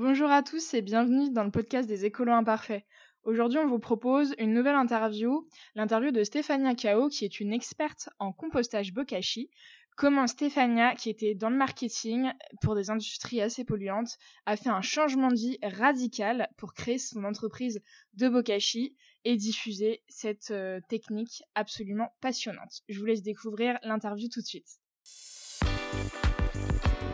Bonjour 0.00 0.30
à 0.30 0.44
tous 0.44 0.74
et 0.74 0.80
bienvenue 0.80 1.32
dans 1.32 1.42
le 1.42 1.50
podcast 1.50 1.88
des 1.88 2.04
écolos 2.04 2.30
imparfaits. 2.30 2.84
Aujourd'hui, 3.24 3.58
on 3.58 3.66
vous 3.66 3.80
propose 3.80 4.32
une 4.38 4.54
nouvelle 4.54 4.76
interview, 4.76 5.48
l'interview 5.74 6.12
de 6.12 6.22
Stéphania 6.22 6.76
Kao, 6.76 7.08
qui 7.08 7.24
est 7.24 7.40
une 7.40 7.52
experte 7.52 8.08
en 8.20 8.32
compostage 8.32 8.92
bokashi. 8.92 9.50
Comment 9.96 10.28
Stéphania, 10.28 10.94
qui 10.94 11.10
était 11.10 11.34
dans 11.34 11.50
le 11.50 11.56
marketing 11.56 12.30
pour 12.62 12.76
des 12.76 12.90
industries 12.90 13.40
assez 13.40 13.64
polluantes, 13.64 14.18
a 14.46 14.56
fait 14.56 14.68
un 14.68 14.82
changement 14.82 15.30
de 15.30 15.34
vie 15.34 15.58
radical 15.64 16.48
pour 16.58 16.74
créer 16.74 16.98
son 16.98 17.24
entreprise 17.24 17.82
de 18.14 18.28
bokashi 18.28 18.94
et 19.24 19.34
diffuser 19.34 20.04
cette 20.06 20.52
euh, 20.52 20.78
technique 20.88 21.42
absolument 21.56 22.10
passionnante. 22.20 22.82
Je 22.88 23.00
vous 23.00 23.06
laisse 23.06 23.22
découvrir 23.22 23.80
l'interview 23.82 24.28
tout 24.28 24.42
de 24.42 24.46
suite. 24.46 24.78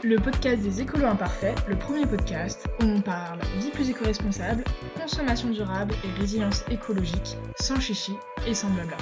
Le 0.06 0.16
podcast 0.16 0.62
des 0.62 0.82
écolos 0.82 1.06
imparfaits, 1.06 1.56
le 1.66 1.76
premier 1.76 2.04
podcast 2.04 2.68
où 2.82 2.84
on 2.84 3.00
parle 3.00 3.38
vie 3.58 3.70
plus 3.70 3.88
éco-responsable, 3.88 4.62
consommation 5.00 5.48
durable 5.48 5.94
et 6.04 6.20
résilience 6.20 6.62
écologique, 6.70 7.38
sans 7.58 7.80
chichi 7.80 8.12
et 8.46 8.52
sans 8.52 8.68
blabla. 8.74 8.98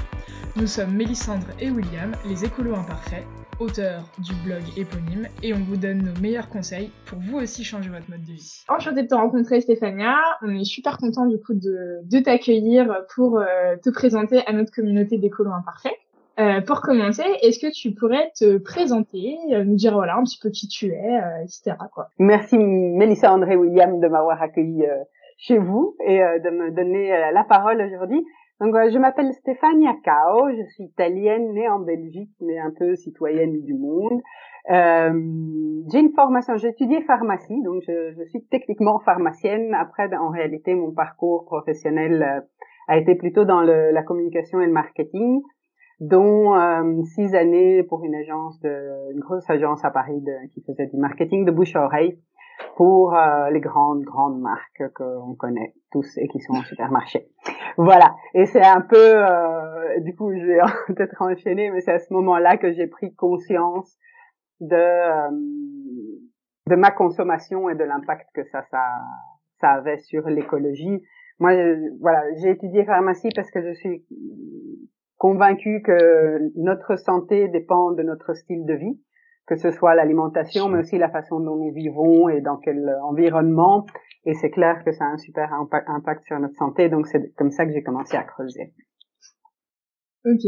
Nous 0.54 0.68
sommes 0.68 0.94
Mélissandre 0.94 1.48
et 1.58 1.72
William, 1.72 2.12
les 2.24 2.44
écolos 2.44 2.76
imparfaits, 2.76 3.26
auteurs 3.58 4.04
du 4.18 4.32
blog 4.44 4.62
éponyme, 4.76 5.26
et 5.42 5.52
on 5.52 5.64
vous 5.64 5.76
donne 5.76 6.04
nos 6.04 6.20
meilleurs 6.20 6.48
conseils 6.48 6.92
pour 7.06 7.18
vous 7.18 7.38
aussi 7.38 7.64
changer 7.64 7.90
votre 7.90 8.08
mode 8.08 8.22
de 8.22 8.34
vie. 8.34 8.62
Enchanté 8.68 9.02
de 9.02 9.08
te 9.08 9.14
rencontrer 9.16 9.60
Stéphania, 9.60 10.18
on 10.42 10.54
est 10.54 10.64
super 10.64 10.98
content 10.98 11.26
du 11.26 11.38
coup 11.40 11.54
de, 11.54 11.98
de 12.04 12.18
t'accueillir 12.20 12.94
pour 13.12 13.40
euh, 13.40 13.74
te 13.82 13.90
présenter 13.90 14.46
à 14.46 14.52
notre 14.52 14.70
communauté 14.70 15.18
d'écolos 15.18 15.52
imparfaits. 15.52 15.96
Euh, 16.38 16.62
pour 16.62 16.80
commencer, 16.80 17.24
est-ce 17.42 17.58
que 17.58 17.70
tu 17.70 17.94
pourrais 17.94 18.30
te 18.38 18.56
présenter, 18.56 19.36
euh, 19.52 19.64
nous 19.64 19.74
dire 19.74 19.92
voilà 19.92 20.16
un 20.16 20.22
petit 20.22 20.38
peu 20.40 20.48
qui 20.48 20.66
tu 20.66 20.86
es, 20.86 21.20
euh, 21.20 21.42
etc. 21.42 21.76
Quoi. 21.92 22.08
Merci 22.18 22.56
Mélissa 22.56 23.32
André 23.32 23.54
William 23.54 24.00
de 24.00 24.08
m'avoir 24.08 24.40
accueilli 24.40 24.86
chez 25.36 25.58
vous 25.58 25.94
et 26.06 26.18
de 26.18 26.50
me 26.50 26.70
donner 26.70 27.10
la 27.32 27.44
parole 27.44 27.82
aujourd'hui. 27.82 28.24
Donc 28.60 28.74
je 28.74 28.96
m'appelle 28.96 29.32
Stefania 29.32 29.94
Cao, 30.04 30.48
je 30.50 30.62
suis 30.74 30.84
italienne, 30.84 31.52
née 31.52 31.68
en 31.68 31.80
Belgique, 31.80 32.30
mais 32.40 32.58
un 32.58 32.70
peu 32.70 32.94
citoyenne 32.94 33.60
du 33.60 33.74
monde. 33.74 34.22
j'ai 34.68 35.98
une 35.98 36.12
formation, 36.14 36.56
j'ai 36.56 36.68
étudié 36.68 37.02
pharmacie, 37.02 37.60
donc 37.62 37.82
je, 37.86 38.12
je, 38.16 38.24
suis 38.30 38.44
techniquement 38.44 39.00
pharmacienne. 39.00 39.74
Après, 39.74 40.08
en 40.14 40.30
réalité, 40.30 40.74
mon 40.74 40.92
parcours 40.92 41.44
professionnel 41.44 42.44
a 42.88 42.96
été 42.96 43.16
plutôt 43.16 43.44
dans 43.44 43.62
le, 43.62 43.90
la 43.90 44.02
communication 44.02 44.60
et 44.60 44.66
le 44.66 44.72
marketing 44.72 45.42
dont 46.02 46.56
euh, 46.56 47.02
six 47.14 47.32
années 47.36 47.84
pour 47.84 48.04
une 48.04 48.16
agence 48.16 48.58
de, 48.60 49.12
une 49.12 49.20
grosse 49.20 49.48
agence 49.48 49.84
à 49.84 49.90
Paris 49.92 50.20
de, 50.20 50.48
qui 50.52 50.60
faisait 50.62 50.88
du 50.88 50.96
marketing 50.96 51.44
de 51.44 51.52
bouche 51.52 51.76
à 51.76 51.84
oreille 51.84 52.18
pour 52.76 53.14
euh, 53.14 53.50
les 53.50 53.60
grandes 53.60 54.02
grandes 54.02 54.40
marques 54.40 54.82
qu'on 54.94 55.36
connaît 55.36 55.74
tous 55.92 56.18
et 56.18 56.26
qui 56.26 56.40
sont 56.40 56.54
en 56.54 56.62
supermarché. 56.62 57.28
Voilà. 57.76 58.16
Et 58.34 58.46
c'est 58.46 58.64
un 58.64 58.80
peu, 58.80 58.96
euh, 58.96 60.00
du 60.00 60.16
coup, 60.16 60.32
je 60.32 60.44
vais 60.44 60.58
peut-être 60.88 61.22
enchaîner, 61.22 61.70
mais 61.70 61.80
c'est 61.80 61.92
à 61.92 62.00
ce 62.00 62.12
moment-là 62.14 62.56
que 62.56 62.72
j'ai 62.72 62.88
pris 62.88 63.14
conscience 63.14 63.96
de 64.60 64.74
euh, 64.74 65.30
de 66.68 66.74
ma 66.74 66.90
consommation 66.90 67.70
et 67.70 67.76
de 67.76 67.84
l'impact 67.84 68.26
que 68.34 68.42
ça 68.50 68.62
ça 68.72 68.82
ça 69.60 69.70
avait 69.70 69.98
sur 69.98 70.28
l'écologie. 70.28 71.04
Moi, 71.38 71.52
voilà, 72.00 72.24
j'ai 72.40 72.50
étudié 72.50 72.84
pharmacie 72.84 73.30
parce 73.34 73.50
que 73.52 73.62
je 73.62 73.72
suis 73.74 74.04
convaincu 75.22 75.82
que 75.86 76.50
notre 76.56 76.96
santé 76.96 77.46
dépend 77.46 77.92
de 77.92 78.02
notre 78.02 78.34
style 78.34 78.66
de 78.66 78.74
vie, 78.74 79.00
que 79.46 79.54
ce 79.54 79.70
soit 79.70 79.94
l'alimentation, 79.94 80.68
mais 80.68 80.80
aussi 80.80 80.98
la 80.98 81.10
façon 81.10 81.38
dont 81.38 81.54
nous 81.54 81.72
vivons 81.72 82.28
et 82.28 82.40
dans 82.40 82.56
quel 82.56 82.92
environnement. 83.04 83.86
Et 84.24 84.34
c'est 84.34 84.50
clair 84.50 84.82
que 84.84 84.90
ça 84.90 85.04
a 85.04 85.10
un 85.10 85.18
super 85.18 85.48
impact 85.86 86.24
sur 86.24 86.40
notre 86.40 86.56
santé, 86.56 86.88
donc 86.88 87.06
c'est 87.06 87.32
comme 87.36 87.52
ça 87.52 87.64
que 87.64 87.72
j'ai 87.72 87.84
commencé 87.84 88.16
à 88.16 88.24
creuser. 88.24 88.74
Ok, 90.24 90.42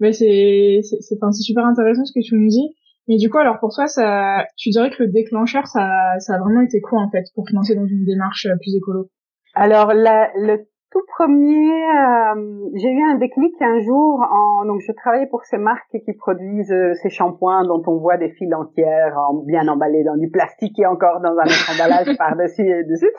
mais 0.00 0.12
c'est 0.12 0.80
c'est 0.82 1.00
super 1.00 1.64
intéressant 1.64 2.04
ce 2.04 2.12
que 2.12 2.24
tu 2.24 2.34
nous 2.34 2.48
dis. 2.48 2.74
Mais 3.06 3.18
du 3.18 3.30
coup, 3.30 3.38
alors 3.38 3.60
pour 3.60 3.72
toi, 3.72 3.86
ça, 3.86 4.44
tu 4.56 4.70
dirais 4.70 4.90
que 4.90 5.04
le 5.04 5.10
déclencheur, 5.10 5.68
ça, 5.68 6.18
ça 6.18 6.34
a 6.34 6.38
vraiment 6.40 6.60
été 6.60 6.80
quoi 6.80 7.00
en 7.00 7.10
fait 7.10 7.24
pour 7.36 7.44
te 7.44 7.54
dans 7.54 7.86
une 7.86 8.04
démarche 8.04 8.46
euh, 8.46 8.56
plus 8.60 8.74
écolo? 8.74 9.10
Alors 9.54 9.94
la, 9.94 10.30
le 10.34 10.66
tout 10.90 11.02
premier, 11.06 11.82
euh, 11.84 12.70
j'ai 12.74 12.90
eu 12.90 13.02
un 13.02 13.16
déclic 13.16 13.54
un 13.60 13.78
jour. 13.80 14.20
En, 14.30 14.64
donc, 14.64 14.80
je 14.80 14.92
travaillais 14.92 15.26
pour 15.26 15.44
ces 15.44 15.58
marques 15.58 15.90
qui 15.90 16.12
produisent 16.14 16.72
euh, 16.72 16.94
ces 17.02 17.10
shampoings 17.10 17.64
dont 17.64 17.82
on 17.86 17.98
voit 17.98 18.16
des 18.16 18.30
fils 18.30 18.52
entières 18.54 19.18
en, 19.18 19.34
bien 19.34 19.68
emballés 19.68 20.02
dans 20.04 20.16
du 20.16 20.30
plastique 20.30 20.78
et 20.78 20.86
encore 20.86 21.20
dans 21.20 21.36
un 21.36 21.44
autre 21.44 21.70
emballage 21.74 22.16
par-dessus 22.16 22.66
et 22.66 22.84
dessus. 22.84 23.10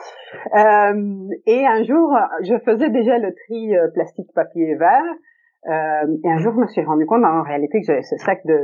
Euh, 0.56 1.28
et 1.46 1.64
un 1.66 1.84
jour, 1.84 2.16
je 2.42 2.58
faisais 2.64 2.90
déjà 2.90 3.18
le 3.18 3.32
tri 3.34 3.76
euh, 3.76 3.88
plastique, 3.94 4.32
papier 4.34 4.70
et 4.70 4.74
verre. 4.74 5.04
et 5.66 6.30
un 6.30 6.38
jour, 6.38 6.52
je 6.54 6.60
me 6.60 6.66
suis 6.66 6.82
rendu 6.82 7.06
compte 7.06 7.24
en 7.24 7.42
réalité 7.42 7.80
que 7.80 7.86
j'avais 7.86 8.02
ce 8.02 8.16
sac 8.16 8.44
de, 8.46 8.56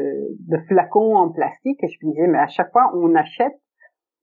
de 0.48 0.58
flacons 0.66 1.14
en 1.14 1.30
plastique 1.30 1.78
et 1.82 1.86
je 1.86 2.06
me 2.06 2.12
disais, 2.12 2.26
mais 2.26 2.38
à 2.38 2.48
chaque 2.48 2.72
fois, 2.72 2.90
on 2.94 3.14
achète 3.14 3.54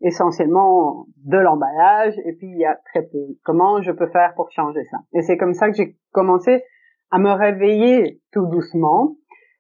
essentiellement 0.03 1.08
de 1.25 1.38
l'emballage 1.38 2.14
et 2.25 2.34
puis 2.34 2.47
il 2.47 2.58
y 2.58 2.66
a 2.66 2.78
très 2.91 3.03
peu. 3.03 3.38
Comment 3.44 3.81
je 3.81 3.91
peux 3.91 4.08
faire 4.08 4.34
pour 4.36 4.52
changer 4.52 4.84
ça? 4.91 4.97
Et 5.14 5.22
c'est 5.22 5.38
comme 5.38 5.53
ça 5.53 5.69
que 5.69 5.75
j'ai 5.75 5.97
commencé 6.12 6.64
à 7.09 7.19
me 7.19 7.31
réveiller 7.31 8.22
tout 8.31 8.46
doucement 8.47 9.16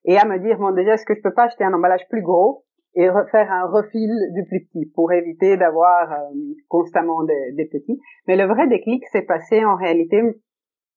et 0.05 0.17
à 0.17 0.25
me 0.25 0.37
dire 0.39 0.57
bon 0.59 0.71
déjà 0.71 0.93
est-ce 0.93 1.05
que 1.05 1.15
je 1.15 1.21
peux 1.21 1.33
pas 1.33 1.45
acheter 1.45 1.63
un 1.63 1.73
emballage 1.73 2.07
plus 2.09 2.21
gros 2.21 2.65
et 2.95 3.09
refaire 3.09 3.51
un 3.51 3.65
refil 3.67 4.11
du 4.33 4.45
plus 4.45 4.65
petit 4.65 4.91
pour 4.93 5.13
éviter 5.13 5.57
d'avoir 5.57 6.11
euh, 6.11 6.15
constamment 6.67 7.23
des, 7.23 7.65
petits? 7.65 7.99
Mais 8.27 8.35
le 8.35 8.43
vrai 8.45 8.67
déclic 8.67 9.03
s'est 9.07 9.23
passé 9.23 9.63
en 9.63 9.75
réalité 9.75 10.21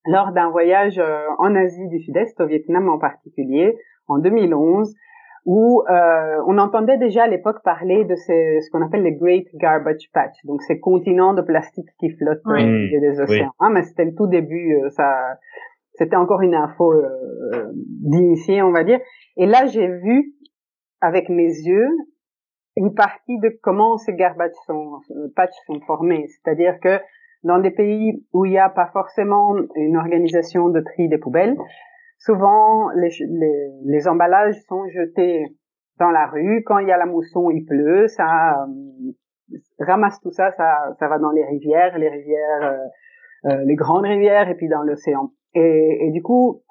lors 0.07 0.33
d'un 0.33 0.51
voyage 0.51 0.99
euh, 0.99 1.21
en 1.39 1.55
Asie 1.55 1.89
du 1.89 2.01
Sud-Est, 2.01 2.41
au 2.41 2.47
Vietnam 2.47 2.89
en 2.89 2.99
particulier, 2.99 3.78
en 4.09 4.19
2011, 4.19 4.93
où 5.47 5.84
euh, 5.89 6.43
on 6.49 6.59
entendait 6.59 6.99
déjà 6.99 7.23
à 7.23 7.27
l'époque 7.29 7.62
parler 7.62 8.05
de 8.05 8.17
ces, 8.17 8.61
ce 8.61 8.71
qu'on 8.71 8.84
appelle 8.84 9.05
les 9.05 9.15
Great 9.15 9.47
Garbage 9.55 10.11
Patch, 10.12 10.45
donc 10.45 10.61
ces 10.62 10.81
continents 10.81 11.34
de 11.34 11.43
plastique 11.43 11.89
qui 12.01 12.11
flottent 12.11 12.45
au 12.45 12.53
milieu 12.55 13.01
des 13.01 13.21
océans. 13.21 13.53
Ah, 13.61 13.71
mais 13.71 13.84
c'était 13.84 14.05
le 14.05 14.15
tout 14.15 14.27
début, 14.27 14.75
euh, 14.75 14.91
ça, 14.91 15.39
c'était 15.95 16.17
encore 16.17 16.43
une 16.43 16.57
info 16.57 16.93
euh, 16.93 17.73
d'initié, 17.75 18.61
on 18.62 18.73
va 18.73 18.83
dire. 18.83 18.99
Et 19.37 19.47
là, 19.47 19.67
j'ai 19.67 19.87
vu 19.87 20.34
avec 21.01 21.29
mes 21.29 21.47
yeux 21.47 21.91
une 22.77 22.95
partie 22.95 23.39
de 23.39 23.57
comment 23.63 23.99
ces 23.99 24.15
garbage 24.15 24.51
sont, 24.67 24.99
euh, 25.13 25.28
patch 25.37 25.53
sont 25.67 25.81
formés, 25.87 26.27
c'est-à-dire 26.27 26.81
que 26.81 26.99
dans 27.45 27.61
des 27.61 27.71
pays 27.71 28.25
où 28.33 28.45
il 28.47 28.51
n'y 28.51 28.59
a 28.59 28.69
pas 28.69 28.91
forcément 28.93 29.55
une 29.77 29.97
organisation 29.97 30.69
de 30.71 30.81
tri 30.81 31.09
des 31.09 31.19
poubelles, 31.19 31.57
Souvent, 32.19 32.91
les, 32.91 33.10
les, 33.21 33.71
les, 33.84 34.09
emballages 34.09 34.56
sont 34.69 34.88
jetés 34.88 35.44
dans 35.99 36.10
la 36.10 36.27
rue. 36.27 36.62
Quand 36.65 36.78
il 36.78 36.88
y 36.88 36.93
a 36.93 36.97
la 36.97 37.06
mousson, 37.06 37.50
il 37.50 37.65
pleut, 37.65 38.09
ça 38.09 38.65
euh, 38.65 39.54
ramasse 39.78 40.21
tout 40.21 40.31
ça, 40.31 40.50
ça, 40.53 40.94
ça 40.99 41.09
va 41.09 41.19
dans 41.19 41.31
les 41.31 41.44
rivières, 41.44 41.99
les 41.99 42.09
rivières, 42.09 42.62
euh, 42.62 43.50
euh, 43.50 43.65
les 43.65 43.75
grandes 43.75 44.04
rivières, 44.04 44.49
et 44.49 44.54
puis 44.54 44.69
dans 44.69 44.82
l'océan. 44.82 45.31
Et, 45.54 46.06
et, 46.06 46.10
du 46.10 46.22
coup, 46.22 46.62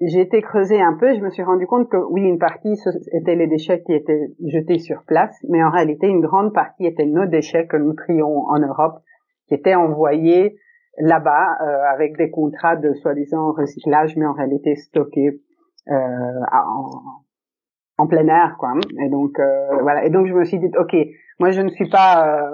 j'ai 0.00 0.20
été 0.20 0.40
creuser 0.40 0.80
un 0.80 0.94
peu, 0.94 1.14
je 1.14 1.20
me 1.20 1.30
suis 1.30 1.42
rendu 1.42 1.66
compte 1.66 1.90
que 1.90 1.96
oui, 1.96 2.22
une 2.22 2.38
partie 2.38 2.74
étaient 3.12 3.36
les 3.36 3.46
déchets 3.46 3.82
qui 3.82 3.92
étaient 3.92 4.32
jetés 4.46 4.78
sur 4.78 5.04
place, 5.04 5.36
mais 5.48 5.62
en 5.62 5.70
réalité, 5.70 6.06
une 6.06 6.20
grande 6.20 6.54
partie 6.54 6.86
étaient 6.86 7.06
nos 7.06 7.26
déchets 7.26 7.66
que 7.66 7.76
nous 7.76 7.92
trions 7.92 8.46
en 8.46 8.58
Europe, 8.58 9.00
qui 9.46 9.54
étaient 9.54 9.74
envoyés 9.74 10.56
là-bas 11.00 11.58
euh, 11.62 11.82
avec 11.92 12.16
des 12.16 12.30
contrats 12.30 12.76
de 12.76 12.92
soi-disant 12.94 13.52
recyclage, 13.52 14.16
mais 14.16 14.26
en 14.26 14.32
réalité 14.32 14.76
stockés 14.76 15.40
euh, 15.88 16.40
en, 17.98 18.06
plein 18.06 18.26
air, 18.28 18.56
quoi. 18.58 18.72
Et 19.04 19.08
donc 19.08 19.38
euh, 19.38 19.82
voilà. 19.82 20.04
Et 20.04 20.10
donc 20.10 20.26
je 20.26 20.32
me 20.32 20.44
suis 20.44 20.58
dit, 20.58 20.70
ok, 20.78 20.96
moi 21.38 21.50
je 21.50 21.60
ne 21.60 21.68
suis 21.68 21.88
pas 21.88 22.50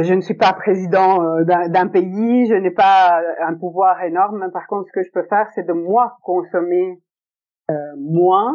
je 0.00 0.14
ne 0.14 0.20
suis 0.20 0.34
pas 0.34 0.52
président 0.54 1.42
d'un 1.44 1.86
pays, 1.86 2.46
je 2.46 2.54
n'ai 2.54 2.70
pas 2.70 3.20
un 3.46 3.54
pouvoir 3.54 4.02
énorme. 4.02 4.50
Par 4.52 4.66
contre, 4.66 4.88
ce 4.88 4.92
que 4.92 5.02
je 5.02 5.12
peux 5.12 5.24
faire, 5.24 5.48
c'est 5.54 5.66
de 5.66 5.72
moi 5.72 6.16
consommer 6.22 6.98
euh, 7.68 7.74
moins 7.98 8.54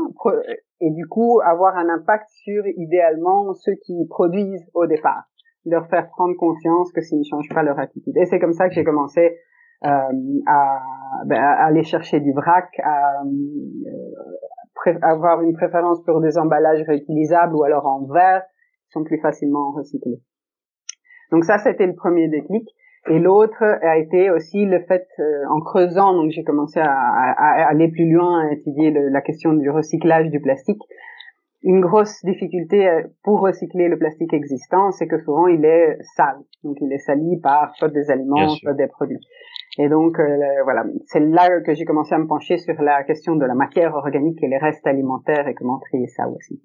et 0.80 0.90
du 0.92 1.06
coup 1.06 1.42
avoir 1.44 1.76
un 1.76 1.90
impact 1.90 2.30
sur 2.30 2.66
idéalement 2.66 3.54
ceux 3.54 3.74
qui 3.84 4.08
produisent 4.10 4.66
au 4.74 4.88
départ 4.88 5.26
leur 5.66 5.88
faire 5.88 6.08
prendre 6.10 6.36
conscience 6.38 6.92
que 6.92 7.02
s'ils 7.02 7.20
ne 7.20 7.24
changent 7.24 7.54
pas 7.54 7.64
leur 7.64 7.80
attitude. 7.80 8.16
Et 8.18 8.26
c'est 8.26 8.40
comme 8.40 8.54
ça 8.54 8.68
que 8.68 8.74
j'ai 8.74 8.84
commencé 8.84 9.38
euh, 9.84 9.88
à, 10.48 10.80
ben, 11.26 11.42
à, 11.42 11.66
aller 11.66 11.84
chercher 11.84 12.20
du 12.20 12.34
vrac, 12.34 12.70
à, 12.84 13.22
euh, 13.24 14.94
avoir 15.02 15.42
une 15.42 15.54
préférence 15.54 16.04
pour 16.04 16.22
des 16.22 16.38
emballages 16.38 16.84
réutilisables 16.88 17.56
ou 17.56 17.64
alors 17.64 17.86
en 17.86 18.06
verre, 18.06 18.44
qui 18.86 18.92
sont 18.92 19.04
plus 19.04 19.20
facilement 19.20 19.72
recyclés. 19.72 20.22
Donc 21.32 21.46
ça, 21.46 21.58
c'était 21.58 21.88
le 21.88 21.96
premier 21.96 22.28
déclic. 22.28 22.68
Et 23.10 23.18
l'autre 23.18 23.64
a 23.64 23.98
été 23.98 24.30
aussi 24.30 24.66
le 24.66 24.80
fait, 24.82 25.08
euh, 25.18 25.44
en 25.50 25.60
creusant, 25.60 26.14
donc 26.14 26.30
j'ai 26.30 26.44
commencé 26.44 26.80
à, 26.80 26.92
à, 26.92 27.68
aller 27.68 27.88
plus 27.88 28.12
loin, 28.12 28.48
à 28.48 28.52
étudier 28.54 28.92
la 28.92 29.22
question 29.22 29.54
du 29.54 29.70
recyclage 29.72 30.30
du 30.30 30.40
plastique. 30.40 30.82
Une 31.64 31.82
grosse 31.82 32.24
difficulté 32.24 32.88
euh, 32.88 33.04
pour 33.24 33.42
recycler 33.42 33.88
le 33.88 33.98
plastique 33.98 34.34
existant, 34.34 34.92
c'est 34.92 35.08
que 35.08 35.20
souvent 35.20 35.48
il 35.48 35.64
est 35.66 35.98
sale. 36.16 36.40
Donc 36.64 36.78
il 36.82 36.92
est 36.92 37.00
sali 37.00 37.40
par 37.42 37.76
soit 37.76 37.90
des 37.90 38.10
aliments, 38.10 38.50
soit 38.50 38.74
des 38.74 38.88
produits. 38.88 39.20
Et 39.78 39.88
donc 39.88 40.20
euh, 40.20 40.38
voilà, 40.64 40.84
c'est 41.06 41.20
là 41.20 41.62
que 41.62 41.74
j'ai 41.74 41.86
commencé 41.86 42.14
à 42.16 42.18
me 42.18 42.28
pencher 42.28 42.58
sur 42.58 42.82
la 42.82 43.04
question 43.04 43.36
de 43.36 43.46
la 43.46 43.54
matière 43.54 43.96
organique 43.96 44.42
et 44.44 44.48
les 44.48 44.58
restes 44.58 44.86
alimentaires 44.88 45.48
et 45.48 45.54
comment 45.54 45.80
trier 45.80 46.08
ça 46.08 46.28
aussi. 46.28 46.62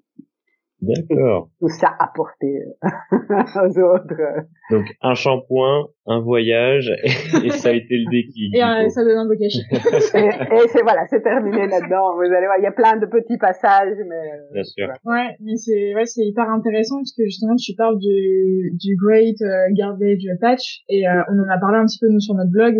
D'accord. 0.81 1.49
Tout 1.59 1.69
ça 1.69 1.95
apporté 1.99 2.61
euh, 2.83 2.87
aux 3.55 3.79
autres. 3.79 4.45
Donc 4.69 4.85
un 5.01 5.15
shampoing, 5.15 5.87
un 6.05 6.19
voyage 6.19 6.91
et, 7.03 7.49
ça 7.49 7.69
a 7.69 7.71
été 7.73 7.97
le 7.97 8.11
déclic. 8.11 8.55
Et 8.55 8.89
ça 8.89 9.03
donne 9.03 9.17
un 9.17 9.25
beau 9.25 9.35
cachet. 9.37 9.63
et, 9.71 10.67
c'est 10.67 10.81
voilà, 10.83 11.07
c'est 11.09 11.21
terminé 11.21 11.67
là-dedans. 11.67 12.15
Vous 12.15 12.21
allez 12.21 12.45
voir, 12.45 12.57
il 12.59 12.63
y 12.63 12.67
a 12.67 12.71
plein 12.71 12.97
de 12.97 13.05
petits 13.07 13.37
passages, 13.37 13.97
mais. 14.07 14.15
Euh, 14.15 14.53
Bien 14.53 14.63
sûr. 14.63 14.87
Ouais, 15.05 15.35
mais 15.41 15.55
c'est 15.55 15.95
ouais, 15.95 16.05
c'est 16.05 16.25
hyper 16.25 16.49
intéressant 16.49 16.97
parce 16.97 17.13
que 17.17 17.23
justement 17.25 17.55
tu 17.55 17.73
parles 17.75 17.97
du 17.97 18.71
du 18.73 18.95
Great 18.95 19.41
euh, 19.41 19.67
Garbage 19.73 20.27
Patch 20.39 20.81
et 20.89 21.03
on 21.07 21.39
en 21.39 21.49
a 21.49 21.57
parlé 21.59 21.77
un 21.77 21.85
petit 21.85 21.99
peu 21.99 22.07
nous 22.09 22.19
sur 22.19 22.35
notre 22.35 22.51
blog. 22.51 22.75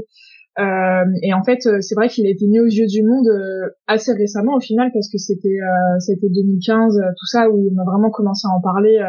Euh, 0.59 1.05
et 1.21 1.33
en 1.33 1.43
fait, 1.43 1.67
euh, 1.67 1.81
c'est 1.81 1.93
vrai 1.93 2.07
qu'il 2.07 2.25
a 2.25 2.29
été 2.29 2.47
mis 2.47 2.59
aux 2.59 2.65
yeux 2.65 2.87
du 2.87 3.03
monde 3.03 3.27
euh, 3.27 3.69
assez 3.85 4.11
récemment 4.13 4.55
au 4.55 4.59
final 4.59 4.89
parce 4.91 5.07
que 5.07 5.19
c'était 5.19 5.59
c'était 5.99 6.29
2015 6.29 6.97
tout 6.97 7.25
ça 7.27 7.47
où 7.49 7.69
on 7.71 7.79
a 7.79 7.85
vraiment 7.85 8.09
commencé 8.09 8.47
à 8.47 8.55
en 8.55 8.61
parler, 8.61 8.99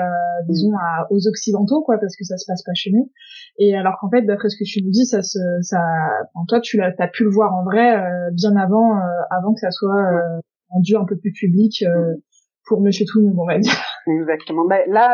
disons 0.49 0.73
aux 1.11 1.27
occidentaux 1.27 1.83
quoi, 1.83 1.97
parce 1.99 2.17
que 2.17 2.25
ça 2.25 2.37
se 2.37 2.45
passe 2.47 2.63
pas 2.63 2.75
chez 2.75 2.91
nous. 2.93 3.11
Et 3.59 3.75
alors 3.75 3.97
qu'en 4.01 4.11
fait, 4.11 4.23
d'après 4.23 4.51
ce 4.51 4.57
que 4.57 4.65
tu 4.65 4.85
nous 4.85 4.91
dis, 4.91 5.07
ça 5.07 5.23
se 5.23 5.39
ça, 5.63 5.81
toi 6.49 6.61
tu 6.61 6.77
l'as 6.77 6.93
as 6.99 7.09
pu 7.09 7.25
le 7.25 7.31
voir 7.31 7.55
en 7.55 7.65
vrai 7.65 7.97
bien 8.33 8.55
avant 8.57 8.93
avant 9.31 9.55
que 9.55 9.61
ça 9.61 9.71
soit 9.71 10.05
rendu 10.69 10.97
un 10.97 11.05
peu 11.05 11.17
plus 11.17 11.33
public 11.33 11.83
pour 12.67 12.83
Monsieur 12.83 13.07
tout 13.11 13.21
le 13.21 13.29
monde 13.29 13.39
on 13.39 13.47
va 13.47 13.59
dire. 13.59 13.73
Exactement. 14.07 14.67
Ben 14.67 14.81
là, 14.89 15.09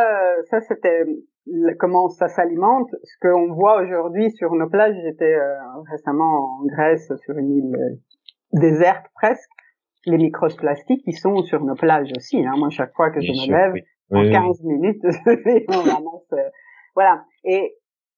ça 0.50 0.60
c'était 0.60 1.04
comment 1.78 2.08
ça 2.08 2.28
s'alimente. 2.28 2.88
Ce 3.02 3.16
qu'on 3.20 3.52
voit 3.52 3.82
aujourd'hui 3.82 4.30
sur 4.32 4.54
nos 4.54 4.68
plages, 4.68 4.96
j'étais 5.02 5.34
euh, 5.34 5.56
récemment 5.90 6.60
en 6.60 6.66
Grèce 6.66 7.12
sur 7.24 7.38
une 7.38 7.52
île 7.52 7.76
euh, 7.76 8.60
déserte 8.60 9.06
presque, 9.14 9.50
les 10.06 10.18
microplastiques 10.18 11.04
qui 11.04 11.12
sont 11.12 11.42
sur 11.42 11.64
nos 11.64 11.74
plages 11.74 12.10
aussi. 12.16 12.44
Hein. 12.44 12.54
Moi, 12.56 12.70
chaque 12.70 12.94
fois 12.94 13.10
que 13.10 13.20
je 13.20 13.30
me 13.30 13.52
lève, 13.52 13.82
en 14.10 14.30
15 14.30 14.62
minutes, 14.64 15.02
on 15.68 15.82
ramasse. 15.82 16.32
Euh, 16.32 16.48
voilà. 16.94 17.24
Et 17.44 17.76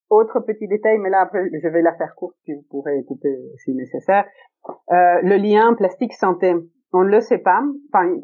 autre 0.08 0.40
petit 0.40 0.69
détail, 0.69 0.99
mais 0.99 1.11
là 1.11 1.23
après 1.23 1.50
je 1.52 1.69
vais 1.69 1.82
la 1.82 1.93
faire 1.96 2.14
courte, 2.14 2.37
puis 2.44 2.55
vous 2.55 2.64
pourrez 2.70 3.02
couper 3.08 3.37
si 3.56 3.73
nécessaire. 3.73 4.25
le 4.88 5.37
lien 5.37 5.75
plastique 5.75 6.12
santé 6.12 6.55
on 6.93 7.05
ne 7.05 7.11
le 7.11 7.21
sait 7.21 7.38
pas. 7.38 7.62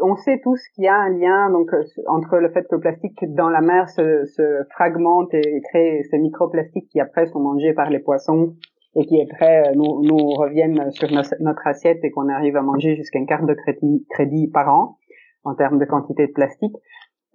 On 0.00 0.16
sait 0.16 0.40
tous 0.42 0.60
qu'il 0.74 0.84
y 0.84 0.88
a 0.88 0.96
un 0.96 1.10
lien 1.10 1.50
donc 1.50 1.72
euh, 1.74 1.82
entre 2.08 2.38
le 2.38 2.50
fait 2.50 2.62
que 2.62 2.76
le 2.76 2.80
plastique 2.80 3.18
dans 3.34 3.48
la 3.48 3.60
mer 3.60 3.88
se, 3.88 4.64
fragmente 4.70 5.34
et 5.34 5.60
crée 5.70 6.02
ces 6.10 6.18
microplastiques 6.18 6.88
qui 6.88 7.00
après 7.00 7.26
sont 7.26 7.40
mangés 7.40 7.74
par 7.74 7.90
les 7.90 7.98
poissons 7.98 8.54
et 8.94 9.04
qui 9.06 9.20
après 9.20 9.68
euh, 9.68 9.74
nous, 9.74 10.02
nous 10.02 10.30
reviennent 10.30 10.90
sur 10.92 11.08
notre 11.10 11.66
assiette 11.66 11.98
et 12.02 12.10
qu'on 12.10 12.28
arrive 12.28 12.56
à 12.56 12.62
manger 12.62 12.96
jusqu'à 12.96 13.18
une 13.18 13.26
carte 13.26 13.46
de 13.46 13.54
crédit, 13.54 14.06
crédit 14.10 14.48
par 14.48 14.72
an 14.72 14.98
en 15.44 15.54
termes 15.54 15.78
de 15.78 15.84
quantité 15.84 16.26
de 16.26 16.32
plastique. 16.32 16.74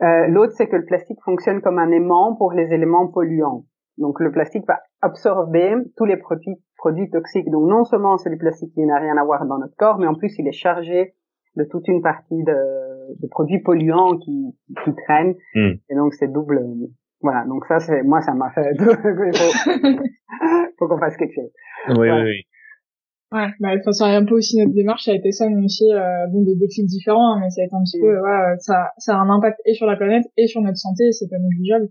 Euh, 0.01 0.27
L'autre, 0.27 0.53
c'est 0.55 0.67
que 0.67 0.75
le 0.75 0.85
plastique 0.85 1.19
fonctionne 1.25 1.61
comme 1.61 1.79
un 1.79 1.91
aimant 1.91 2.35
pour 2.35 2.53
les 2.53 2.73
éléments 2.73 3.07
polluants. 3.07 3.65
Donc 3.97 4.19
le 4.19 4.31
plastique 4.31 4.65
va 4.67 4.79
absorber 5.01 5.75
tous 5.95 6.05
les 6.05 6.17
produits, 6.17 6.55
produits 6.77 7.09
toxiques. 7.09 7.49
Donc 7.49 7.67
non 7.67 7.83
seulement 7.83 8.17
c'est 8.17 8.29
du 8.29 8.37
plastique 8.37 8.73
qui 8.73 8.85
n'a 8.85 8.99
rien 8.99 9.17
à 9.17 9.23
voir 9.23 9.45
dans 9.45 9.57
notre 9.57 9.75
corps, 9.75 9.97
mais 9.97 10.07
en 10.07 10.15
plus 10.15 10.37
il 10.37 10.47
est 10.47 10.51
chargé 10.51 11.13
de 11.55 11.63
toute 11.63 11.87
une 11.87 12.01
partie 12.01 12.43
de, 12.43 13.19
de 13.19 13.27
produits 13.27 13.59
polluants 13.59 14.17
qui, 14.17 14.55
qui 14.83 14.91
traînent. 15.05 15.35
Hmm. 15.55 15.73
Et 15.89 15.95
donc 15.95 16.13
c'est 16.13 16.31
double. 16.31 16.61
Voilà. 17.21 17.45
Donc 17.45 17.65
ça 17.65 17.79
c'est 17.79 18.03
moi 18.03 18.21
ça 18.21 18.33
m'a 18.33 18.51
fait. 18.51 18.71
faut, 18.79 18.93
faut 20.77 20.87
qu'on 20.87 20.99
fasse 20.99 21.17
quelque 21.17 21.33
chose. 21.33 21.51
Oui 21.97 22.09
oui 22.09 22.21
oui. 22.23 22.45
Ouais, 23.29 23.47
bah, 23.59 23.71
enfin, 23.77 23.91
c'est 23.91 24.05
un 24.05 24.23
peu 24.23 24.35
aussi 24.35 24.57
notre 24.57 24.73
démarche 24.73 25.09
a 25.09 25.13
été 25.13 25.33
ça, 25.33 25.49
même 25.49 25.67
si, 25.67 25.83
euh, 25.91 26.27
bon, 26.31 26.43
des 26.43 26.55
défis 26.55 26.85
différents, 26.85 27.33
hein, 27.33 27.39
mais 27.41 27.49
ça 27.49 27.61
a 27.61 27.65
été 27.65 27.75
un 27.75 27.83
petit 27.83 27.99
peu, 27.99 28.21
ouais, 28.21 28.55
ça, 28.59 28.91
ça 28.99 29.17
a 29.17 29.19
un 29.19 29.29
impact 29.29 29.59
et 29.65 29.73
sur 29.73 29.85
la 29.85 29.97
planète 29.97 30.23
et 30.37 30.47
sur 30.47 30.61
notre 30.61 30.77
santé, 30.77 31.11
c'est 31.11 31.27
pas 31.29 31.35
négligeable. 31.37 31.89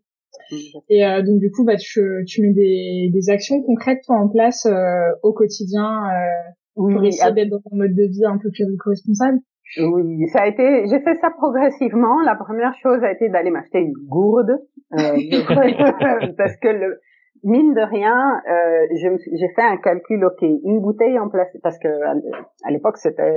Et 0.89 1.05
euh, 1.05 1.23
donc 1.23 1.39
du 1.39 1.51
coup, 1.51 1.65
bah, 1.65 1.77
tu, 1.77 2.01
tu 2.27 2.43
mets 2.43 2.53
des, 2.53 3.11
des 3.13 3.31
actions 3.31 3.63
concrètes 3.63 4.01
toi, 4.05 4.17
en 4.17 4.29
place 4.29 4.67
euh, 4.67 5.11
au 5.23 5.33
quotidien 5.33 6.03
euh, 6.05 6.51
pour 6.75 6.87
oui, 6.87 7.09
essayer 7.09 7.33
d'être 7.33 7.51
dans 7.51 7.63
un 7.73 7.77
mode 7.77 7.95
de 7.95 8.11
vie 8.11 8.25
un 8.25 8.39
peu 8.39 8.51
plus 8.51 8.65
éco-responsable. 8.73 9.39
Oui, 9.79 10.29
ça 10.29 10.43
a 10.43 10.47
été. 10.47 10.87
J'ai 10.89 11.01
fait 11.01 11.15
ça 11.17 11.31
progressivement. 11.31 12.21
La 12.25 12.37
première 12.37 12.75
chose 12.77 13.03
a 13.03 13.11
été 13.11 13.29
d'aller 13.29 13.51
m'acheter 13.51 13.81
une 13.81 13.95
gourde 14.09 14.59
euh, 14.93 14.97
parce 16.39 16.57
que 16.59 16.69
le 16.69 17.01
mine 17.43 17.75
de 17.75 17.81
rien, 17.81 18.41
euh, 18.49 18.87
j'ai 19.33 19.49
fait 19.55 19.63
un 19.63 19.77
calcul. 19.79 20.25
Ok, 20.25 20.43
une 20.43 20.81
bouteille 20.81 21.19
en 21.19 21.29
place 21.29 21.49
parce 21.63 21.79
que 21.79 21.89
à 21.89 22.71
l'époque 22.71 22.97
c'était 22.97 23.33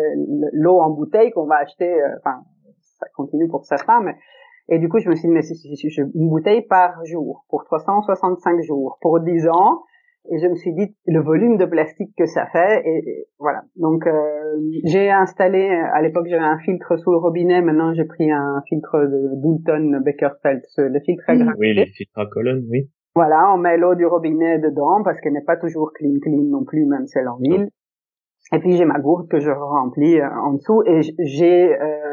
l'eau 0.53 0.79
en 0.79 0.91
bouteille 0.91 1.31
qu'on 1.31 1.45
va 1.45 1.57
acheter. 1.57 1.91
Euh, 1.91 2.15
enfin, 2.19 2.41
ça 2.99 3.07
continue 3.15 3.47
pour 3.47 3.65
certains, 3.65 4.01
mais 4.01 4.15
et 4.69 4.79
du 4.79 4.89
coup 4.89 4.99
je 4.99 5.09
me 5.09 5.15
suis 5.15 5.27
dit 5.27 5.33
mais 5.33 5.41
c'est 5.41 5.55
une 6.15 6.29
bouteille 6.29 6.65
par 6.67 7.03
jour 7.05 7.45
pour 7.49 7.63
365 7.65 8.61
jours 8.61 8.97
pour 9.01 9.19
10 9.19 9.47
ans. 9.49 9.83
Et 10.31 10.37
je 10.37 10.47
me 10.47 10.55
suis 10.55 10.73
dit 10.73 10.95
le 11.07 11.21
volume 11.21 11.57
de 11.57 11.65
plastique 11.65 12.13
que 12.15 12.25
ça 12.25 12.45
fait 12.47 12.83
et, 12.85 13.27
voilà. 13.39 13.61
Donc 13.77 14.05
euh, 14.05 14.13
j'ai 14.83 15.09
installé 15.09 15.69
à 15.69 16.01
l'époque 16.01 16.27
j'avais 16.29 16.43
un 16.43 16.59
filtre 16.59 16.97
sous 16.97 17.11
le 17.11 17.17
robinet. 17.17 17.61
Maintenant 17.61 17.93
j'ai 17.93 18.05
pris 18.05 18.29
un 18.29 18.61
filtre 18.67 18.99
de 18.99 19.41
Doulton 19.41 20.01
Beckerfeld 20.03 20.61
le 20.77 20.99
filtre 20.99 21.23
à 21.27 21.35
mmh. 21.35 21.55
oui 21.57 21.73
les 21.73 21.87
filtres 21.87 22.19
à 22.19 22.25
colonne 22.27 22.63
oui. 22.69 22.89
Voilà 23.15 23.51
on 23.53 23.57
met 23.57 23.77
l'eau 23.77 23.95
du 23.95 24.05
robinet 24.05 24.59
dedans 24.59 25.01
parce 25.03 25.19
qu'elle 25.19 25.33
n'est 25.33 25.41
pas 25.41 25.57
toujours 25.57 25.93
clean 25.93 26.19
clean 26.21 26.43
non 26.43 26.63
plus 26.63 26.85
même 26.85 27.07
celle 27.07 27.27
en 27.27 27.37
ville 27.37 27.69
et 28.51 28.59
puis 28.59 28.75
j'ai 28.77 28.85
ma 28.85 28.99
gourde 28.99 29.27
que 29.29 29.39
je 29.39 29.51
remplis 29.51 30.19
euh, 30.19 30.27
en 30.27 30.53
dessous. 30.53 30.81
Et 30.85 31.01
j'ai 31.19 31.79
euh, 31.79 32.08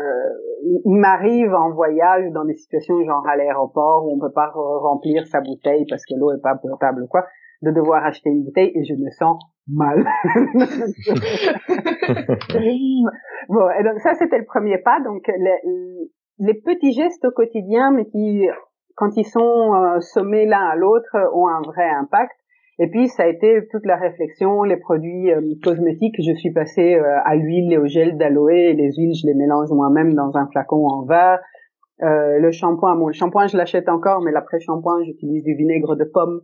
il 0.85 0.97
m'arrive 0.97 1.55
en 1.55 1.73
voyage 1.73 2.31
dans 2.33 2.45
des 2.45 2.55
situations 2.55 3.03
genre 3.05 3.27
à 3.27 3.37
l'aéroport 3.37 4.07
où 4.07 4.17
on 4.17 4.19
peut 4.19 4.33
pas 4.33 4.51
remplir 4.55 5.27
sa 5.27 5.41
bouteille 5.41 5.87
parce 5.89 6.05
que 6.05 6.15
l'eau 6.19 6.33
est 6.33 6.43
pas 6.43 6.57
potable 6.57 7.03
ou 7.03 7.07
quoi 7.07 7.25
de 7.63 7.71
devoir 7.71 8.05
acheter 8.05 8.31
une 8.31 8.45
bouteille 8.45 8.73
et 8.75 8.85
je 8.85 8.95
me 8.95 9.11
sens 9.11 9.43
mal. 9.69 9.99
bon, 13.49 13.71
et 13.71 13.83
donc 13.83 13.99
ça 14.01 14.15
c'était 14.15 14.39
le 14.39 14.45
premier 14.45 14.79
pas. 14.79 15.01
Donc 15.01 15.31
les, 16.39 16.55
petits 16.55 16.93
gestes 16.93 17.25
au 17.25 17.31
quotidien, 17.31 17.93
mais 17.93 18.05
qui 18.07 18.47
quand 18.95 19.17
ils 19.17 19.27
sont 19.27 19.75
euh, 19.75 20.01
sommés 20.01 20.47
l'un 20.47 20.69
à 20.69 20.77
l'autre, 20.77 21.17
ont 21.35 21.49
un 21.49 21.63
vrai 21.63 21.89
impact. 21.89 22.37
Et 22.79 22.89
puis 22.89 23.09
ça 23.09 23.23
a 23.23 23.27
été 23.27 23.67
toute 23.71 23.87
la 23.87 23.97
réflexion, 23.97 24.63
les 24.63 24.77
produits 24.77 25.33
euh, 25.33 25.41
cosmétiques. 25.63 26.17
Je 26.19 26.35
suis 26.35 26.53
passée 26.53 26.95
euh, 26.95 27.19
à 27.25 27.35
l'huile 27.35 27.73
et 27.73 27.79
au 27.79 27.87
gel 27.87 28.19
d'aloe. 28.19 28.75
Les 28.75 28.93
huiles, 28.97 29.15
je 29.15 29.27
les 29.27 29.35
mélange 29.35 29.71
moi-même 29.71 30.15
dans 30.15 30.37
un 30.37 30.47
flacon 30.49 30.87
en 30.87 31.05
verre. 31.05 31.41
Euh, 32.03 32.39
le 32.39 32.51
shampoing, 32.53 32.97
bon, 32.97 33.07
le 33.07 33.15
shampoing, 33.15 33.47
je 33.47 33.57
l'achète 33.57 33.89
encore, 33.89 34.21
mais 34.21 34.31
l'après-shampoing, 34.31 35.05
j'utilise 35.05 35.43
du 35.43 35.55
vinaigre 35.55 35.97
de 35.97 36.05
pomme. 36.05 36.43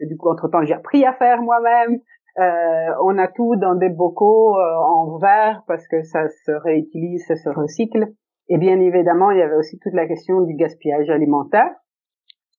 Du 0.00 0.16
coup, 0.18 0.28
entre-temps, 0.28 0.62
j'ai 0.64 0.74
appris 0.74 1.06
à 1.06 1.14
faire 1.14 1.40
moi-même. 1.40 2.00
Euh, 2.38 2.94
on 3.02 3.16
a 3.16 3.28
tout 3.28 3.56
dans 3.56 3.74
des 3.74 3.88
bocaux 3.88 4.56
en 4.58 5.16
verre 5.18 5.62
parce 5.66 5.86
que 5.88 6.02
ça 6.02 6.28
se 6.28 6.52
réutilise, 6.52 7.24
ça 7.26 7.36
se 7.36 7.48
recycle. 7.48 8.08
Et 8.50 8.58
bien 8.58 8.78
évidemment, 8.78 9.30
il 9.30 9.38
y 9.38 9.42
avait 9.42 9.56
aussi 9.56 9.78
toute 9.78 9.94
la 9.94 10.06
question 10.06 10.42
du 10.42 10.54
gaspillage 10.54 11.08
alimentaire. 11.08 11.70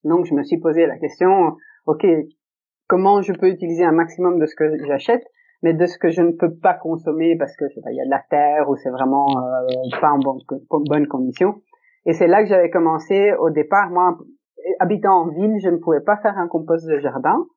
Donc, 0.04 0.26
je 0.26 0.34
me 0.34 0.44
suis 0.44 0.58
posé 0.58 0.88
la 0.88 0.98
question, 0.98 1.56
ok, 1.86 2.06
comment 2.94 3.24
je 3.24 3.34
peux 3.34 3.48
utiliser 3.48 3.84
un 3.84 3.92
maximum 3.92 4.38
de 4.38 4.46
ce 4.46 4.54
que 4.56 4.66
j'achète, 4.86 5.26
mais 5.64 5.74
de 5.74 5.84
ce 5.88 5.98
que 5.98 6.12
je 6.12 6.22
ne 6.22 6.32
peux 6.32 6.54
pas 6.54 6.76
consommer 6.76 7.36
parce 7.36 7.56
que 7.56 7.66
il 7.66 7.96
y 7.96 8.00
a 8.00 8.06
de 8.06 8.10
la 8.12 8.22
terre 8.30 8.70
ou 8.70 8.76
c'est 8.76 8.92
vraiment 8.92 9.26
euh, 9.36 10.00
pas 10.00 10.12
en 10.12 10.20
bonne, 10.20 10.42
bonne 10.70 11.08
condition. 11.08 11.56
Et 12.06 12.14
c'est 12.14 12.28
là 12.28 12.44
que 12.44 12.50
j'avais 12.50 12.70
commencé 12.70 13.34
au 13.40 13.50
départ. 13.50 13.90
Moi, 13.90 14.16
habitant 14.80 15.22
en 15.22 15.30
ville, 15.30 15.58
je 15.60 15.70
ne 15.70 15.78
pouvais 15.78 16.02
pas 16.02 16.18
faire 16.18 16.38
un 16.38 16.48
compost 16.48 16.86
de 16.88 17.00
jardin. 17.00 17.48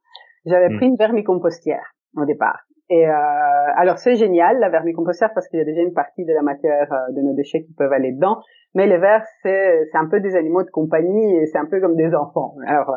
J'avais 0.47 0.71
hmm. 0.71 0.77
pris 0.79 0.87
une 0.87 0.97
vermicompostière 0.97 1.85
au 2.17 2.25
départ. 2.25 2.63
Et 2.89 3.07
euh, 3.07 3.13
alors 3.77 3.99
c'est 3.99 4.15
génial 4.15 4.59
la 4.59 4.71
vermicompostière 4.71 5.35
parce 5.35 5.49
qu'il 5.49 5.59
y 5.59 5.63
a 5.63 5.67
déjà 5.67 5.83
une 5.83 5.93
partie 5.93 6.25
de 6.25 6.33
la 6.33 6.41
matière 6.41 6.91
euh, 6.91 7.13
de 7.13 7.21
nos 7.21 7.35
déchets 7.35 7.63
qui 7.63 7.75
peuvent 7.75 7.93
aller 7.93 8.13
dedans. 8.13 8.39
Mais 8.75 8.87
les 8.87 8.97
vers 8.97 9.23
c'est 9.43 9.87
c'est 9.93 9.99
un 9.99 10.07
peu 10.07 10.21
des 10.21 10.35
animaux 10.35 10.63
de 10.63 10.71
compagnie 10.71 11.37
et 11.37 11.45
c'est 11.45 11.59
un 11.59 11.67
peu 11.67 11.79
comme 11.79 11.97
des 11.97 12.15
enfants. 12.15 12.55
Alors 12.67 12.97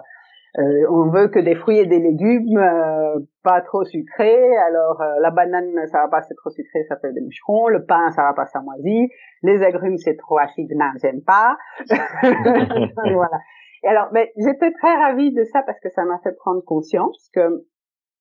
euh, 0.57 0.85
on 0.89 1.09
veut 1.09 1.27
que 1.27 1.39
des 1.39 1.55
fruits 1.55 1.77
et 1.77 1.85
des 1.85 1.99
légumes 1.99 2.57
euh, 2.57 3.19
pas 3.43 3.61
trop 3.61 3.83
sucrés. 3.83 4.57
Alors 4.57 5.01
euh, 5.01 5.19
la 5.21 5.29
banane 5.31 5.85
ça 5.87 5.99
va 6.03 6.07
pas 6.07 6.21
c'est 6.21 6.35
trop 6.35 6.49
sucré, 6.49 6.83
ça 6.87 6.97
fait 6.97 7.13
des 7.13 7.21
moucherons. 7.21 7.67
Le 7.67 7.85
pain 7.85 8.09
ça 8.11 8.23
va 8.23 8.33
pas 8.33 8.45
ça 8.45 8.61
moisit. 8.61 9.09
Les 9.43 9.61
agrumes 9.61 9.97
c'est 9.97 10.17
trop 10.17 10.39
acide, 10.39 10.71
non 10.75 10.91
j'aime 11.01 11.21
pas. 11.21 11.57
voilà. 11.89 13.39
Et 13.83 13.87
alors, 13.87 14.09
mais 14.11 14.31
j'étais 14.37 14.71
très 14.71 14.95
ravie 14.95 15.31
de 15.33 15.43
ça 15.43 15.61
parce 15.65 15.79
que 15.79 15.89
ça 15.89 16.03
m'a 16.03 16.19
fait 16.19 16.35
prendre 16.35 16.63
conscience 16.63 17.29
que 17.33 17.65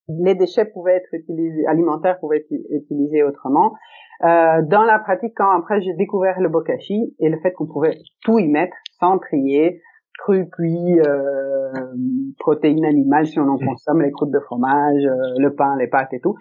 les 0.08 0.34
déchets 0.34 0.64
pouvaient 0.64 0.96
être 0.96 1.12
utilisés, 1.12 1.66
alimentaires 1.66 2.18
pouvaient 2.20 2.38
être 2.38 2.52
utilisés 2.70 3.22
autrement. 3.22 3.74
Euh, 4.24 4.62
dans 4.62 4.84
la 4.84 4.98
pratique, 4.98 5.34
quand 5.36 5.50
après 5.50 5.80
j'ai 5.80 5.94
découvert 5.94 6.40
le 6.40 6.48
bokashi 6.48 7.14
et 7.18 7.28
le 7.28 7.38
fait 7.40 7.52
qu'on 7.52 7.66
pouvait 7.66 7.98
tout 8.22 8.38
y 8.38 8.48
mettre 8.48 8.76
sans 9.00 9.18
trier, 9.18 9.80
cru, 10.28 10.48
cuit, 10.50 11.00
euh, 11.00 11.72
protéines 12.38 12.84
animales 12.84 13.26
si 13.26 13.38
on 13.38 13.48
en 13.48 13.58
consomme, 13.58 14.02
les 14.02 14.10
croûtes 14.10 14.30
de 14.30 14.40
fromage, 14.40 15.04
euh, 15.04 15.38
le 15.38 15.54
pain, 15.54 15.76
les 15.76 15.88
pâtes 15.88 16.12
et 16.12 16.20
tout. 16.20 16.36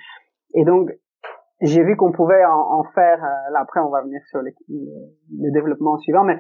Et 0.54 0.66
donc 0.66 0.92
j'ai 1.62 1.84
vu 1.84 1.96
qu'on 1.96 2.12
pouvait 2.12 2.46
en, 2.46 2.84
faire. 2.94 3.24
Euh, 3.24 3.52
là 3.52 3.60
après 3.62 3.80
on 3.80 3.90
va 3.90 4.02
venir 4.02 4.22
sur 4.30 4.42
le, 4.42 4.52
le 4.70 5.52
développement 5.52 5.98
suivant, 5.98 6.24
mais 6.24 6.38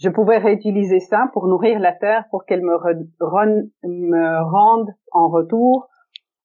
je 0.00 0.08
pouvais 0.10 0.38
réutiliser 0.38 1.00
ça 1.00 1.28
pour 1.32 1.48
nourrir 1.48 1.80
la 1.80 1.92
terre, 1.92 2.24
pour 2.30 2.44
qu'elle 2.44 2.62
me, 2.62 2.76
me 3.84 4.50
rende 4.50 4.88
en 5.12 5.28
retour 5.28 5.88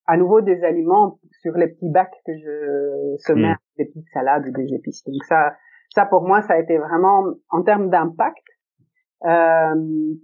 à 0.06 0.18
nouveau 0.18 0.42
des 0.42 0.64
aliments 0.64 1.20
sur 1.42 1.54
les 1.54 1.68
petits 1.68 1.90
bacs 1.90 2.16
que 2.26 2.34
je 2.34 3.16
semais, 3.20 3.52
mm. 3.52 3.58
des 3.78 3.86
petites 3.86 4.10
salades 4.14 4.48
ou 4.48 4.52
des 4.52 4.74
épices. 4.74 5.04
Donc 5.06 5.24
ça, 5.28 5.54
ça 5.90 6.06
pour 6.06 6.24
moi, 6.24 6.42
ça 6.42 6.54
a 6.54 6.60
été 6.60 6.78
vraiment 6.78 7.26
en 7.50 7.64
termes 7.64 7.90
d'impact, 7.90 8.44
euh, 9.26 9.76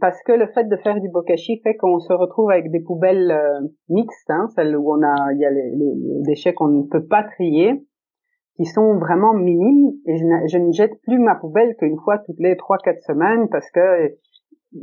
parce 0.02 0.22
que 0.24 0.34
le 0.34 0.48
fait 0.48 0.66
de 0.66 0.76
faire 0.78 1.00
du 1.00 1.10
bokashi 1.10 1.62
fait 1.64 1.76
qu'on 1.76 2.00
se 2.00 2.14
retrouve 2.14 2.50
avec 2.52 2.72
des 2.72 2.82
poubelles 2.82 3.32
euh, 3.32 3.68
mixtes, 3.90 4.30
hein, 4.30 4.48
celles 4.56 4.76
où 4.76 4.92
on 4.94 5.02
a, 5.04 5.34
il 5.34 5.40
y 5.40 5.46
a 5.46 5.52
les, 5.52 5.72
les 5.72 6.22
déchets 6.26 6.54
qu'on 6.54 6.68
ne 6.68 6.84
peut 6.84 7.06
pas 7.06 7.24
trier, 7.24 7.86
qui 8.56 8.66
sont 8.66 8.98
vraiment 8.98 9.34
minimes, 9.34 9.94
et 10.06 10.18
je, 10.18 10.26
je 10.52 10.58
ne 10.58 10.72
jette 10.74 11.00
plus 11.04 11.18
ma 11.18 11.36
poubelle 11.36 11.76
qu'une 11.78 11.98
fois 12.04 12.18
toutes 12.20 12.40
les 12.40 12.58
trois 12.58 12.78
quatre 12.78 13.02
semaines 13.04 13.48
parce 13.50 13.70
que 13.72 14.16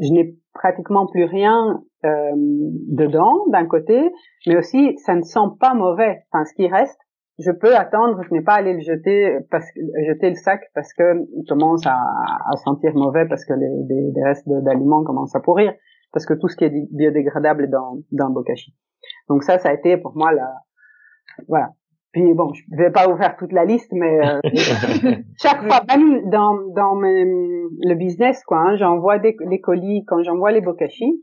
je 0.01 0.13
n'ai 0.13 0.35
pratiquement 0.55 1.07
plus 1.07 1.25
rien 1.25 1.83
euh, 2.05 2.33
dedans 2.35 3.47
d'un 3.49 3.67
côté, 3.67 4.11
mais 4.47 4.57
aussi 4.57 4.97
ça 5.05 5.15
ne 5.15 5.23
sent 5.23 5.49
pas 5.61 5.75
mauvais. 5.75 6.23
Enfin, 6.33 6.45
ce 6.45 6.55
qui 6.55 6.67
reste, 6.69 6.99
je 7.39 7.51
peux 7.51 7.75
attendre, 7.77 8.21
je 8.23 8.33
n'ai 8.33 8.41
pas 8.41 8.55
à 8.55 8.57
aller 8.57 8.75
le 8.75 8.81
jeter 8.81 9.39
parce 9.51 9.71
que 9.73 9.81
jeter 10.07 10.31
le 10.31 10.37
sac 10.37 10.63
parce 10.75 10.93
que 10.93 11.23
il 11.37 11.45
commence 11.49 11.87
à, 11.87 11.97
à 11.97 12.57
sentir 12.65 12.95
mauvais 12.95 13.27
parce 13.27 13.45
que 13.45 13.53
les, 13.53 14.13
les, 14.15 14.25
restes 14.25 14.49
d'aliments 14.49 15.05
commencent 15.05 15.37
à 15.37 15.41
pourrir 15.41 15.75
parce 16.13 16.25
que 16.25 16.35
tout 16.35 16.49
ce 16.49 16.57
qui 16.57 16.65
est 16.65 16.73
biodégradable 16.93 17.65
est 17.65 17.69
dans 17.69 17.99
dans 18.13 18.29
le 18.29 18.35
bokashi. 18.35 18.75
Donc 19.29 19.43
ça, 19.43 19.59
ça 19.59 19.69
a 19.69 19.75
été 19.75 19.97
pour 19.99 20.17
moi 20.17 20.33
la 20.33 20.51
voilà 21.49 21.73
puis 22.17 22.33
bon, 22.33 22.51
je 22.55 22.63
vais 22.79 22.91
pas 22.91 23.07
vous 23.07 23.19
faire 23.19 23.37
toute 23.37 23.53
la 23.53 23.67
liste, 23.67 23.93
mais 23.93 24.19
euh, 24.27 24.41
chaque 25.39 25.63
fois, 25.69 25.83
même 25.87 26.31
dans 26.31 26.57
dans 26.75 26.95
mes, 26.95 27.25
le 27.25 27.95
business, 27.95 28.43
quoi, 28.45 28.59
hein, 28.61 28.77
j'envoie 28.77 29.19
des 29.19 29.37
les 29.47 29.61
colis 29.61 30.03
quand 30.07 30.23
j'envoie 30.23 30.51
les 30.51 30.63
bokashi, 30.63 31.21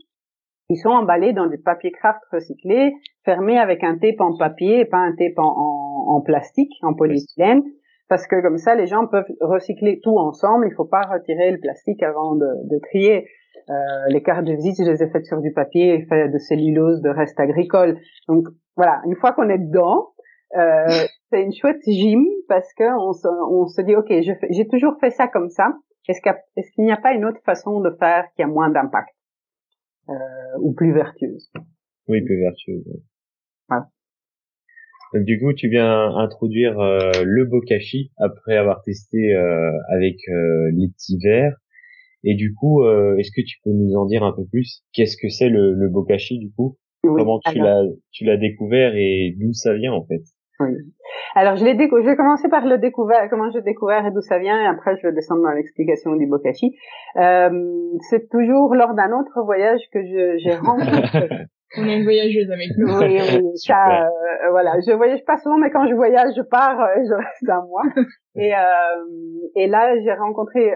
ils 0.69 0.77
sont 0.77 0.89
emballés 0.89 1.33
dans 1.33 1.47
des 1.47 1.57
papiers 1.57 1.91
craft 1.91 2.19
recyclés, 2.31 2.93
fermés 3.25 3.57
avec 3.57 3.83
un 3.83 3.97
tape 3.97 4.21
en 4.21 4.37
papier 4.37 4.81
et 4.81 4.85
pas 4.85 4.99
un 4.99 5.15
tape 5.15 5.37
en, 5.37 5.43
en, 5.43 5.72
plastique, 6.21 6.73
en 6.81 6.93
polyéthylène, 6.93 7.63
parce 8.09 8.27
que 8.27 8.41
comme 8.41 8.57
ça, 8.57 8.75
les 8.75 8.85
gens 8.85 9.07
peuvent 9.07 9.31
recycler 9.41 9.99
tout 10.01 10.17
ensemble. 10.17 10.67
Il 10.67 10.73
faut 10.75 10.85
pas 10.85 11.01
retirer 11.01 11.51
le 11.51 11.59
plastique 11.59 12.03
avant 12.03 12.35
de, 12.35 12.47
de 12.69 12.79
trier. 12.79 13.27
Euh, 13.69 13.73
les 14.09 14.21
cartes 14.21 14.45
de 14.45 14.53
visite, 14.53 14.75
je 14.77 14.91
les 14.91 15.03
ai 15.03 15.09
faites 15.09 15.25
sur 15.25 15.39
du 15.39 15.53
papier 15.53 16.05
fait 16.09 16.29
de 16.29 16.37
cellulose, 16.37 17.01
de 17.01 17.09
restes 17.09 17.39
agricoles. 17.39 17.97
Donc 18.27 18.45
voilà, 18.75 19.01
une 19.05 19.15
fois 19.15 19.31
qu'on 19.31 19.49
est 19.49 19.57
dedans, 19.57 20.09
euh, 20.57 20.85
c'est 21.31 21.41
une 21.41 21.53
chouette 21.53 21.81
gym 21.87 22.25
parce 22.47 22.71
que 22.73 22.83
on 22.83 23.13
se, 23.13 23.27
on 23.27 23.67
se 23.67 23.81
dit 23.81 23.95
ok, 23.95 24.11
j'ai 24.49 24.67
toujours 24.67 24.97
fait 24.99 25.11
ça 25.11 25.27
comme 25.27 25.49
ça. 25.49 25.73
Est-ce 26.07 26.19
qu'il 26.21 26.83
n'y 26.83 26.91
a 26.91 26.97
pas 26.97 27.13
une 27.13 27.23
autre 27.23 27.41
façon 27.45 27.79
de 27.79 27.89
faire 27.97 28.25
qui 28.35 28.43
a 28.43 28.47
moins 28.47 28.69
d'impact 28.69 29.15
euh, 30.09 30.13
ou 30.59 30.73
plus 30.73 30.93
vertueuse? 30.93 31.49
Oui, 32.09 32.21
plus 32.21 32.39
vertueuse. 32.41 32.83
Donc, 35.13 35.23
du 35.23 35.39
coup, 35.39 35.53
tu 35.53 35.67
viens 35.69 36.15
introduire 36.17 36.79
euh, 36.79 37.11
le 37.23 37.45
bokashi 37.45 38.11
après 38.17 38.57
avoir 38.57 38.81
testé 38.81 39.35
euh, 39.35 39.71
avec 39.89 40.17
euh, 40.29 40.71
les 40.73 40.87
petits 40.89 41.17
verres. 41.23 41.55
Et 42.25 42.35
du 42.35 42.53
coup, 42.53 42.85
est-ce 43.17 43.31
que 43.31 43.45
tu 43.45 43.59
peux 43.65 43.71
nous 43.71 43.95
en 43.95 44.05
dire 44.05 44.23
un 44.23 44.31
peu 44.31 44.45
plus? 44.49 44.81
Qu'est-ce 44.93 45.17
que 45.17 45.27
c'est 45.27 45.49
le, 45.49 45.73
le 45.73 45.89
bokashi 45.89 46.39
du 46.39 46.53
coup? 46.53 46.77
Comment 47.03 47.41
tu 47.45 47.59
l'as 47.59 47.83
tu 48.13 48.23
l'as 48.23 48.37
découvert 48.37 48.95
et 48.95 49.35
d'où 49.37 49.51
ça 49.51 49.73
vient 49.73 49.91
en 49.91 50.05
fait? 50.05 50.21
Oui. 50.61 50.71
Alors 51.35 51.55
je 51.55 51.65
l'ai 51.65 51.73
je 51.73 52.05
vais 52.05 52.15
commencer 52.15 52.47
par 52.47 52.65
le 52.65 52.77
découvert, 52.77 53.27
comment 53.29 53.49
j'ai 53.51 53.61
découvert 53.61 54.05
et 54.05 54.11
d'où 54.11 54.21
ça 54.21 54.39
vient, 54.39 54.61
et 54.61 54.67
après 54.67 54.95
je 54.97 55.07
vais 55.07 55.13
descendre 55.13 55.41
dans 55.43 55.51
l'explication 55.51 56.15
du 56.15 56.27
bokashi. 56.27 56.75
Euh, 57.17 57.49
c'est 58.09 58.29
toujours 58.29 58.75
lors 58.75 58.93
d'un 58.93 59.11
autre 59.11 59.43
voyage 59.43 59.81
que 59.91 59.99
j'ai 60.37 60.55
rencontré. 60.55 61.47
On 61.77 61.87
a 61.87 61.93
une 61.93 62.03
voyageuse 62.03 62.49
avec 62.51 62.69
nous. 62.77 62.87
Oui, 62.87 63.19
oui, 63.19 63.51
ça, 63.57 64.05
euh, 64.05 64.49
voilà. 64.51 64.73
Je 64.85 64.91
voyage 64.93 65.23
pas 65.25 65.37
souvent, 65.37 65.57
mais 65.57 65.71
quand 65.71 65.87
je 65.87 65.95
voyage, 65.95 66.33
je 66.35 66.41
pars, 66.41 66.79
euh, 66.79 67.03
je 67.07 67.13
reste 67.13 67.49
un 67.49 67.65
mois. 67.65 67.83
Et, 68.35 68.53
euh, 68.53 68.59
et 69.55 69.67
là, 69.67 69.93
j'ai 70.01 70.13
rencontré, 70.13 70.73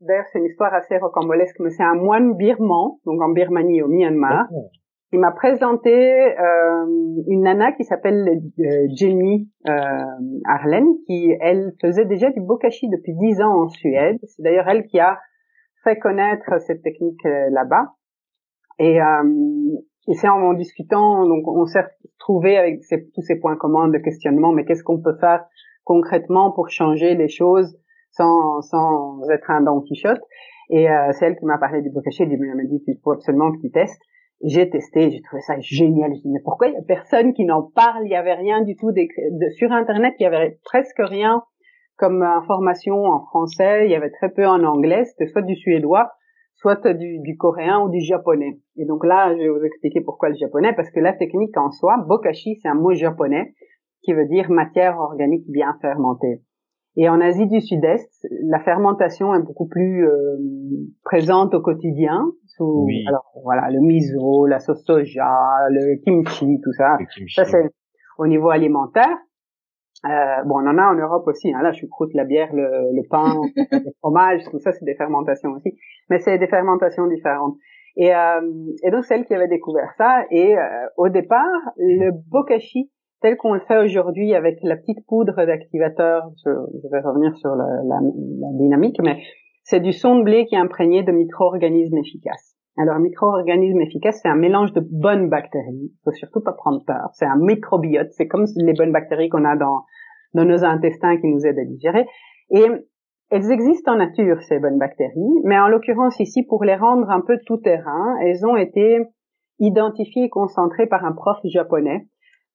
d'ailleurs, 0.00 0.24
c'est 0.32 0.38
une 0.38 0.46
histoire 0.46 0.72
assez 0.72 0.96
rocambolesque, 0.96 1.56
mais 1.60 1.68
c'est 1.68 1.82
un 1.82 1.94
moine 1.94 2.34
birman, 2.34 2.92
donc 3.04 3.20
en 3.20 3.28
Birmanie, 3.28 3.82
au 3.82 3.88
Myanmar, 3.88 4.46
il 5.14 5.20
m'a 5.20 5.30
présenté 5.30 5.92
euh, 5.92 6.86
une 7.28 7.42
nana 7.42 7.70
qui 7.70 7.84
s'appelle 7.84 8.26
euh, 8.58 8.86
Jenny 8.96 9.48
euh, 9.68 9.72
Arlen, 10.44 10.86
qui 11.06 11.32
elle 11.40 11.72
faisait 11.80 12.04
déjà 12.04 12.30
du 12.30 12.40
bokashi 12.40 12.88
depuis 12.88 13.14
dix 13.14 13.40
ans 13.40 13.62
en 13.62 13.68
Suède. 13.68 14.18
C'est 14.24 14.42
d'ailleurs 14.42 14.68
elle 14.68 14.86
qui 14.86 14.98
a 14.98 15.20
fait 15.84 16.00
connaître 16.00 16.60
cette 16.62 16.82
technique 16.82 17.24
euh, 17.26 17.48
là-bas. 17.50 17.92
Et, 18.80 19.00
euh, 19.00 19.76
et 20.06 20.14
c'est 20.14 20.28
en, 20.28 20.52
discutant, 20.52 21.26
donc 21.26 21.46
on 21.48 21.64
s'est 21.66 21.84
trouvé 22.18 22.56
avec 22.56 22.80
tous 23.14 23.22
ces 23.22 23.36
points 23.36 23.56
communs 23.56 23.88
de 23.88 23.98
questionnement. 23.98 24.52
Mais 24.52 24.64
qu'est-ce 24.64 24.84
qu'on 24.84 25.00
peut 25.00 25.16
faire 25.18 25.44
concrètement 25.84 26.52
pour 26.52 26.68
changer 26.68 27.14
les 27.14 27.28
choses 27.28 27.78
sans, 28.10 28.60
sans 28.62 29.20
être 29.30 29.50
un 29.50 29.62
Don 29.62 29.80
Quichotte? 29.80 30.20
Et 30.70 30.90
euh, 30.90 31.12
c'est 31.12 31.36
qui 31.36 31.44
m'a 31.44 31.58
parlé 31.58 31.82
du 31.82 31.90
bokashi. 31.90 32.22
Elle 32.22 32.38
m'a 32.38 32.64
dit 32.64 32.82
il 32.86 32.98
faut 33.02 33.12
absolument 33.12 33.52
que 33.52 33.60
tu 33.60 33.70
testes. 33.70 34.00
J'ai 34.42 34.68
testé, 34.68 35.10
j'ai 35.10 35.22
trouvé 35.22 35.40
ça 35.42 35.54
génial. 35.60 36.12
Je 36.12 36.28
me 36.28 36.34
mais 36.34 36.40
pourquoi 36.44 36.68
il 36.68 36.74
y 36.74 36.76
a 36.76 36.82
personne 36.82 37.32
qui 37.32 37.44
n'en 37.44 37.62
parle? 37.62 38.04
Il 38.04 38.10
y 38.10 38.16
avait 38.16 38.34
rien 38.34 38.62
du 38.62 38.76
tout 38.76 38.90
sur 39.56 39.72
Internet. 39.72 40.14
Il 40.18 40.24
y 40.24 40.26
avait 40.26 40.58
presque 40.64 40.98
rien 40.98 41.42
comme 41.96 42.22
information 42.22 43.04
en 43.04 43.24
français. 43.24 43.86
Il 43.86 43.90
y 43.90 43.94
avait 43.94 44.10
très 44.10 44.30
peu 44.30 44.46
en 44.46 44.62
anglais. 44.64 45.04
C'était 45.04 45.30
soit 45.30 45.42
du 45.42 45.56
suédois, 45.56 46.10
soit 46.64 46.94
du, 46.94 47.18
du, 47.20 47.36
coréen 47.36 47.80
ou 47.80 47.90
du 47.90 48.00
japonais. 48.00 48.58
Et 48.76 48.86
donc 48.86 49.04
là, 49.04 49.34
je 49.34 49.42
vais 49.42 49.48
vous 49.48 49.64
expliquer 49.64 50.00
pourquoi 50.00 50.30
le 50.30 50.34
japonais, 50.36 50.72
parce 50.74 50.90
que 50.90 51.00
la 51.00 51.12
technique 51.12 51.56
en 51.58 51.70
soi, 51.70 52.02
bokashi, 52.08 52.58
c'est 52.62 52.68
un 52.68 52.74
mot 52.74 52.94
japonais 52.94 53.54
qui 54.02 54.14
veut 54.14 54.26
dire 54.26 54.50
matière 54.50 54.98
organique 54.98 55.44
bien 55.48 55.76
fermentée. 55.82 56.40
Et 56.96 57.08
en 57.08 57.20
Asie 57.20 57.48
du 57.48 57.60
Sud-Est, 57.60 58.26
la 58.44 58.60
fermentation 58.60 59.34
est 59.34 59.42
beaucoup 59.42 59.66
plus 59.66 60.06
euh, 60.06 60.36
présente 61.04 61.52
au 61.54 61.60
quotidien. 61.60 62.24
Sous, 62.46 62.86
Alors 63.08 63.26
voilà, 63.42 63.68
le 63.70 63.80
miso, 63.80 64.46
la 64.46 64.60
sauce 64.60 64.84
soja, 64.84 65.28
le 65.70 66.02
kimchi, 66.04 66.60
tout 66.62 66.72
ça. 66.72 66.96
Ça 67.34 67.44
c'est 67.44 67.68
au 68.16 68.26
niveau 68.26 68.50
alimentaire. 68.50 69.16
Euh, 70.04 70.42
bon, 70.44 70.56
on 70.56 70.66
en 70.66 70.78
a 70.78 70.84
en 70.84 70.94
Europe 70.94 71.26
aussi. 71.26 71.52
Hein, 71.52 71.62
la 71.62 71.72
choucroute, 71.72 72.12
la 72.14 72.24
bière, 72.24 72.52
le, 72.52 72.94
le 72.94 73.02
pain, 73.08 73.34
le 73.56 73.90
fromage, 74.00 74.42
tout 74.50 74.58
ça, 74.58 74.72
c'est 74.72 74.84
des 74.84 74.94
fermentations 74.94 75.50
aussi. 75.52 75.76
Mais 76.10 76.18
c'est 76.18 76.38
des 76.38 76.46
fermentations 76.46 77.06
différentes. 77.06 77.56
Et, 77.96 78.14
euh, 78.14 78.40
et 78.82 78.90
donc, 78.90 79.04
celle 79.04 79.24
qui 79.24 79.34
avait 79.34 79.48
découvert 79.48 79.92
ça. 79.96 80.24
Et 80.30 80.56
euh, 80.58 80.62
au 80.96 81.08
départ, 81.08 81.60
le 81.76 82.10
bokashi 82.30 82.90
tel 83.22 83.36
qu'on 83.38 83.54
le 83.54 83.60
fait 83.60 83.78
aujourd'hui 83.78 84.34
avec 84.34 84.58
la 84.62 84.76
petite 84.76 85.06
poudre 85.06 85.46
d'activateur, 85.46 86.24
je, 86.44 86.50
vais 86.90 87.00
revenir 87.00 87.34
sur 87.36 87.54
la, 87.54 87.64
la, 87.64 88.00
la 88.02 88.58
dynamique, 88.58 88.98
mais 89.02 89.22
c'est 89.62 89.80
du 89.80 89.94
son 89.94 90.18
de 90.18 90.24
blé 90.24 90.44
qui 90.44 90.56
est 90.56 90.58
imprégné 90.58 91.02
de 91.02 91.10
micro-organismes 91.10 91.96
efficaces. 91.96 92.53
Alors, 92.76 92.98
micro-organismes 92.98 93.80
efficaces, 93.80 94.20
c'est 94.22 94.28
un 94.28 94.36
mélange 94.36 94.72
de 94.72 94.80
bonnes 94.80 95.28
bactéries. 95.28 95.92
Il 95.92 96.00
faut 96.04 96.12
surtout 96.12 96.40
pas 96.40 96.52
prendre 96.52 96.84
peur. 96.84 97.10
C'est 97.12 97.26
un 97.26 97.36
microbiote. 97.36 98.10
C'est 98.12 98.26
comme 98.26 98.46
les 98.56 98.72
bonnes 98.72 98.92
bactéries 98.92 99.28
qu'on 99.28 99.44
a 99.44 99.56
dans, 99.56 99.84
dans 100.34 100.44
nos 100.44 100.64
intestins 100.64 101.16
qui 101.18 101.28
nous 101.28 101.46
aident 101.46 101.60
à 101.60 101.64
digérer. 101.64 102.06
Et 102.50 102.64
elles 103.30 103.50
existent 103.50 103.92
en 103.92 103.96
nature, 103.96 104.40
ces 104.42 104.58
bonnes 104.58 104.78
bactéries, 104.78 105.40
mais 105.44 105.58
en 105.58 105.68
l'occurrence 105.68 106.20
ici, 106.20 106.42
pour 106.42 106.64
les 106.64 106.76
rendre 106.76 107.10
un 107.10 107.20
peu 107.20 107.38
tout 107.46 107.56
terrain, 107.56 108.16
elles 108.20 108.44
ont 108.46 108.56
été 108.56 108.98
identifiées 109.58 110.24
et 110.24 110.28
concentrées 110.28 110.86
par 110.86 111.04
un 111.04 111.12
prof 111.12 111.38
japonais 111.44 112.06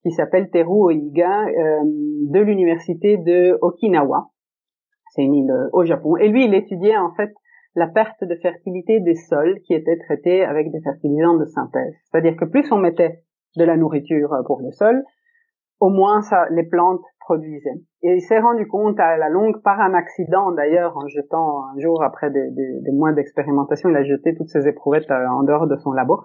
qui 0.04 0.12
s'appelle 0.12 0.50
Teru 0.50 0.94
Oiga 0.94 1.46
euh, 1.48 1.80
de 1.84 2.40
l'université 2.40 3.18
de 3.18 3.58
Okinawa. 3.62 4.28
C'est 5.12 5.24
une 5.24 5.36
île 5.36 5.52
euh, 5.52 5.70
au 5.74 5.84
Japon. 5.84 6.16
Et 6.18 6.30
lui, 6.30 6.46
il 6.46 6.54
étudiait 6.54 6.98
en 6.98 7.14
fait 7.16 7.34
la 7.76 7.88
perte 7.88 8.24
de 8.24 8.36
fertilité 8.36 9.00
des 9.00 9.16
sols 9.16 9.60
qui 9.66 9.74
étaient 9.74 9.98
traités 9.98 10.44
avec 10.44 10.72
des 10.72 10.82
fertilisants 10.82 11.38
de 11.38 11.46
synthèse. 11.46 11.96
C'est-à-dire 12.06 12.36
que 12.36 12.46
plus 12.46 12.72
on 12.72 12.78
mettait 12.78 13.22
de 13.58 13.64
la 13.64 13.78
nourriture 13.78 14.34
euh, 14.34 14.44
pour 14.44 14.62
le 14.62 14.72
sol, 14.72 15.04
au 15.80 15.90
moins 15.90 16.22
ça, 16.22 16.48
les 16.50 16.64
plantes 16.64 17.04
produisaient. 17.20 17.82
Et 18.02 18.16
il 18.16 18.22
s'est 18.22 18.40
rendu 18.40 18.68
compte 18.68 19.00
à 19.00 19.18
la 19.18 19.30
longue, 19.30 19.62
par 19.62 19.80
un 19.80 19.94
accident 19.94 20.52
d'ailleurs, 20.52 20.98
en 20.98 21.08
jetant 21.08 21.66
un 21.68 21.80
jour 21.80 22.04
après 22.04 22.32
des, 22.32 22.50
des, 22.52 22.82
des 22.82 22.92
mois 22.92 23.14
d'expérimentation, 23.14 23.90
il 23.90 23.96
a 23.96 24.04
jeté 24.04 24.36
toutes 24.36 24.50
ses 24.50 24.68
éprouvettes 24.68 25.10
en 25.12 25.44
dehors 25.44 25.68
de 25.68 25.76
son 25.78 25.92
labo. 25.92 26.22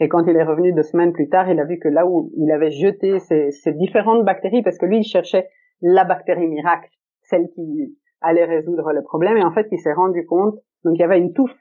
Et 0.00 0.08
quand 0.08 0.26
il 0.26 0.36
est 0.36 0.44
revenu 0.44 0.72
deux 0.72 0.82
semaines 0.82 1.12
plus 1.12 1.28
tard, 1.28 1.48
il 1.48 1.60
a 1.60 1.64
vu 1.64 1.78
que 1.78 1.88
là 1.88 2.06
où 2.06 2.30
il 2.36 2.50
avait 2.50 2.70
jeté 2.70 3.18
ces, 3.20 3.50
ces 3.50 3.72
différentes 3.72 4.24
bactéries, 4.24 4.62
parce 4.62 4.78
que 4.78 4.86
lui, 4.86 4.98
il 4.98 5.04
cherchait 5.04 5.48
la 5.80 6.04
bactérie 6.04 6.48
miracle, 6.48 6.88
celle 7.22 7.48
qui 7.50 7.96
allait 8.20 8.44
résoudre 8.44 8.92
le 8.92 9.02
problème, 9.02 9.36
et 9.36 9.44
en 9.44 9.52
fait, 9.52 9.68
il 9.70 9.78
s'est 9.78 9.92
rendu 9.92 10.24
compte, 10.26 10.56
donc 10.84 10.94
il 10.96 11.00
y 11.00 11.04
avait 11.04 11.18
une 11.18 11.32
touffe 11.32 11.56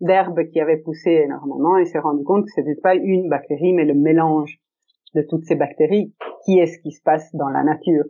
d'herbe 0.00 0.44
qui 0.50 0.60
avait 0.60 0.78
poussé 0.78 1.22
énormément, 1.24 1.76
et 1.76 1.84
s'est 1.84 1.98
rendu 1.98 2.24
compte 2.24 2.44
que 2.44 2.50
ce 2.54 2.60
n'était 2.60 2.80
pas 2.80 2.94
une 2.94 3.28
bactérie, 3.28 3.72
mais 3.72 3.84
le 3.84 3.94
mélange 3.94 4.58
de 5.14 5.22
toutes 5.22 5.44
ces 5.44 5.54
bactéries. 5.54 6.14
Qui 6.44 6.58
est-ce 6.58 6.78
qui 6.78 6.90
se 6.90 7.02
passe 7.02 7.34
dans 7.36 7.48
la 7.48 7.62
nature 7.62 8.04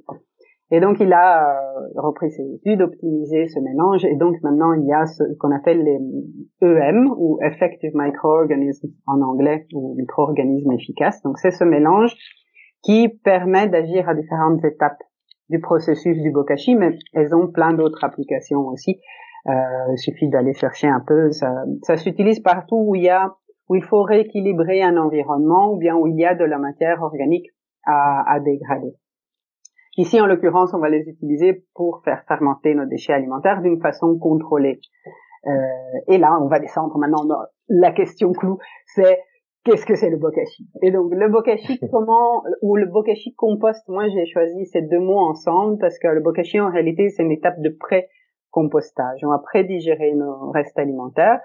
et 0.75 0.81
donc 0.81 1.01
il 1.01 1.13
a 1.13 1.51
euh, 1.51 1.89
repris 1.97 2.31
ses 2.31 2.51
études, 2.55 2.81
optimisé 2.81 3.47
ce 3.47 3.61
mélange, 3.61 4.07
et 4.07 4.17
donc 4.17 4.37
maintenant 4.43 4.73
il 4.73 4.87
y 4.87 4.93
a 4.95 5.05
ce 5.05 5.23
qu'on 5.39 5.55
appelle 5.55 5.85
les 5.85 5.99
EM 6.63 7.13
ou 7.19 7.39
Effective 7.43 7.91
Microorganisms 7.95 8.89
en 9.07 9.21
anglais 9.21 9.67
ou 9.75 9.95
micro-organismes 9.99 10.73
efficaces. 10.73 11.21
Donc 11.25 11.39
c'est 11.39 11.51
ce 11.51 11.65
mélange 11.65 12.17
qui 12.83 13.11
permet 13.23 13.69
d'agir 13.69 14.09
à 14.09 14.15
différentes 14.15 14.65
étapes 14.65 15.03
du 15.51 15.61
processus 15.61 16.17
du 16.23 16.31
bokashi, 16.31 16.75
mais 16.75 16.97
elles 17.13 17.35
ont 17.35 17.49
plein 17.49 17.75
d'autres 17.75 18.03
applications 18.03 18.67
aussi. 18.69 18.99
Euh, 19.49 19.53
il 19.93 19.99
suffit 19.99 20.29
d'aller 20.29 20.55
chercher 20.55 20.89
un 20.89 21.01
peu. 21.01 21.33
Ça, 21.33 21.65
ça 21.83 21.97
s'utilise 21.97 22.41
partout 22.41 22.77
où 22.77 22.95
il 22.95 23.03
y 23.03 23.09
a 23.09 23.35
où 23.69 23.75
il 23.75 23.83
faut 23.83 24.03
rééquilibrer 24.03 24.83
un 24.83 24.97
environnement 24.97 25.73
ou 25.73 25.79
bien 25.79 25.97
où 25.97 26.07
il 26.07 26.19
y 26.19 26.27
a 26.27 26.35
de 26.35 26.45
la 26.45 26.59
matière 26.59 27.03
organique 27.03 27.47
à, 27.85 28.31
à 28.31 28.41
dégrader. 28.41 28.95
Ici, 29.97 30.21
en 30.21 30.27
l'occurrence, 30.27 30.73
on 30.75 30.79
va 30.79 30.89
les 30.89 31.09
utiliser 31.09 31.65
pour 31.75 32.03
faire 32.05 32.23
fermenter 32.27 32.75
nos 32.75 32.87
déchets 32.87 33.13
alimentaires 33.13 33.63
d'une 33.63 33.81
façon 33.81 34.19
contrôlée. 34.19 34.81
Euh, 35.47 35.51
et 36.09 36.19
là, 36.19 36.39
on 36.41 36.49
va 36.49 36.61
descendre 36.61 36.97
maintenant 36.99 37.25
dans 37.25 37.43
la 37.69 37.93
question 37.93 38.33
clou, 38.33 38.59
c'est 38.87 39.21
qu'est-ce 39.65 39.85
que 39.85 39.95
c'est 39.95 40.11
le 40.11 40.17
bokashi? 40.17 40.69
Et 40.83 40.91
donc, 40.91 41.13
le 41.13 41.29
bokashi, 41.29 41.79
comment, 41.93 42.43
ou 42.63 42.77
le 42.77 42.87
bokashi 42.87 43.35
compost, 43.35 43.87
moi 43.89 44.09
j'ai 44.09 44.27
choisi 44.27 44.67
ces 44.67 44.83
deux 44.83 45.01
mots 45.01 45.19
ensemble 45.19 45.79
parce 45.79 45.99
que 45.99 46.09
le 46.09 46.21
bokashi, 46.21 46.61
en 46.61 46.71
réalité, 46.71 47.11
c'est 47.11 47.23
une 47.23 47.33
étape 47.33 47.61
de 47.61 47.71
pré-compostage. 48.53 49.21
On 49.25 49.31
va 49.31 49.39
pré-digérer 49.39 50.15
nos 50.15 50.51
restes 50.51 50.79
alimentaires 50.79 51.41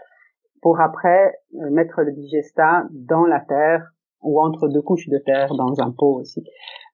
pour 0.61 0.79
après 0.79 1.33
euh, 1.55 1.69
mettre 1.69 2.01
le 2.01 2.11
digestat 2.11 2.85
dans 2.91 3.25
la 3.25 3.39
terre 3.39 3.91
ou 4.21 4.41
entre 4.41 4.67
deux 4.67 4.81
couches 4.81 5.09
de 5.09 5.19
terre 5.19 5.53
dans 5.55 5.79
un 5.79 5.91
pot 5.91 6.19
aussi 6.19 6.43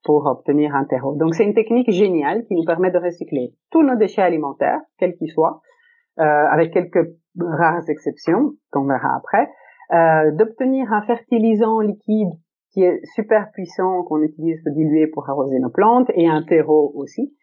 pour 0.04 0.26
obtenir 0.26 0.76
un 0.76 0.84
terreau. 0.84 1.16
Donc 1.16 1.34
c'est 1.34 1.46
une 1.46 1.54
technique 1.54 1.90
géniale 1.90 2.44
qui 2.46 2.56
nous 2.56 2.66
permet 2.66 2.92
de 2.92 2.98
recycler 2.98 3.54
tous 3.72 3.84
nos 3.84 3.96
déchets 3.96 4.22
alimentaires, 4.22 4.82
quels 4.98 5.16
qu'ils 5.16 5.32
soient, 5.32 5.62
euh, 6.20 6.24
avec 6.24 6.74
quelques 6.74 7.10
rares 7.40 7.90
exceptions 7.90 8.52
qu'on 8.72 8.86
verra 8.86 9.16
après, 9.16 9.50
euh, 9.94 10.32
d'obtenir 10.32 10.92
un 10.92 11.02
fertilisant 11.04 11.80
liquide 11.80 12.34
qui 12.72 12.84
est 12.84 13.00
super 13.16 13.52
puissant 13.54 14.04
qu'on 14.04 14.22
utilise 14.22 14.62
pour 14.64 14.74
diluer 14.74 15.08
pour 15.08 15.30
arroser 15.30 15.60
nos 15.60 15.70
plantes 15.70 16.10
et 16.16 16.28
un 16.28 16.44
terreau 16.44 16.92
aussi. 16.96 17.34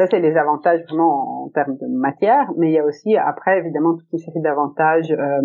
Ça, 0.00 0.06
c'est 0.10 0.20
les 0.20 0.34
avantages 0.38 0.80
vraiment 0.84 1.44
en 1.44 1.50
termes 1.50 1.76
de 1.76 1.86
matière, 1.86 2.50
mais 2.56 2.70
il 2.70 2.72
y 2.72 2.78
a 2.78 2.84
aussi 2.86 3.18
après 3.18 3.58
évidemment 3.58 3.96
toute 3.98 4.10
une 4.14 4.18
série 4.18 4.40
d'avantages 4.40 5.12
euh, 5.12 5.42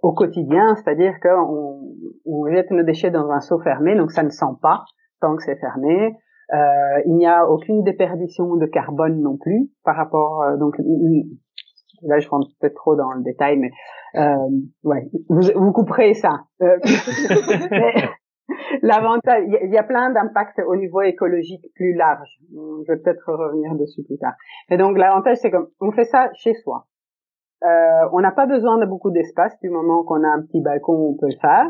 au 0.00 0.14
quotidien, 0.14 0.74
c'est-à-dire 0.76 1.20
qu'on 1.20 1.82
on 2.24 2.46
jette 2.50 2.70
nos 2.70 2.82
déchets 2.82 3.10
dans 3.10 3.28
un 3.28 3.40
seau 3.40 3.60
fermé, 3.60 3.94
donc 3.94 4.10
ça 4.10 4.22
ne 4.22 4.30
sent 4.30 4.56
pas 4.62 4.84
tant 5.20 5.36
que 5.36 5.42
c'est 5.42 5.56
fermé. 5.56 6.16
Euh, 6.54 7.02
il 7.04 7.14
n'y 7.16 7.26
a 7.26 7.46
aucune 7.46 7.82
déperdition 7.84 8.56
de 8.56 8.64
carbone 8.64 9.20
non 9.20 9.36
plus 9.36 9.68
par 9.84 9.96
rapport 9.96 10.40
euh, 10.40 10.56
donc 10.56 10.76
là 12.00 12.20
je 12.20 12.28
rentre 12.30 12.48
peut-être 12.58 12.74
trop 12.74 12.96
dans 12.96 13.12
le 13.12 13.22
détail 13.22 13.58
mais 13.58 13.70
euh, 14.16 14.48
ouais 14.82 15.10
vous, 15.28 15.42
vous 15.54 15.72
couperez 15.72 16.14
ça 16.14 16.44
euh, 16.62 16.78
l'avantage 18.82 19.44
il 19.46 19.72
y, 19.72 19.78
a 19.78 19.82
plein 19.82 20.10
d'impacts 20.10 20.60
au 20.66 20.76
niveau 20.76 21.02
écologique 21.02 21.66
plus 21.74 21.94
large. 21.94 22.28
Je 22.52 22.92
vais 22.92 22.98
peut-être 22.98 23.32
revenir 23.32 23.74
dessus 23.74 24.02
plus 24.02 24.18
tard. 24.18 24.34
Et 24.70 24.76
donc 24.76 24.98
l'avantage 24.98 25.38
c'est 25.38 25.50
qu'on 25.50 25.92
fait 25.92 26.04
ça 26.04 26.30
chez 26.34 26.54
soi. 26.54 26.86
Euh, 27.64 28.08
on 28.12 28.20
n'a 28.20 28.32
pas 28.32 28.46
besoin 28.46 28.78
de 28.78 28.86
beaucoup 28.86 29.10
d'espace 29.10 29.58
du 29.60 29.68
moment 29.68 30.02
qu'on 30.04 30.24
a 30.24 30.28
un 30.28 30.42
petit 30.42 30.60
balcon 30.60 30.92
on 30.92 31.16
peut 31.16 31.28
le 31.28 31.38
faire. 31.40 31.66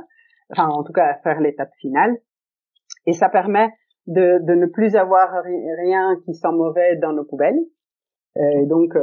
Enfin 0.52 0.69
en 0.69 0.83
tout 0.83 0.92
cas 0.92 1.14
faire 1.23 1.40
l'étape 1.40 1.73
finale. 1.80 2.16
Et 3.07 3.12
ça 3.12 3.28
permet 3.28 3.71
de, 4.07 4.38
de, 4.45 4.54
ne 4.54 4.66
plus 4.66 4.96
avoir 4.96 5.31
rien 5.42 6.16
qui 6.25 6.35
sent 6.35 6.53
mauvais 6.53 6.96
dans 6.96 7.12
nos 7.12 7.25
poubelles. 7.25 7.59
Et 8.37 8.66
donc 8.66 8.95
euh, 8.95 9.01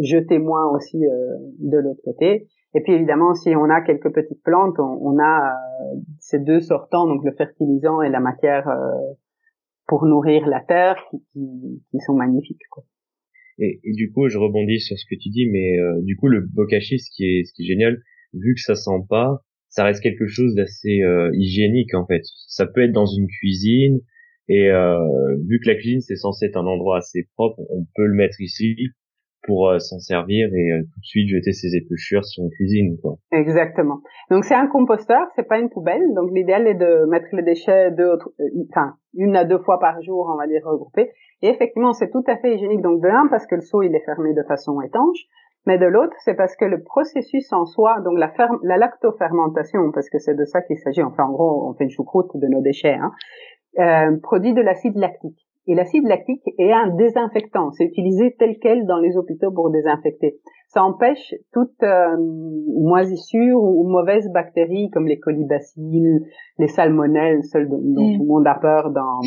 jeter 0.00 0.38
moins 0.38 0.70
aussi 0.70 1.04
euh, 1.04 1.36
de 1.58 1.78
l'autre 1.78 2.00
côté. 2.04 2.48
Et 2.74 2.80
puis 2.80 2.94
évidemment, 2.94 3.34
si 3.34 3.54
on 3.54 3.68
a 3.68 3.82
quelques 3.82 4.12
petites 4.12 4.42
plantes, 4.42 4.78
on, 4.78 4.98
on 5.02 5.18
a 5.18 5.52
euh, 5.52 6.00
ces 6.20 6.38
deux 6.38 6.60
sortants, 6.60 7.06
donc 7.06 7.22
le 7.24 7.32
fertilisant 7.32 8.00
et 8.00 8.08
la 8.08 8.20
matière 8.20 8.68
euh, 8.68 9.12
pour 9.86 10.06
nourrir 10.06 10.46
la 10.46 10.60
terre, 10.60 10.96
qui, 11.10 11.18
qui, 11.32 11.82
qui 11.90 11.98
sont 12.00 12.14
magnifiques. 12.14 12.66
Quoi. 12.70 12.84
Et, 13.58 13.80
et, 13.84 13.92
du 13.92 14.10
coup, 14.10 14.28
je 14.28 14.38
rebondis 14.38 14.80
sur 14.80 14.96
ce 14.98 15.04
que 15.04 15.20
tu 15.20 15.28
dis, 15.28 15.46
mais 15.50 15.76
du 16.02 16.16
coup, 16.16 16.28
le 16.28 16.40
bokashi, 16.40 16.98
ce 16.98 17.10
qui 17.14 17.24
est, 17.24 17.44
ce 17.44 17.52
qui 17.52 17.64
est 17.64 17.66
génial, 17.66 18.00
vu 18.32 18.54
que 18.54 18.60
ça 18.60 18.74
sent 18.74 19.04
pas, 19.10 19.42
ça 19.72 19.84
reste 19.84 20.02
quelque 20.02 20.26
chose 20.26 20.54
d'assez 20.54 21.00
euh, 21.00 21.30
hygiénique 21.34 21.94
en 21.94 22.06
fait. 22.06 22.22
Ça 22.46 22.66
peut 22.66 22.82
être 22.82 22.92
dans 22.92 23.06
une 23.06 23.26
cuisine 23.26 24.00
et 24.48 24.70
euh, 24.70 25.36
vu 25.48 25.60
que 25.60 25.68
la 25.68 25.74
cuisine 25.76 26.00
c'est 26.00 26.16
censé 26.16 26.46
être 26.46 26.56
un 26.56 26.66
endroit 26.66 26.98
assez 26.98 27.26
propre, 27.36 27.60
on 27.70 27.84
peut 27.94 28.06
le 28.06 28.14
mettre 28.14 28.40
ici 28.40 28.76
pour 29.44 29.68
euh, 29.68 29.78
s'en 29.78 29.98
servir 29.98 30.48
et 30.54 30.82
tout 30.82 31.00
de 31.00 31.04
suite 31.04 31.28
jeter 31.28 31.52
ses 31.52 31.74
épluchures 31.76 32.24
sur 32.24 32.44
une 32.44 32.50
cuisine 32.50 32.96
quoi. 33.00 33.16
Exactement. 33.32 34.00
Donc 34.30 34.44
c'est 34.44 34.54
un 34.54 34.66
composteur, 34.66 35.26
c'est 35.34 35.48
pas 35.48 35.58
une 35.58 35.68
poubelle. 35.68 36.02
Donc 36.14 36.30
l'idéal 36.32 36.66
est 36.66 36.74
de 36.74 37.06
mettre 37.08 37.26
les 37.32 37.42
déchets 37.42 37.90
deux, 37.90 38.18
enfin 38.70 38.94
une 39.14 39.36
à 39.36 39.44
deux 39.44 39.58
fois 39.58 39.78
par 39.78 40.00
jour, 40.02 40.30
on 40.32 40.36
va 40.36 40.46
dire 40.46 40.62
regroupés. 40.64 41.10
Et 41.42 41.48
effectivement, 41.48 41.92
c'est 41.92 42.10
tout 42.10 42.22
à 42.28 42.36
fait 42.36 42.54
hygiénique. 42.54 42.82
Donc 42.82 43.02
de 43.02 43.08
un 43.08 43.28
parce 43.28 43.46
que 43.46 43.56
le 43.56 43.62
seau 43.62 43.82
il 43.82 43.94
est 43.94 44.04
fermé 44.04 44.32
de 44.32 44.42
façon 44.44 44.80
étanche 44.80 45.26
mais 45.66 45.78
de 45.78 45.86
l'autre, 45.86 46.14
c'est 46.24 46.34
parce 46.34 46.56
que 46.56 46.64
le 46.64 46.82
processus 46.82 47.52
en 47.52 47.66
soi, 47.66 48.00
donc 48.00 48.18
la, 48.18 48.32
la 48.62 48.76
lactofermentation, 48.76 49.92
parce 49.92 50.08
que 50.10 50.18
c'est 50.18 50.34
de 50.34 50.44
ça 50.44 50.60
qu'il 50.62 50.78
s'agit, 50.78 51.02
enfin 51.02 51.24
en 51.24 51.32
gros, 51.32 51.68
on 51.68 51.74
fait 51.74 51.84
une 51.84 51.90
choucroute 51.90 52.30
de 52.34 52.48
nos 52.48 52.60
déchets, 52.60 52.94
hein, 52.94 53.12
euh, 53.78 54.16
produit 54.22 54.54
de 54.54 54.60
l'acide 54.60 54.96
lactique. 54.96 55.38
Et 55.66 55.74
l'acide 55.74 56.04
lactique 56.06 56.42
est 56.58 56.72
un 56.72 56.88
désinfectant, 56.88 57.70
c'est 57.70 57.84
utilisé 57.84 58.34
tel 58.36 58.56
quel 58.60 58.84
dans 58.84 58.98
les 58.98 59.16
hôpitaux 59.16 59.52
pour 59.52 59.70
désinfecter. 59.70 60.36
Ça 60.68 60.82
empêche 60.82 61.34
toute 61.52 61.80
euh, 61.84 62.16
moisissure 62.80 63.62
ou, 63.62 63.88
mauvaise 63.88 64.28
bactéries 64.32 64.90
comme 64.90 65.06
les 65.06 65.20
colibacilles, 65.20 66.18
les 66.58 66.66
salmonelles, 66.66 67.44
celles 67.44 67.68
dont, 67.68 67.78
mm. 67.80 68.16
tout 68.16 68.22
le 68.22 68.26
monde 68.26 68.46
a 68.46 68.56
peur 68.56 68.90
dans, 68.90 69.20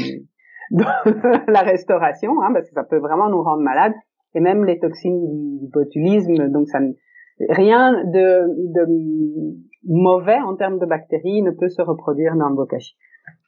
dans 0.71 1.41
la 1.47 1.61
restauration, 1.61 2.41
hein, 2.41 2.51
parce 2.53 2.67
que 2.67 2.73
ça 2.73 2.83
peut 2.83 2.99
vraiment 2.99 3.29
nous 3.29 3.41
rendre 3.41 3.63
malades 3.63 3.95
et 4.33 4.41
même 4.41 4.65
les 4.65 4.77
toxines 4.79 5.57
du 5.59 5.67
botulisme. 5.71 6.49
Donc 6.49 6.67
ça, 6.67 6.79
rien 7.49 8.03
de, 8.03 8.73
de 8.73 8.85
mauvais 9.85 10.39
en 10.41 10.57
termes 10.57 10.79
de 10.79 10.85
bactéries 10.85 11.41
ne 11.41 11.51
peut 11.51 11.69
se 11.69 11.81
reproduire 11.81 12.35
dans 12.35 12.49
le 12.49 12.55
bokashi 12.55 12.95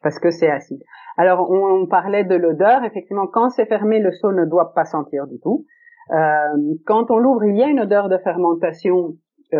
parce 0.02 0.20
que 0.20 0.32
c'est 0.32 0.50
acide. 0.50 0.82
Alors 1.18 1.50
on, 1.50 1.88
parlait 1.88 2.24
de 2.24 2.36
l'odeur. 2.36 2.84
Effectivement, 2.84 3.28
quand 3.28 3.50
c'est 3.50 3.66
fermé, 3.66 4.00
le 4.00 4.12
seau 4.12 4.32
ne 4.32 4.46
doit 4.46 4.74
pas 4.74 4.86
sentir 4.86 5.28
du 5.28 5.40
tout. 5.40 5.66
Euh, 6.12 6.76
quand 6.86 7.12
on 7.12 7.18
l'ouvre, 7.18 7.46
il 7.46 7.58
y 7.58 7.64
a 7.64 7.68
une 7.68 7.80
odeur 7.80 8.08
de 8.10 8.18
fermentation 8.18 9.16
euh, 9.54 9.58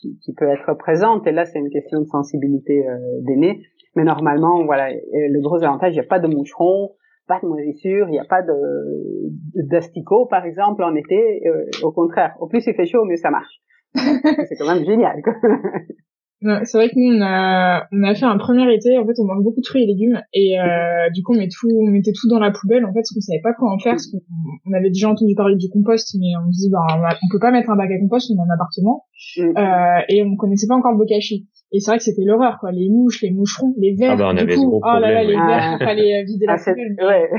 qui, 0.00 0.18
qui, 0.18 0.34
peut 0.34 0.48
être 0.48 0.74
présente. 0.74 1.26
Et 1.26 1.32
là, 1.32 1.44
c'est 1.44 1.58
une 1.58 1.70
question 1.70 2.00
de 2.00 2.06
sensibilité 2.06 2.86
euh, 2.88 2.96
des 3.22 3.36
nez. 3.36 3.62
Mais 3.96 4.04
normalement, 4.04 4.64
voilà, 4.64 4.90
le 4.92 5.40
gros 5.40 5.62
avantage, 5.64 5.92
il 5.94 5.98
n'y 5.98 6.04
a 6.04 6.08
pas 6.08 6.20
de 6.20 6.28
moucherons, 6.28 6.90
pas 7.30 7.38
de 7.40 7.46
moisissure, 7.46 8.08
il 8.08 8.12
n'y 8.12 8.18
a 8.18 8.24
pas 8.24 8.42
de 8.42 8.52
d'asticot 9.54 10.26
par 10.26 10.44
exemple 10.44 10.82
en 10.82 10.96
été. 10.96 11.46
Euh, 11.46 11.64
au 11.84 11.92
contraire, 11.92 12.34
au 12.40 12.48
plus 12.48 12.66
il 12.66 12.74
fait 12.74 12.86
chaud, 12.86 13.04
mieux 13.04 13.16
ça 13.16 13.30
marche. 13.30 13.60
c'est 13.94 14.56
quand 14.58 14.74
même 14.74 14.84
génial. 14.84 15.22
C'est 16.42 16.78
vrai 16.78 16.88
que 16.88 16.94
nous 16.96 17.18
on 17.18 17.22
a 17.22 17.86
on 17.92 18.02
a 18.02 18.14
fait 18.14 18.24
un 18.24 18.38
premier 18.38 18.72
été. 18.72 18.96
En 18.96 19.06
fait, 19.06 19.12
on 19.18 19.24
mange 19.24 19.44
beaucoup 19.44 19.60
de 19.60 19.66
fruits 19.66 19.84
et 19.84 19.86
légumes 19.86 20.22
et 20.32 20.58
euh, 20.58 21.10
du 21.12 21.22
coup 21.22 21.34
on 21.34 21.38
met 21.38 21.48
tout 21.48 21.68
on 21.68 21.90
mettait 21.90 22.12
tout 22.12 22.28
dans 22.28 22.38
la 22.38 22.50
poubelle. 22.50 22.84
En 22.86 22.88
fait, 22.88 23.00
parce 23.00 23.10
qu'on 23.12 23.20
savait 23.20 23.42
pas 23.42 23.52
quoi 23.52 23.70
en 23.70 23.78
faire. 23.78 23.92
Parce 23.92 24.06
qu'on 24.06 24.72
avait 24.72 24.88
déjà 24.88 25.10
entendu 25.10 25.34
parler 25.34 25.56
du 25.56 25.68
compost, 25.68 26.16
mais 26.18 26.32
on 26.40 26.50
se 26.50 26.58
dit 26.58 26.70
bah 26.70 26.80
on, 26.88 27.28
peut 27.30 27.40
pas 27.40 27.50
mettre 27.50 27.68
un 27.68 27.76
bac 27.76 27.90
à 27.90 27.98
compost 27.98 28.32
dans 28.34 28.42
un 28.42 28.54
appartement. 28.54 29.04
Mm. 29.36 29.52
Euh, 29.56 30.00
et 30.08 30.22
on 30.22 30.34
connaissait 30.36 30.66
pas 30.66 30.76
encore 30.76 30.92
le 30.92 30.98
bokashi. 30.98 31.46
Et 31.72 31.78
c'est 31.78 31.90
vrai 31.90 31.98
que 31.98 32.04
c'était 32.04 32.24
l'horreur, 32.24 32.58
quoi. 32.58 32.72
Les 32.72 32.88
mouches, 32.88 33.22
les 33.22 33.30
moucherons, 33.30 33.74
les 33.78 33.94
vers. 33.94 34.12
Ah 34.12 34.16
bah, 34.16 34.30
on 34.32 34.36
avait 34.36 34.56
coup, 34.56 34.80
oh 34.82 34.98
là 34.98 35.12
là, 35.12 35.22
les 35.22 35.34
vers, 35.34 35.44
ah. 35.46 35.76
il 35.78 35.84
fallait 35.84 36.24
vider 36.24 36.46
la 36.46 36.54
ah, 36.54 36.58
poubelle. 36.58 36.96
Ouais. 36.98 37.30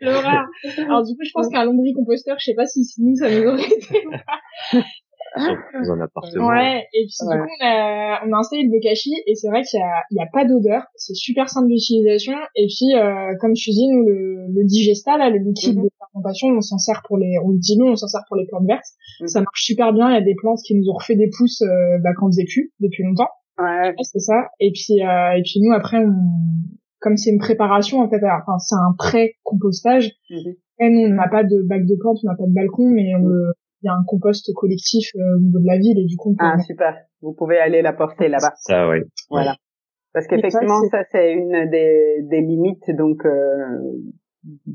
l'horreur. 0.00 0.46
Alors 0.78 1.04
du 1.04 1.14
coup, 1.14 1.24
je 1.24 1.30
pense 1.34 1.48
qu'un 1.48 1.64
lombricomposteur, 1.64 2.36
je 2.38 2.44
sais 2.44 2.54
pas 2.54 2.66
si 2.66 2.80
nous, 2.98 3.16
ça 3.16 3.28
nous 3.28 3.48
aurait 3.48 3.64
été 3.64 4.06
ou 4.06 4.10
pas. 4.12 4.82
Dans 5.36 5.92
un 5.92 6.00
appartement. 6.00 6.48
Ouais, 6.48 6.86
et 6.92 7.06
puis 7.06 7.16
du 7.20 7.38
coup, 7.38 7.48
on 7.60 7.64
a, 7.64 8.20
on 8.26 8.32
a 8.32 8.38
installé 8.38 8.64
le 8.64 8.70
bokashi, 8.70 9.12
et 9.26 9.34
c'est 9.34 9.48
vrai 9.48 9.62
qu'il 9.62 9.80
y 9.80 9.82
a, 9.82 10.02
il 10.10 10.16
y 10.16 10.20
a 10.20 10.28
pas 10.32 10.44
d'odeur, 10.44 10.82
c'est 10.96 11.14
super 11.14 11.48
simple 11.48 11.68
d'utilisation, 11.68 12.36
et 12.56 12.66
puis, 12.66 12.94
euh, 12.94 13.34
comme 13.40 13.54
tu 13.54 13.70
dis, 13.70 13.88
nous, 13.88 14.04
le, 14.04 14.46
le 14.52 14.64
digesta, 14.64 15.16
là, 15.16 15.30
le 15.30 15.38
liquide 15.38 15.78
mhm. 15.78 15.84
de 15.84 15.90
fermentation, 15.98 16.48
on 16.48 16.60
s'en 16.60 16.78
sert 16.78 17.02
pour 17.06 17.18
les, 17.18 17.38
on 17.44 17.50
le 17.50 17.58
dilue, 17.58 17.88
on 17.88 17.96
s'en 17.96 18.08
sert 18.08 18.22
pour 18.28 18.36
les 18.36 18.46
plantes 18.46 18.66
vertes. 18.66 18.88
Mhm. 19.20 19.28
Ça 19.28 19.40
marche 19.40 19.62
super 19.62 19.92
bien, 19.92 20.10
il 20.10 20.14
y 20.14 20.18
a 20.18 20.24
des 20.24 20.34
plantes 20.34 20.60
qui 20.64 20.74
nous 20.74 20.88
ont 20.90 20.94
refait 20.94 21.16
des 21.16 21.30
pousses, 21.36 21.62
euh, 21.62 21.98
bah, 22.02 22.10
quand 22.16 22.26
on 22.26 22.30
faisait 22.30 22.46
plus, 22.46 22.72
depuis 22.80 23.04
longtemps. 23.04 23.30
Ouais. 23.58 23.94
c'est 24.02 24.18
ça. 24.18 24.48
Et 24.60 24.72
puis 24.72 25.02
euh, 25.02 25.36
et 25.36 25.42
puis 25.42 25.60
nous 25.60 25.72
après, 25.74 25.98
on, 25.98 26.12
comme 27.00 27.16
c'est 27.16 27.30
une 27.30 27.38
préparation 27.38 28.00
en 28.00 28.08
fait, 28.08 28.16
enfin 28.24 28.58
c'est 28.58 28.74
un 28.74 28.94
pré-compostage. 28.96 30.10
Mhm. 30.30 30.54
Et 30.80 30.90
nous 30.90 31.12
on 31.12 31.14
n'a 31.14 31.28
pas 31.28 31.44
de 31.44 31.62
bac 31.62 31.84
de 31.84 31.94
plantes, 32.00 32.18
on 32.24 32.28
n'a 32.28 32.36
pas 32.36 32.46
de 32.46 32.54
balcon, 32.54 32.88
mais 32.88 33.14
on, 33.14 33.28
il 33.82 33.86
y 33.86 33.88
a 33.88 33.94
un 33.94 34.04
compost 34.06 34.48
collectif 34.54 35.08
euh, 35.16 35.36
au 35.36 35.40
niveau 35.40 35.58
de 35.58 35.66
la 35.66 35.76
ville 35.76 35.98
et 35.98 36.06
du 36.06 36.16
coup 36.16 36.34
Ah 36.38 36.58
super. 36.58 36.96
Vous 37.20 37.34
pouvez 37.34 37.58
aller 37.58 37.82
la 37.82 37.92
porter 37.92 38.28
là-bas. 38.28 38.52
Ça, 38.56 38.88
oui. 38.88 38.98
Voilà. 39.30 39.56
Parce 40.12 40.26
qu'effectivement, 40.26 40.80
ça 40.90 41.04
c'est 41.10 41.32
une 41.32 41.70
des, 41.70 42.22
des 42.22 42.40
limites. 42.40 42.90
Donc, 42.90 43.24
euh, 43.24 43.30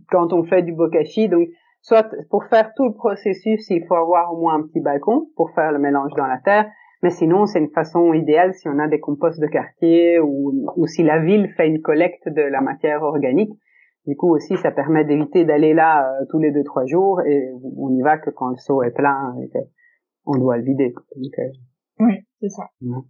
quand 0.09 0.33
on 0.33 0.43
fait 0.43 0.63
du 0.63 0.73
bokashi, 0.73 1.29
donc 1.29 1.47
soit 1.81 2.09
pour 2.29 2.45
faire 2.45 2.71
tout 2.75 2.85
le 2.85 2.93
processus, 2.93 3.69
il 3.69 3.85
faut 3.85 3.95
avoir 3.95 4.33
au 4.33 4.37
moins 4.41 4.55
un 4.55 4.63
petit 4.63 4.81
balcon 4.81 5.27
pour 5.35 5.51
faire 5.51 5.71
le 5.71 5.79
mélange 5.79 6.11
dans 6.17 6.25
la 6.25 6.39
terre. 6.43 6.65
Mais 7.03 7.11
sinon, 7.11 7.45
c'est 7.45 7.59
une 7.59 7.69
façon 7.69 8.13
idéale 8.13 8.55
si 8.55 8.67
on 8.67 8.79
a 8.79 8.87
des 8.87 8.99
composts 8.99 9.39
de 9.39 9.45
quartier 9.45 10.19
ou, 10.19 10.65
ou 10.75 10.87
si 10.87 11.03
la 11.03 11.19
ville 11.19 11.53
fait 11.55 11.67
une 11.67 11.81
collecte 11.81 12.27
de 12.27 12.41
la 12.41 12.61
matière 12.61 13.03
organique. 13.03 13.51
Du 14.07 14.15
coup 14.15 14.33
aussi, 14.33 14.55
ça 14.57 14.71
permet 14.71 15.03
d'éviter 15.03 15.43
d'aller 15.43 15.73
là 15.73 16.09
euh, 16.09 16.25
tous 16.29 16.39
les 16.39 16.51
deux 16.51 16.63
trois 16.63 16.85
jours 16.85 17.19
et 17.21 17.51
on 17.77 17.93
y 17.93 18.01
va 18.01 18.17
que 18.17 18.29
quand 18.29 18.49
le 18.49 18.57
seau 18.57 18.81
est 18.81 18.91
plein 18.91 19.35
et 19.43 19.49
qu'on 20.23 20.37
doit 20.37 20.57
le 20.57 20.63
vider. 20.63 20.93
Donc, 21.15 21.33
euh, 21.39 21.43
Oui, 21.99 22.13
c'est 22.39 22.49
ça. 22.49 22.63
Ouais. 22.81 23.01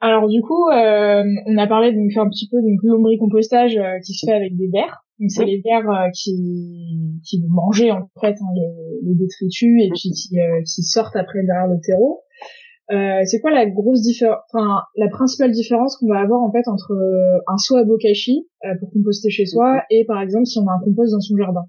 Alors 0.00 0.28
du 0.28 0.42
coup, 0.42 0.68
euh, 0.68 1.24
on 1.46 1.58
a 1.58 1.66
parlé 1.66 1.92
donc 1.92 2.16
un 2.16 2.28
petit 2.28 2.48
peu 2.48 2.58
donc 2.60 2.78
lombricompostage 2.82 3.76
euh, 3.76 3.98
qui 4.04 4.12
se 4.12 4.26
fait 4.26 4.34
avec 4.34 4.56
des 4.56 4.68
vers. 4.68 5.04
Donc 5.18 5.30
c'est 5.30 5.46
les 5.46 5.62
vers 5.64 5.88
euh, 5.90 6.10
qui 6.14 7.20
qui 7.24 7.40
vont 7.40 7.48
manger 7.48 7.90
en 7.90 8.08
fait 8.20 8.36
hein, 8.40 8.52
les, 8.54 9.08
les 9.08 9.14
détritus 9.14 9.82
et 9.82 9.88
puis 9.88 10.10
qui 10.10 10.38
euh, 10.38 10.60
qui 10.62 10.82
sortent 10.82 11.16
après 11.16 11.42
derrière 11.42 11.66
le 11.66 11.80
terreau. 11.80 12.20
Euh, 12.92 13.22
c'est 13.24 13.40
quoi 13.40 13.50
la 13.50 13.66
grosse 13.66 14.02
différence, 14.02 14.38
enfin 14.52 14.82
la 14.96 15.08
principale 15.08 15.50
différence 15.50 15.96
qu'on 15.96 16.06
va 16.06 16.20
avoir 16.20 16.40
en 16.40 16.52
fait 16.52 16.68
entre 16.68 16.92
euh, 16.92 17.38
un 17.48 17.58
seau 17.58 17.74
à 17.74 17.84
bokashi 17.84 18.48
euh, 18.64 18.74
pour 18.78 18.92
composter 18.92 19.28
chez 19.28 19.44
soi 19.44 19.82
et 19.90 20.04
par 20.06 20.20
exemple 20.20 20.46
si 20.46 20.60
on 20.60 20.68
a 20.68 20.72
un 20.72 20.84
compost 20.84 21.12
dans 21.12 21.20
son 21.20 21.36
jardin? 21.36 21.64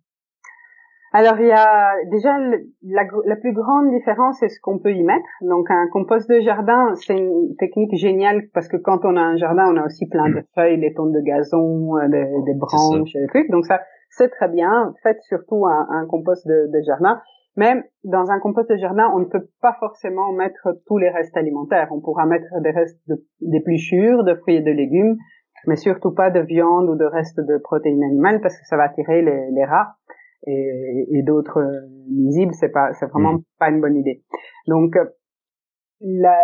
Alors 1.13 1.39
il 1.39 1.47
y 1.47 1.51
a 1.51 1.93
déjà 2.12 2.38
la, 2.84 3.36
plus 3.36 3.53
grande 3.53 3.89
différence 3.89 4.38
c'est 4.39 4.49
ce 4.49 4.60
qu'on 4.62 4.77
peut 4.77 4.93
y 4.93 5.01
mettre. 5.01 5.25
Donc 5.41 5.71
un 5.71 5.88
compost 5.91 6.30
de 6.30 6.39
jardin 6.41 6.93
c'est 6.93 7.17
une 7.17 7.56
technique 7.58 7.95
géniale 7.95 8.43
parce 8.53 8.67
que 8.67 8.77
quand 8.77 9.03
on 9.03 9.15
a 9.15 9.21
un 9.21 9.38
jardin 9.38 9.73
on 9.73 9.77
a 9.77 9.86
aussi 9.86 10.06
plein 10.08 10.30
de 10.30 10.43
feuilles, 10.53 10.80
des 10.80 10.93
tonnes 10.93 11.13
de 11.13 11.21
gazon, 11.21 11.97
euh, 11.97 12.08
des, 12.10 12.27
des 12.45 12.53
branches, 12.53 13.13
des 13.13 13.25
trucs. 13.27 13.49
Donc 13.49 13.65
ça 13.65 13.82
c'est 14.12 14.30
très 14.30 14.49
bien. 14.49 14.93
Faites 15.01 15.21
surtout 15.23 15.65
un, 15.65 15.88
un 15.89 16.06
compost 16.06 16.45
de, 16.45 16.69
de 16.71 16.84
jardin. 16.86 17.19
Mais 17.57 17.73
dans 18.03 18.29
un 18.31 18.39
compost 18.39 18.69
de 18.69 18.77
jardin 18.77 19.11
on 19.15 19.19
ne 19.19 19.25
peut 19.25 19.47
pas 19.61 19.75
forcément 19.79 20.31
mettre 20.31 20.69
tous 20.85 20.97
les 20.99 21.09
restes 21.09 21.35
alimentaires. 21.35 21.89
On 21.91 21.99
pourra 21.99 22.25
mettre 22.25 22.45
des 22.61 22.71
restes 22.71 22.99
de- 23.07 23.25
d'épluchures, 23.41 24.23
de 24.23 24.35
fruits 24.35 24.55
et 24.57 24.61
de 24.61 24.71
légumes, 24.71 25.17
mais 25.65 25.75
surtout 25.75 26.13
pas 26.13 26.29
de 26.29 26.39
viande 26.39 26.87
ou 26.89 26.95
de 26.95 27.05
restes 27.05 27.39
de 27.39 27.57
protéines 27.57 28.03
animales 28.03 28.39
parce 28.41 28.55
que 28.57 28.65
ça 28.65 28.77
va 28.77 28.83
attirer 28.83 29.21
les, 29.23 29.49
les 29.51 29.65
rats 29.65 29.95
et, 30.45 31.07
et 31.11 31.23
d'autres 31.23 31.63
nuisibles, 32.09 32.53
c'est 32.53 32.69
pas, 32.69 32.93
c'est 32.93 33.07
vraiment 33.07 33.33
Mhm. 33.33 33.41
pas 33.59 33.69
une 33.69 33.81
bonne 33.81 33.97
idée. 33.97 34.23
Donc, 34.67 34.95
la, 35.99 36.37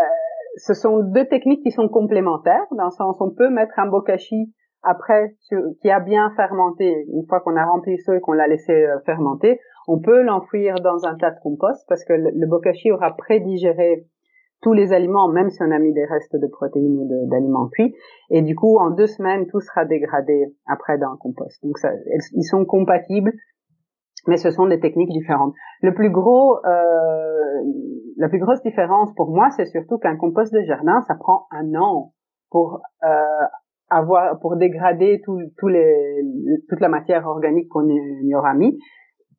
ce 0.57 0.73
sont 0.73 0.99
deux 1.03 1.25
techniques 1.27 1.61
qui 1.61 1.71
sont 1.71 1.87
complémentaires, 1.89 2.65
dans 2.75 2.85
le 2.85 2.91
sens 2.91 3.17
on 3.21 3.29
peut 3.29 3.49
mettre 3.49 3.77
un 3.77 3.87
bokashi 3.87 4.51
après 4.81 5.35
qui 5.81 5.89
a 5.89 5.99
bien 5.99 6.31
fermenté, 6.35 7.05
une 7.13 7.25
fois 7.29 7.39
qu'on 7.39 7.55
a 7.55 7.63
rempli 7.65 7.97
ça 7.99 8.15
et 8.15 8.19
qu'on 8.19 8.33
l'a 8.33 8.47
laissé 8.47 8.73
euh, 8.73 8.99
fermenter, 9.05 9.59
on 9.87 9.99
peut 9.99 10.21
l'enfouir 10.23 10.75
dans 10.81 11.05
un 11.05 11.15
tas 11.15 11.31
de 11.31 11.39
compost 11.41 11.85
parce 11.87 12.03
que 12.05 12.13
le, 12.13 12.47
bokashi 12.47 12.91
aura 12.91 13.15
prédigéré 13.15 14.05
tous 14.61 14.73
les 14.73 14.93
aliments, 14.93 15.27
même 15.27 15.49
si 15.49 15.61
on 15.61 15.71
a 15.71 15.79
mis 15.79 15.93
des 15.93 16.05
restes 16.05 16.35
de 16.35 16.47
protéines 16.47 16.97
ou 16.97 17.27
d'aliments 17.29 17.67
cuits. 17.67 17.93
Et 18.29 18.41
du 18.41 18.55
coup, 18.55 18.77
en 18.77 18.91
deux 18.91 19.07
semaines, 19.07 19.45
tout 19.47 19.59
sera 19.59 19.83
dégradé 19.83 20.45
après 20.65 20.97
dans 20.97 21.11
le 21.11 21.17
compost. 21.17 21.61
Donc, 21.63 21.77
ça, 21.77 21.91
ils 22.31 22.43
sont 22.43 22.63
compatibles, 22.63 23.33
mais 24.27 24.37
ce 24.37 24.51
sont 24.51 24.67
des 24.67 24.79
techniques 24.79 25.11
différentes. 25.11 25.53
Le 25.81 25.93
plus 25.93 26.09
gros, 26.09 26.65
euh, 26.65 27.61
la 28.17 28.29
plus 28.29 28.39
grosse 28.39 28.61
différence 28.61 29.13
pour 29.15 29.31
moi, 29.31 29.49
c'est 29.51 29.65
surtout 29.65 29.97
qu'un 29.97 30.15
compost 30.15 30.53
de 30.53 30.61
jardin, 30.61 31.01
ça 31.01 31.15
prend 31.15 31.47
un 31.51 31.75
an 31.75 32.13
pour 32.49 32.79
euh, 33.03 33.07
avoir, 33.89 34.39
pour 34.39 34.55
dégrader 34.55 35.21
tout, 35.25 35.39
tous 35.57 35.67
les, 35.67 36.21
toute 36.69 36.79
la 36.79 36.89
matière 36.89 37.27
organique 37.27 37.67
qu'on 37.67 37.89
y 37.89 38.33
aura 38.33 38.53
mis. 38.53 38.79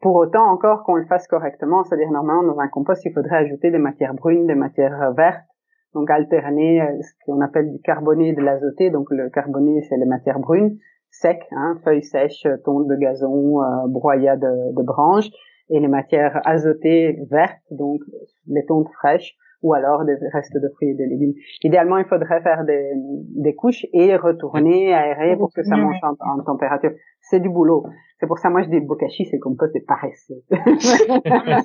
Pour 0.04 0.16
autant, 0.16 0.44
encore 0.52 0.82
qu'on 0.84 0.96
le 0.96 1.06
fasse 1.06 1.26
correctement, 1.26 1.82
c'est-à-dire 1.82 2.10
normalement 2.10 2.42
dans 2.52 2.60
un 2.60 2.68
compost, 2.68 3.02
il 3.06 3.12
faudrait 3.14 3.38
ajouter 3.38 3.70
des 3.70 3.78
matières 3.78 4.12
brunes, 4.12 4.46
des 4.46 4.54
matières 4.54 5.14
vertes, 5.16 5.46
donc 5.94 6.10
alterner 6.10 6.82
euh, 6.82 7.00
ce 7.00 7.12
qu'on 7.24 7.40
appelle 7.40 7.72
du 7.72 7.80
carboné 7.80 8.28
et 8.28 8.32
de 8.34 8.42
l'azoté. 8.42 8.90
Donc 8.90 9.06
le 9.10 9.30
carboné, 9.30 9.80
c'est 9.88 9.96
les 9.96 10.04
matières 10.04 10.40
brunes, 10.40 10.76
secs, 11.10 11.46
hein, 11.52 11.78
feuilles 11.84 12.02
sèches, 12.02 12.44
euh, 12.44 12.58
tontes 12.66 12.86
de 12.86 12.96
gazon, 12.96 13.62
euh, 13.62 13.86
de, 13.86 14.76
de 14.76 14.82
branches, 14.82 15.30
et 15.70 15.80
les 15.80 15.88
matières 15.88 16.38
azotées 16.44 17.18
vertes, 17.30 17.62
donc 17.70 18.02
les 18.46 18.66
tontes 18.66 18.90
fraîches, 18.98 19.38
ou 19.62 19.72
alors 19.72 20.04
des 20.04 20.16
restes 20.34 20.52
de 20.54 20.68
fruits 20.74 20.90
et 20.90 20.94
de 20.94 21.04
légumes. 21.08 21.32
Idéalement, 21.62 21.96
il 21.96 22.04
faudrait 22.04 22.42
faire 22.42 22.64
des, 22.66 22.92
des 23.36 23.54
couches 23.54 23.86
et 23.94 24.14
retourner, 24.14 24.92
aérer 24.92 25.34
pour 25.38 25.50
que 25.54 25.62
ça 25.62 25.78
monte 25.78 25.94
en, 26.02 26.40
en 26.40 26.44
température. 26.44 26.90
C'est 27.22 27.40
du 27.40 27.48
boulot. 27.48 27.86
C'est 28.24 28.28
pour 28.28 28.38
ça, 28.38 28.48
moi, 28.48 28.62
je 28.62 28.70
dis 28.70 28.80
bokashi, 28.80 29.26
c'est 29.26 29.38
compost 29.38 29.74
des 29.74 29.82
paresseux. 29.82 30.40
Parce 30.48 30.64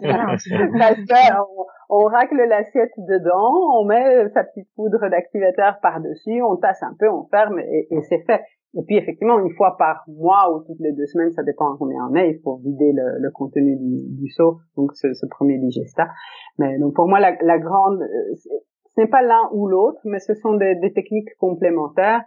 que 0.04 1.40
on, 1.40 2.02
on 2.02 2.04
racle 2.04 2.36
l'assiette 2.36 2.92
dedans, 2.98 3.80
on 3.80 3.86
met 3.86 4.28
sa 4.34 4.44
petite 4.44 4.68
poudre 4.76 5.08
d'activateur 5.10 5.80
par-dessus, 5.82 6.42
on 6.42 6.58
tasse 6.58 6.84
un 6.84 6.94
peu, 7.00 7.08
on 7.10 7.24
ferme 7.28 7.60
et, 7.60 7.88
et 7.92 8.02
c'est 8.02 8.26
fait. 8.26 8.42
Et 8.78 8.84
puis 8.86 8.98
effectivement, 8.98 9.40
une 9.40 9.56
fois 9.56 9.78
par 9.78 10.04
mois 10.10 10.54
ou 10.54 10.66
toutes 10.66 10.82
les 10.82 10.92
deux 10.92 11.06
semaines, 11.06 11.32
ça 11.32 11.44
dépend 11.44 11.78
combien 11.78 12.10
on 12.12 12.16
est, 12.16 12.32
il 12.32 12.42
faut 12.44 12.58
vider 12.58 12.92
le, 12.92 13.20
le 13.22 13.32
contenu 13.32 13.78
du, 13.78 14.10
du 14.22 14.28
seau, 14.32 14.58
donc 14.76 14.92
ce, 14.96 15.14
ce 15.14 15.26
premier 15.28 15.60
digesta. 15.60 16.10
Mais 16.58 16.78
donc 16.78 16.94
pour 16.94 17.08
moi, 17.08 17.22
la, 17.22 17.38
la 17.42 17.58
grande, 17.58 18.02
euh, 18.02 18.36
ce 18.36 19.00
n'est 19.00 19.08
pas 19.08 19.22
l'un 19.22 19.50
ou 19.54 19.70
l'autre, 19.70 20.02
mais 20.04 20.20
ce 20.20 20.34
sont 20.34 20.56
des, 20.56 20.76
des 20.76 20.92
techniques 20.92 21.34
complémentaires. 21.40 22.22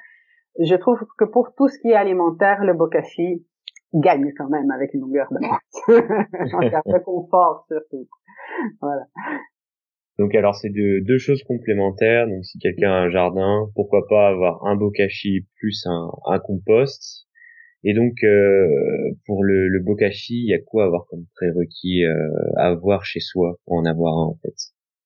Je 0.58 0.74
trouve 0.76 1.04
que 1.18 1.26
pour 1.26 1.54
tout 1.54 1.68
ce 1.68 1.78
qui 1.78 1.88
est 1.90 1.96
alimentaire, 1.96 2.64
le 2.64 2.72
bokashi 2.72 3.44
gagne 3.94 4.32
quand 4.36 4.48
même 4.48 4.70
avec 4.70 4.94
une 4.94 5.00
longueur 5.00 5.28
d'avance. 5.30 6.54
en 6.54 6.70
termes 6.70 6.82
de 6.86 6.98
confort 7.04 7.64
surtout. 7.68 8.08
Voilà. 8.80 9.06
Donc 10.18 10.34
alors 10.34 10.54
c'est 10.54 10.70
deux, 10.70 11.00
deux 11.00 11.18
choses 11.18 11.42
complémentaires. 11.42 12.26
Donc 12.28 12.44
si 12.44 12.58
quelqu'un 12.58 12.90
a 12.90 13.00
un 13.02 13.10
jardin, 13.10 13.68
pourquoi 13.74 14.06
pas 14.08 14.28
avoir 14.28 14.64
un 14.66 14.76
bokashi 14.76 15.46
plus 15.56 15.84
un, 15.86 16.10
un 16.26 16.38
compost. 16.38 17.26
Et 17.84 17.94
donc 17.94 18.22
euh, 18.22 18.68
pour 19.26 19.42
le, 19.42 19.68
le 19.68 19.80
bokashi, 19.80 20.34
il 20.34 20.48
y 20.50 20.54
a 20.54 20.60
quoi 20.60 20.84
avoir 20.84 21.06
comme 21.06 21.24
prérequis 21.34 22.04
euh, 22.04 22.14
à 22.56 22.68
avoir 22.68 23.04
chez 23.04 23.20
soi 23.20 23.58
pour 23.64 23.76
en 23.76 23.84
avoir 23.84 24.16
un 24.18 24.26
en 24.26 24.38
fait? 24.42 24.54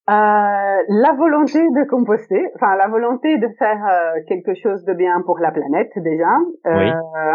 Euh, 0.09 0.13
la 0.13 1.13
volonté 1.19 1.59
de 1.59 1.85
composter, 1.89 2.41
enfin 2.55 2.77
la 2.77 2.87
volonté 2.87 3.39
de 3.39 3.49
faire 3.59 3.85
euh, 3.85 4.21
quelque 4.29 4.55
chose 4.55 4.85
de 4.85 4.93
bien 4.95 5.21
pour 5.27 5.39
la 5.41 5.51
planète 5.51 5.91
déjà, 5.97 6.33
Euh, 6.67 6.79
Oui. 6.79 6.93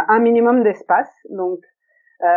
un 0.07 0.19
minimum 0.19 0.63
d'espace, 0.63 1.11
donc 1.29 1.59
euh, 2.23 2.27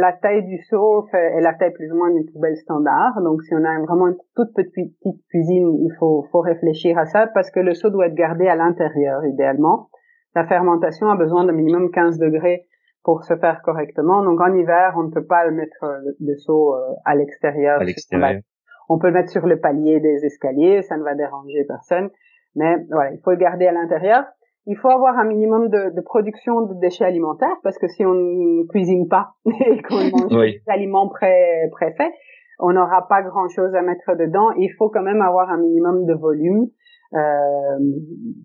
la 0.00 0.12
taille 0.12 0.42
du 0.44 0.58
seau 0.64 1.06
est 1.12 1.40
la 1.40 1.54
taille 1.54 1.72
plus 1.72 1.92
ou 1.92 1.96
moins 1.96 2.10
d'une 2.10 2.26
poubelle 2.32 2.56
standard, 2.56 3.20
donc 3.22 3.42
si 3.44 3.54
on 3.54 3.62
a 3.64 3.78
vraiment 3.80 4.08
une 4.08 4.16
toute 4.34 4.52
petite, 4.54 4.98
petite 4.98 5.22
cuisine, 5.30 5.70
il 5.86 5.92
faut, 6.00 6.26
faut 6.32 6.40
réfléchir 6.40 6.98
à 6.98 7.06
ça 7.06 7.28
parce 7.32 7.50
que 7.52 7.60
le 7.60 7.74
seau 7.74 7.90
doit 7.90 8.06
être 8.06 8.14
gardé 8.14 8.48
à 8.48 8.56
l'intérieur 8.56 9.24
idéalement. 9.24 9.88
La 10.34 10.44
fermentation 10.48 11.08
a 11.10 11.16
besoin 11.16 11.44
d'un 11.44 11.52
minimum 11.52 11.92
15 11.92 12.18
degrés 12.18 12.66
pour 13.04 13.22
se 13.22 13.36
faire 13.36 13.62
correctement, 13.62 14.24
donc 14.24 14.40
en 14.40 14.52
hiver 14.52 14.94
on 14.96 15.04
ne 15.04 15.10
peut 15.12 15.26
pas 15.26 15.44
le 15.46 15.52
mettre 15.52 15.84
euh, 15.84 15.98
le, 16.04 16.16
le 16.32 16.36
seau 16.38 16.74
à 17.04 17.14
l'extérieur. 17.14 17.80
à 17.80 17.84
l'extérieur 17.84 18.40
on 18.88 18.98
peut 18.98 19.08
le 19.08 19.14
mettre 19.14 19.30
sur 19.30 19.46
le 19.46 19.58
palier 19.60 20.00
des 20.00 20.24
escaliers, 20.24 20.82
ça 20.82 20.96
ne 20.96 21.02
va 21.02 21.14
déranger 21.14 21.64
personne. 21.66 22.10
Mais 22.56 22.76
voilà, 22.90 23.12
il 23.12 23.20
faut 23.24 23.30
le 23.30 23.36
garder 23.36 23.66
à 23.66 23.72
l'intérieur. 23.72 24.24
Il 24.66 24.76
faut 24.76 24.88
avoir 24.88 25.18
un 25.18 25.24
minimum 25.24 25.68
de, 25.68 25.94
de 25.94 26.00
production 26.00 26.62
de 26.62 26.74
déchets 26.80 27.04
alimentaires 27.04 27.56
parce 27.62 27.76
que 27.78 27.86
si 27.88 28.04
on 28.04 28.14
ne 28.14 28.66
cuisine 28.68 29.08
pas 29.08 29.34
et 29.46 29.82
qu'on 29.82 29.96
mange 29.96 30.32
Oui. 30.34 30.52
des 30.52 30.72
aliments 30.72 31.08
pré 31.08 31.68
préfaits, 31.72 32.12
on 32.60 32.72
n'aura 32.72 33.06
pas 33.08 33.22
grand 33.22 33.48
chose 33.48 33.74
à 33.74 33.82
mettre 33.82 34.14
dedans. 34.16 34.52
Il 34.56 34.70
faut 34.78 34.88
quand 34.88 35.02
même 35.02 35.20
avoir 35.20 35.50
un 35.50 35.58
minimum 35.58 36.06
de 36.06 36.14
volume. 36.14 36.66
Euh, 37.14 37.78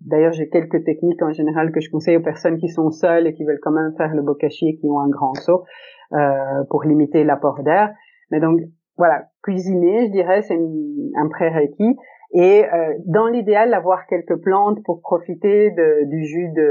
D'ailleurs, 0.06 0.32
j'ai 0.32 0.48
quelques 0.48 0.84
techniques 0.84 1.22
en 1.22 1.32
général 1.32 1.70
que 1.72 1.80
je 1.80 1.90
conseille 1.90 2.16
aux 2.16 2.22
personnes 2.22 2.58
qui 2.58 2.68
sont 2.68 2.90
seules 2.90 3.26
et 3.26 3.34
qui 3.34 3.44
veulent 3.44 3.60
quand 3.62 3.70
même 3.70 3.92
faire 3.96 4.14
le 4.14 4.22
bokashi 4.22 4.68
et 4.70 4.76
qui 4.76 4.88
ont 4.88 4.98
un 5.00 5.08
grand 5.08 5.34
seau 5.34 5.64
euh, 6.12 6.64
pour 6.68 6.82
limiter 6.84 7.24
l'apport 7.24 7.62
d'air. 7.62 7.92
Mais 8.30 8.40
donc, 8.40 8.60
voilà, 9.00 9.18
cuisiner, 9.42 10.06
je 10.08 10.10
dirais, 10.12 10.42
c'est 10.42 10.60
un 11.22 11.28
prérequis. 11.28 11.96
Et 12.32 12.64
euh, 12.64 12.94
dans 13.06 13.26
l'idéal, 13.26 13.72
avoir 13.74 14.06
quelques 14.06 14.36
plantes 14.46 14.78
pour 14.84 15.00
profiter 15.00 15.70
de- 15.72 16.04
du 16.08 16.20
jus 16.30 16.48
de, 16.54 16.68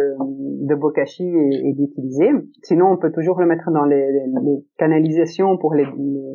de 0.70 0.76
bokashi 0.76 1.28
et, 1.28 1.68
et 1.70 1.74
d'utiliser. 1.74 2.30
Sinon, 2.64 2.86
on 2.94 2.98
peut 2.98 3.12
toujours 3.12 3.40
le 3.42 3.48
mettre 3.48 3.70
dans 3.72 3.84
les, 3.84 4.06
les- 4.16 4.32
les 4.48 4.58
canalisations 4.78 5.58
pour 5.58 5.74
les, 5.74 5.84
les, 5.84 6.34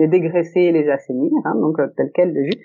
les 0.00 0.08
dégraisser 0.08 0.60
et 0.68 0.72
les 0.72 0.86
assainir, 0.90 1.30
hein, 1.46 1.54
donc 1.64 1.78
euh, 1.78 1.86
tel 1.96 2.10
quel 2.14 2.34
le 2.34 2.42
jus. 2.44 2.60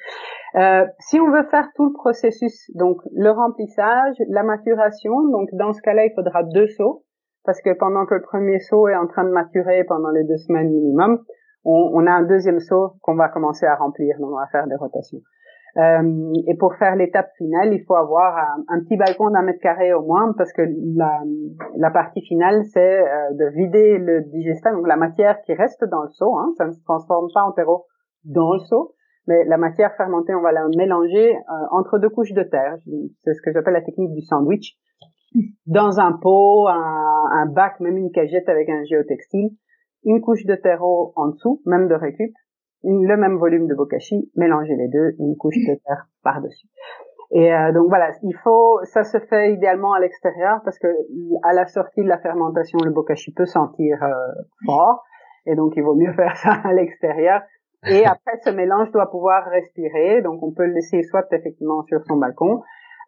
Euh, 0.55 0.85
si 0.99 1.19
on 1.21 1.29
veut 1.31 1.47
faire 1.53 1.67
tout 1.75 1.85
le 1.85 1.93
processus, 1.93 2.69
donc 2.75 2.97
le 3.15 3.29
remplissage, 3.29 4.15
la 4.27 4.43
maturation, 4.43 5.13
donc 5.29 5.47
dans 5.53 5.71
ce 5.71 5.81
cas-là, 5.83 6.05
il 6.07 6.13
faudra 6.15 6.43
deux 6.43 6.67
seaux, 6.67 7.03
parce 7.45 7.61
que 7.61 7.71
pendant 7.83 8.05
que 8.05 8.15
le 8.15 8.21
premier 8.23 8.59
seau 8.59 8.89
est 8.89 8.95
en 8.97 9.07
train 9.07 9.23
de 9.23 9.31
maturer 9.31 9.85
pendant 9.85 10.09
les 10.11 10.25
deux 10.25 10.37
semaines 10.45 10.69
minimum, 10.69 11.19
on, 11.63 11.91
on 11.93 12.07
a 12.07 12.11
un 12.11 12.23
deuxième 12.23 12.59
seau 12.59 12.93
qu'on 13.01 13.15
va 13.15 13.29
commencer 13.29 13.65
à 13.65 13.75
remplir, 13.75 14.17
donc 14.19 14.31
on 14.31 14.37
va 14.37 14.47
faire 14.47 14.67
des 14.67 14.75
rotations. 14.75 15.19
Euh, 15.77 16.33
et 16.47 16.55
pour 16.55 16.75
faire 16.75 16.95
l'étape 16.95 17.29
finale, 17.37 17.73
il 17.73 17.83
faut 17.85 17.95
avoir 17.95 18.35
un, 18.67 18.79
petit 18.81 18.97
balcon 18.97 19.29
d'un 19.29 19.41
mètre 19.41 19.61
carré 19.61 19.93
au 19.93 20.01
moins, 20.01 20.33
parce 20.37 20.51
que 20.51 20.63
la, 20.95 21.21
la 21.77 21.91
partie 21.91 22.21
finale, 22.21 22.65
c'est 22.65 22.99
euh, 22.99 23.31
de 23.31 23.45
vider 23.55 23.97
le 23.97 24.21
digestat, 24.21 24.73
donc 24.73 24.87
la 24.87 24.97
matière 24.97 25.41
qui 25.41 25.53
reste 25.53 25.83
dans 25.85 26.03
le 26.03 26.09
seau, 26.09 26.35
hein, 26.37 26.51
ça 26.57 26.65
ne 26.65 26.71
se 26.71 26.83
transforme 26.83 27.27
pas 27.33 27.43
en 27.43 27.53
terreau 27.53 27.85
dans 28.25 28.53
le 28.53 28.59
seau, 28.59 28.95
mais 29.27 29.45
la 29.45 29.57
matière 29.57 29.95
fermentée, 29.95 30.35
on 30.35 30.41
va 30.41 30.51
la 30.51 30.67
mélanger 30.75 31.35
euh, 31.35 31.53
entre 31.71 31.99
deux 31.99 32.09
couches 32.09 32.33
de 32.33 32.43
terre. 32.43 32.75
C'est 33.19 33.33
ce 33.33 33.41
que 33.41 33.51
j'appelle 33.53 33.73
la 33.73 33.81
technique 33.81 34.13
du 34.13 34.21
sandwich. 34.21 34.75
Dans 35.65 36.01
un 36.01 36.11
pot, 36.21 36.67
un, 36.67 37.29
un 37.31 37.45
bac, 37.45 37.79
même 37.79 37.95
une 37.95 38.11
cagette 38.11 38.49
avec 38.49 38.67
un 38.67 38.83
géotextile, 38.83 39.51
une 40.03 40.21
couche 40.21 40.45
de 40.45 40.55
terreau 40.55 41.13
en 41.15 41.27
dessous, 41.27 41.61
même 41.65 41.87
de 41.87 41.95
récup, 41.95 42.33
le 42.83 43.15
même 43.15 43.37
volume 43.37 43.67
de 43.67 43.75
bokashi, 43.75 44.31
mélanger 44.35 44.75
les 44.75 44.87
deux, 44.87 45.15
une 45.19 45.35
couche 45.37 45.57
de 45.57 45.75
terre 45.85 46.07
par-dessus. 46.23 46.67
Et 47.33 47.53
euh, 47.53 47.71
donc 47.71 47.87
voilà, 47.87 48.11
il 48.23 48.35
faut, 48.43 48.79
ça 48.83 49.03
se 49.03 49.17
fait 49.17 49.53
idéalement 49.53 49.93
à 49.93 49.99
l'extérieur 49.99 50.59
parce 50.65 50.77
que 50.77 50.87
à 51.43 51.53
la 51.53 51.65
sortie 51.65 52.03
de 52.03 52.09
la 52.09 52.17
fermentation, 52.17 52.79
le 52.83 52.91
bokashi 52.91 53.31
peut 53.33 53.45
sentir 53.45 54.03
euh, 54.03 54.09
fort, 54.65 55.03
et 55.45 55.55
donc 55.55 55.73
il 55.77 55.83
vaut 55.83 55.95
mieux 55.95 56.11
faire 56.13 56.35
ça 56.35 56.59
à 56.63 56.73
l'extérieur. 56.73 57.41
Et 57.87 58.05
après, 58.05 58.37
ce 58.43 58.49
mélange 58.49 58.91
doit 58.91 59.09
pouvoir 59.09 59.45
respirer, 59.45 60.21
donc 60.21 60.43
on 60.43 60.51
peut 60.51 60.65
le 60.65 60.73
laisser 60.73 61.03
soit 61.03 61.25
effectivement 61.31 61.83
sur 61.83 62.03
son 62.05 62.17
balcon. 62.17 62.61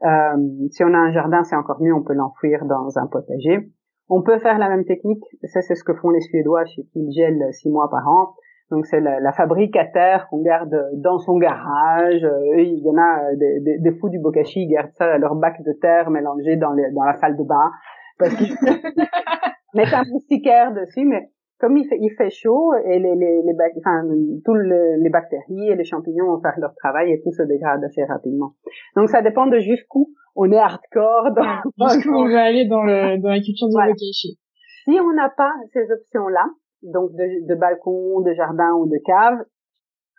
Euh, 0.04 0.38
si 0.72 0.84
on 0.84 0.94
a 0.94 0.98
un 0.98 1.12
jardin, 1.12 1.44
c'est 1.44 1.56
encore 1.56 1.82
mieux, 1.82 1.94
on 1.94 2.04
peut 2.04 2.14
l'enfouir 2.14 2.66
dans 2.66 2.98
un 2.98 3.08
potager. 3.08 3.70
On 4.10 4.22
peut 4.22 4.40
faire 4.40 4.58
la 4.58 4.70
même 4.70 4.86
technique, 4.86 5.24
ça 5.44 5.62
c'est 5.62 5.76
ce 5.76 5.84
que 5.84 5.94
font 5.94 6.10
les 6.10 6.22
Suédois 6.22 6.66
chez 6.66 6.84
qui 6.84 7.00
ils 7.00 7.12
gèlent 7.12 7.48
six 7.52 7.70
mois 7.70 7.90
par 7.90 8.08
an. 8.08 8.34
Donc 8.72 8.86
c'est 8.86 9.02
la, 9.02 9.20
la, 9.20 9.32
fabrique 9.34 9.76
à 9.76 9.86
terre 9.86 10.28
qu'on 10.30 10.42
garde 10.42 10.76
dans 10.96 11.20
son 11.20 11.38
garage. 11.38 12.24
Euh, 12.24 12.60
il 12.60 12.80
y 12.80 12.90
en 12.90 12.98
a 12.98 13.32
euh, 13.32 13.36
des, 13.36 13.60
des, 13.60 13.78
des, 13.80 13.92
fous 14.00 14.10
du 14.10 14.20
bokashi, 14.20 14.64
ils 14.64 14.68
gardent 14.68 14.94
ça 14.94 15.14
à 15.14 15.18
leur 15.18 15.36
bac 15.36 15.62
de 15.64 15.74
terre 15.74 16.10
mélangé 16.10 16.56
dans, 16.56 16.74
les, 16.74 16.90
dans 16.92 17.04
la 17.04 17.14
salle 17.14 17.38
de 17.38 17.44
bain 17.44 17.72
parce 18.18 18.34
qu'ils 18.36 18.56
mettent 19.76 19.94
un 19.94 20.04
moustiquaire 20.10 20.74
dessus. 20.74 21.06
Mais 21.06 21.30
comme 21.60 21.78
il 21.78 21.88
fait, 21.88 21.98
il 22.00 22.10
fait 22.18 22.30
chaud 22.30 22.74
et 22.86 23.00
les, 23.00 23.16
les, 23.16 23.42
les, 23.44 23.54
enfin, 23.78 24.04
tous 24.44 24.56
les 24.56 25.10
bactéries 25.10 25.70
et 25.70 25.76
les 25.76 25.86
champignons 25.86 26.26
vont 26.28 26.42
faire 26.42 26.56
leur 26.58 26.74
travail 26.76 27.12
et 27.12 27.22
tout 27.22 27.32
se 27.32 27.44
dégrade 27.44 27.84
assez 27.84 28.04
rapidement. 28.04 28.54
Donc 28.96 29.10
ça 29.10 29.22
dépend 29.22 29.48
de 29.48 29.60
jusqu'où 29.60 30.10
on 30.36 30.52
est 30.52 30.58
hardcore 30.58 31.32
dans, 31.36 31.90
jusqu'où 31.90 32.14
on 32.14 32.26
veut 32.26 32.38
aller 32.38 32.66
dans, 32.68 32.84
le, 32.84 33.22
dans 33.22 33.30
la 33.30 33.40
culture 33.40 33.68
du 33.68 33.76
bokashi. 33.76 34.40
Si 34.84 35.00
on 35.00 35.14
n'a 35.14 35.30
pas 35.30 35.54
ces 35.72 35.92
options-là, 35.92 36.46
donc 36.82 37.12
de, 37.12 37.48
de 37.48 37.56
balcon, 37.56 38.22
de 38.22 38.34
jardin 38.34 38.74
ou 38.74 38.88
de 38.88 39.00
cave, 39.06 39.46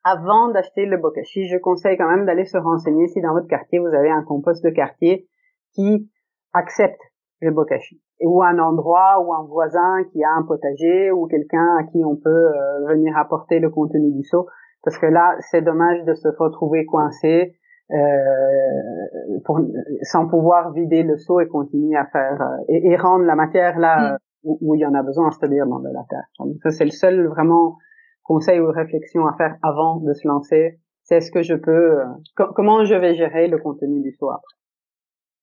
avant 0.05 0.49
d'acheter 0.49 0.87
le 0.87 0.99
bokashi, 0.99 1.49
je 1.49 1.59
conseille 1.59 1.97
quand 1.97 2.09
même 2.09 2.27
d'aller 2.27 2.45
se 2.45 2.59
renseigner 2.59 3.09
si 3.09 3.21
dans 3.21 3.33
votre 3.33 3.49
quartier 3.49 3.79
vous 3.79 3.95
avez 3.95 4.11
un 4.11 4.23
compost 4.23 4.63
de 4.65 4.71
quartier 4.71 5.27
qui 5.75 6.11
accepte 6.53 7.01
le 7.41 7.51
bokashi 7.51 8.01
ou 8.21 8.43
un 8.43 8.59
endroit 8.59 9.21
ou 9.21 9.35
un 9.35 9.45
voisin 9.45 10.05
qui 10.13 10.23
a 10.23 10.31
un 10.31 10.43
potager 10.43 11.11
ou 11.11 11.27
quelqu'un 11.27 11.77
à 11.79 11.85
qui 11.85 12.05
on 12.05 12.17
peut 12.17 12.31
euh, 12.31 12.87
venir 12.89 13.17
apporter 13.17 13.59
le 13.59 13.71
contenu 13.71 14.13
du 14.13 14.23
seau. 14.23 14.47
Parce 14.83 14.99
que 14.99 15.07
là 15.07 15.37
c'est 15.51 15.63
dommage 15.63 16.05
de 16.05 16.15
se 16.15 16.29
retrouver 16.39 16.85
coincé 16.85 17.57
euh, 17.91 19.39
pour, 19.45 19.61
sans 20.03 20.27
pouvoir 20.27 20.73
vider 20.73 21.03
le 21.03 21.17
seau 21.19 21.41
et 21.41 21.49
continuer 21.49 21.97
à 21.97 22.07
faire 22.07 22.41
euh, 22.41 22.65
et, 22.69 22.97
rendre 22.97 23.25
la 23.25 23.35
matière 23.35 23.79
là 23.79 24.15
mm 24.15 24.19
où, 24.45 24.75
il 24.75 24.81
y 24.81 24.87
en 24.87 24.95
a 24.95 25.03
besoin, 25.03 25.31
c'est-à-dire 25.31 25.67
dans 25.67 25.81
de 25.81 25.89
la 25.93 26.05
terre. 26.09 26.27
Donc 26.39 26.57
ça, 26.63 26.71
c'est 26.71 26.85
le 26.85 26.91
seul 26.91 27.27
vraiment 27.27 27.79
conseil 28.23 28.61
ou 28.61 28.71
réflexion 28.71 29.27
à 29.27 29.35
faire 29.37 29.57
avant 29.63 29.97
de 29.97 30.13
se 30.13 30.27
lancer. 30.27 30.79
C'est 31.03 31.17
est-ce 31.17 31.31
que 31.31 31.43
je 31.43 31.55
peux, 31.55 32.01
euh, 32.01 32.05
comment 32.55 32.85
je 32.85 32.95
vais 32.95 33.15
gérer 33.15 33.49
le 33.49 33.59
contenu 33.59 34.01
du 34.03 34.13
soir. 34.13 34.41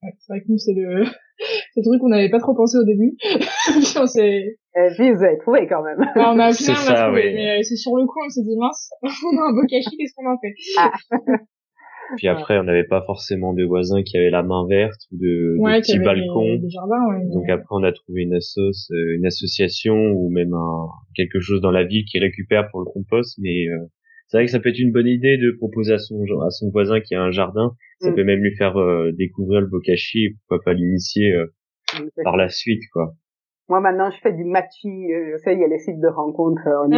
Ouais, 0.01 0.09
c'est 0.19 0.33
vrai 0.33 0.41
que 0.41 0.47
nous, 0.49 0.57
c'est 0.57 0.73
le, 0.73 1.03
le 1.75 1.83
truc 1.83 2.01
qu'on 2.01 2.09
n'avait 2.09 2.31
pas 2.31 2.39
trop 2.39 2.55
pensé 2.55 2.77
au 2.77 2.83
début. 2.83 3.15
on 3.99 4.07
s'est... 4.07 4.57
Et 4.73 4.87
puis, 4.95 5.11
vous 5.11 5.23
avez 5.23 5.37
trouvé 5.37 5.67
quand 5.67 5.83
même. 5.83 5.99
Ah, 6.15 6.31
on 6.33 6.39
a 6.39 6.49
plein, 6.49 6.53
ça, 6.53 7.11
oui. 7.11 7.21
mais 7.35 7.59
euh, 7.59 7.61
c'est 7.61 7.75
sur 7.75 7.95
le 7.97 8.05
coup, 8.05 8.19
on 8.25 8.29
s'est 8.29 8.41
dit, 8.41 8.57
mince, 8.57 8.91
on 9.03 9.37
a 9.37 9.49
un 9.49 9.53
beau 9.53 9.65
cachet, 9.67 9.95
qu'est-ce 9.97 10.13
qu'on 10.15 10.31
en 10.31 10.37
fait? 10.39 10.53
Ah. 10.79 10.91
Puis 12.17 12.27
après, 12.27 12.57
on 12.57 12.63
n'avait 12.63 12.83
pas 12.83 13.01
forcément 13.05 13.53
de 13.53 13.63
voisins 13.63 14.03
qui 14.03 14.17
avaient 14.17 14.29
la 14.29 14.43
main 14.43 14.65
verte 14.67 15.01
ou 15.11 15.17
de, 15.17 15.57
petits 15.79 15.99
balcons. 15.99 16.59
Donc 17.33 17.49
après, 17.49 17.67
on 17.71 17.83
a 17.83 17.91
trouvé 17.91 18.23
une 18.23 18.33
assoce, 18.33 18.89
euh, 18.91 19.15
une 19.15 19.25
association 19.25 19.95
ou 19.95 20.29
même 20.29 20.53
un, 20.53 20.87
quelque 21.15 21.39
chose 21.39 21.61
dans 21.61 21.71
la 21.71 21.83
ville 21.83 22.05
qui 22.05 22.19
récupère 22.19 22.69
pour 22.69 22.79
le 22.79 22.85
compost. 22.85 23.37
Mais 23.39 23.67
euh, 23.67 23.77
c'est 24.27 24.37
vrai 24.37 24.45
que 24.45 24.51
ça 24.51 24.59
peut 24.59 24.69
être 24.69 24.79
une 24.79 24.91
bonne 24.91 25.07
idée 25.07 25.37
de 25.37 25.51
proposer 25.57 25.93
à 25.93 25.99
son 25.99 26.23
à 26.45 26.49
son 26.49 26.69
voisin 26.69 26.99
qui 27.01 27.15
a 27.15 27.21
un 27.21 27.31
jardin. 27.31 27.75
Ça 27.99 28.11
mm. 28.11 28.15
peut 28.15 28.23
même 28.23 28.39
lui 28.39 28.55
faire 28.55 28.77
euh, 28.77 29.11
découvrir 29.11 29.61
le 29.61 29.67
bokashi 29.67 30.25
et 30.25 30.35
pourquoi 30.47 30.63
pas 30.63 30.73
l'initier 30.73 31.33
par 32.23 32.37
la 32.37 32.49
suite, 32.49 32.83
quoi. 32.93 33.15
Moi 33.69 33.79
maintenant, 33.79 34.09
je 34.09 34.19
fais 34.19 34.33
du 34.33 34.43
matching. 34.43 35.07
Je 35.31 35.37
sais, 35.37 35.53
il 35.53 35.59
y 35.59 35.63
a 35.63 35.67
les 35.67 35.79
sites 35.79 35.99
de 35.99 36.07
rencontres 36.07 36.61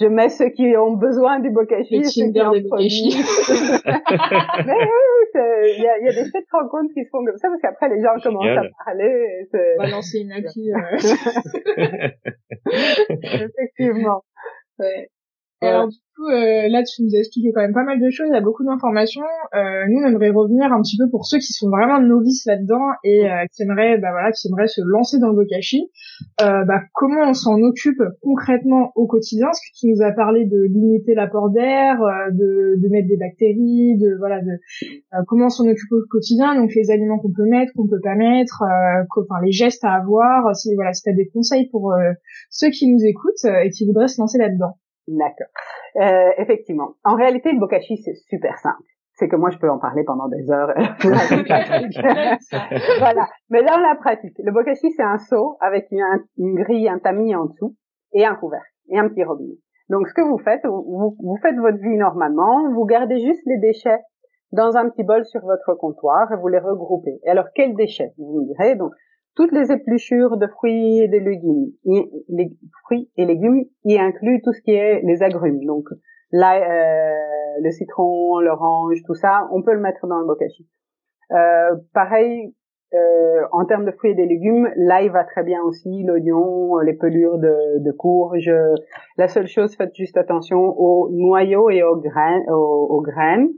je, 0.00 0.06
mets, 0.06 0.28
ceux 0.28 0.50
qui 0.50 0.76
ont 0.76 0.92
besoin 0.92 1.40
du 1.40 1.50
bokashi. 1.50 1.98
Le 1.98 2.32
Tinder 2.32 2.48
des 2.52 2.68
bokashi. 2.68 3.10
Mais 4.66 4.74
oui, 4.74 5.12
il 5.34 5.82
y 5.82 5.88
a, 5.88 5.98
y 5.98 6.08
a 6.08 6.12
des 6.12 6.24
sites 6.24 6.34
de 6.34 6.56
rencontres 6.58 6.92
qui 6.94 7.04
se 7.04 7.10
font 7.10 7.24
comme 7.24 7.36
ça 7.36 7.48
parce 7.48 7.60
qu'après 7.62 7.88
les 7.88 8.00
gens 8.00 8.14
commencent 8.22 8.46
à 8.46 8.64
parler. 8.84 9.48
Balancer 9.78 10.20
une 10.20 10.32
appli. 10.32 10.70
Euh. 12.72 13.18
Effectivement. 13.22 14.22
Ouais. 14.78 15.10
Alors 15.66 15.88
du 15.88 15.96
coup, 16.16 16.28
euh, 16.28 16.68
là 16.68 16.82
tu 16.82 17.02
nous 17.02 17.14
as 17.14 17.18
expliqué 17.18 17.52
quand 17.54 17.62
même 17.62 17.72
pas 17.72 17.84
mal 17.84 18.00
de 18.00 18.10
choses, 18.10 18.26
il 18.28 18.34
y 18.34 18.36
a 18.36 18.40
beaucoup 18.40 18.64
d'informations. 18.64 19.22
Euh, 19.54 19.84
nous, 19.88 20.00
on 20.02 20.08
aimerait 20.08 20.30
revenir 20.30 20.72
un 20.72 20.82
petit 20.82 20.96
peu 20.96 21.08
pour 21.10 21.26
ceux 21.26 21.38
qui 21.38 21.52
sont 21.52 21.70
vraiment 21.70 22.00
novices 22.00 22.44
là-dedans 22.46 22.84
et 23.04 23.30
euh, 23.30 23.44
qui 23.52 23.62
aimeraient, 23.62 23.98
bah 23.98 24.10
voilà, 24.10 24.32
qui 24.32 24.48
aimeraient 24.48 24.66
se 24.66 24.80
lancer 24.84 25.18
dans 25.18 25.28
le 25.28 25.36
bokashi. 25.36 25.90
Euh, 26.40 26.64
bah, 26.64 26.80
comment 26.92 27.28
on 27.28 27.34
s'en 27.34 27.60
occupe 27.62 28.02
concrètement 28.22 28.92
au 28.96 29.06
quotidien? 29.06 29.46
Parce 29.46 29.60
que 29.60 29.78
tu 29.78 29.86
nous 29.88 30.02
as 30.02 30.12
parlé 30.12 30.44
de 30.46 30.62
limiter 30.68 31.14
l'apport 31.14 31.50
d'air, 31.50 32.00
euh, 32.02 32.30
de, 32.30 32.80
de 32.82 32.88
mettre 32.90 33.08
des 33.08 33.16
bactéries, 33.16 33.96
de 33.98 34.16
voilà, 34.18 34.40
de 34.40 34.50
euh, 34.50 35.22
comment 35.26 35.46
on 35.46 35.50
s'en 35.50 35.66
occupe 35.68 35.92
au 35.92 36.02
quotidien? 36.10 36.54
Donc 36.54 36.74
les 36.74 36.90
aliments 36.90 37.18
qu'on 37.18 37.32
peut 37.32 37.48
mettre, 37.48 37.72
qu'on 37.74 37.88
peut 37.88 38.00
pas 38.02 38.14
mettre, 38.16 38.62
enfin 39.16 39.40
les 39.44 39.52
gestes 39.52 39.84
à 39.84 39.92
avoir. 39.92 40.54
Si 40.56 40.74
voilà, 40.74 40.92
si 40.92 41.02
t'as 41.02 41.12
des 41.12 41.28
conseils 41.28 41.68
pour 41.70 41.94
ceux 42.50 42.70
qui 42.70 42.92
nous 42.92 43.04
écoutent 43.04 43.44
et 43.64 43.70
qui 43.70 43.86
voudraient 43.86 44.08
se 44.08 44.20
lancer 44.20 44.38
là-dedans. 44.38 44.76
D'accord. 45.08 45.48
Euh, 45.96 46.30
effectivement. 46.38 46.94
En 47.04 47.16
réalité, 47.16 47.52
le 47.52 47.58
bokashi, 47.58 47.98
c'est 47.98 48.14
super 48.14 48.56
simple. 48.58 48.82
C'est 49.14 49.28
que 49.28 49.36
moi, 49.36 49.50
je 49.50 49.58
peux 49.58 49.68
en 49.68 49.78
parler 49.78 50.04
pendant 50.04 50.28
des 50.28 50.50
heures. 50.50 50.68
voilà. 52.98 53.28
Mais 53.50 53.62
dans 53.62 53.78
la 53.78 53.94
pratique, 53.96 54.38
le 54.38 54.52
bokashi, 54.52 54.90
c'est 54.92 55.02
un 55.02 55.18
seau 55.18 55.58
avec 55.60 55.88
une, 55.90 56.54
grille, 56.54 56.88
un 56.88 56.98
tamis 56.98 57.34
en 57.34 57.46
dessous 57.46 57.76
et 58.12 58.24
un 58.24 58.36
couvercle 58.36 58.66
et 58.88 58.98
un 58.98 59.08
petit 59.08 59.24
robinet. 59.24 59.58
Donc, 59.90 60.08
ce 60.08 60.14
que 60.14 60.22
vous 60.22 60.38
faites, 60.38 60.64
vous, 60.64 61.16
vous 61.18 61.36
faites 61.42 61.56
votre 61.56 61.78
vie 61.78 61.98
normalement, 61.98 62.72
vous 62.72 62.86
gardez 62.86 63.18
juste 63.18 63.42
les 63.44 63.58
déchets 63.58 64.00
dans 64.52 64.76
un 64.76 64.88
petit 64.88 65.02
bol 65.02 65.24
sur 65.26 65.42
votre 65.42 65.74
comptoir 65.74 66.32
et 66.32 66.36
vous 66.36 66.48
les 66.48 66.58
regroupez. 66.58 67.20
Et 67.24 67.30
alors, 67.30 67.46
quels 67.54 67.74
déchets 67.74 68.12
Vous 68.16 68.40
me 68.40 68.46
direz, 68.46 68.76
donc, 68.76 68.92
toutes 69.34 69.52
les 69.52 69.72
épluchures 69.72 70.36
de 70.36 70.46
fruits 70.46 71.00
et 71.00 71.08
de 71.08 71.16
légumes, 71.16 71.72
les 72.28 72.50
fruits 72.84 73.10
et 73.16 73.24
légumes, 73.24 73.64
y 73.84 73.98
inclut 73.98 74.42
tout 74.42 74.52
ce 74.52 74.60
qui 74.60 74.72
est 74.72 75.00
les 75.04 75.22
agrumes. 75.22 75.64
Donc, 75.64 75.84
euh, 76.34 77.12
le 77.60 77.70
citron, 77.70 78.40
l'orange, 78.40 78.98
tout 79.06 79.14
ça, 79.14 79.48
on 79.52 79.62
peut 79.62 79.72
le 79.72 79.80
mettre 79.80 80.06
dans 80.06 80.18
le 80.18 80.26
bokashi. 80.26 80.68
Euh, 81.30 81.76
pareil, 81.94 82.54
euh, 82.94 83.42
en 83.52 83.64
termes 83.64 83.86
de 83.86 83.90
fruits 83.92 84.10
et 84.10 84.14
de 84.14 84.22
légumes, 84.22 84.68
l'ail 84.76 85.08
va 85.08 85.24
très 85.24 85.42
bien 85.42 85.62
aussi, 85.62 86.02
l'oignon, 86.04 86.78
les 86.78 86.92
pelures 86.92 87.38
de, 87.38 87.78
de 87.78 87.92
courge. 87.92 88.52
La 89.16 89.28
seule 89.28 89.46
chose, 89.46 89.74
faites 89.76 89.94
juste 89.94 90.18
attention 90.18 90.58
aux 90.58 91.08
noyaux 91.10 91.70
et 91.70 91.82
aux 91.82 91.96
graines, 91.96 92.44
aux 92.50 93.00
graines, 93.00 93.48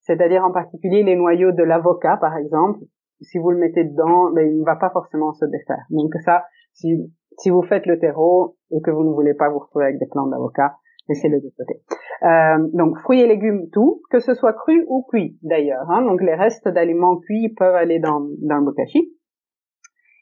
c'est-à-dire 0.00 0.44
en 0.44 0.50
particulier 0.50 1.04
les 1.04 1.14
noyaux 1.14 1.52
de 1.52 1.62
l'avocat, 1.62 2.16
par 2.20 2.36
exemple 2.36 2.80
si 3.20 3.38
vous 3.38 3.50
le 3.50 3.58
mettez 3.58 3.84
dedans, 3.84 4.30
ben, 4.32 4.46
il 4.46 4.60
ne 4.60 4.64
va 4.64 4.76
pas 4.76 4.90
forcément 4.90 5.32
se 5.32 5.44
défaire. 5.44 5.84
Donc 5.90 6.14
ça, 6.24 6.44
si, 6.72 7.12
si 7.38 7.50
vous 7.50 7.62
faites 7.62 7.86
le 7.86 7.98
terreau 7.98 8.56
et 8.70 8.80
que 8.80 8.90
vous 8.90 9.04
ne 9.04 9.12
voulez 9.12 9.34
pas 9.34 9.48
vous 9.48 9.58
retrouver 9.58 9.86
avec 9.86 9.98
des 9.98 10.06
plants 10.06 10.26
d'avocat, 10.26 10.76
laissez-le 11.08 11.40
de 11.40 11.52
côté. 11.56 11.82
Euh, 12.22 12.68
donc 12.72 12.98
fruits 12.98 13.20
et 13.20 13.26
légumes, 13.26 13.68
tout, 13.72 14.02
que 14.10 14.20
ce 14.20 14.34
soit 14.34 14.52
cru 14.52 14.84
ou 14.88 15.06
cuit 15.10 15.38
d'ailleurs. 15.42 15.90
Hein, 15.90 16.02
donc 16.02 16.22
les 16.22 16.34
restes 16.34 16.68
d'aliments 16.68 17.16
cuits 17.16 17.54
peuvent 17.56 17.74
aller 17.74 17.98
dans, 17.98 18.20
dans 18.42 18.58
le 18.58 18.64
bokashi. 18.64 19.12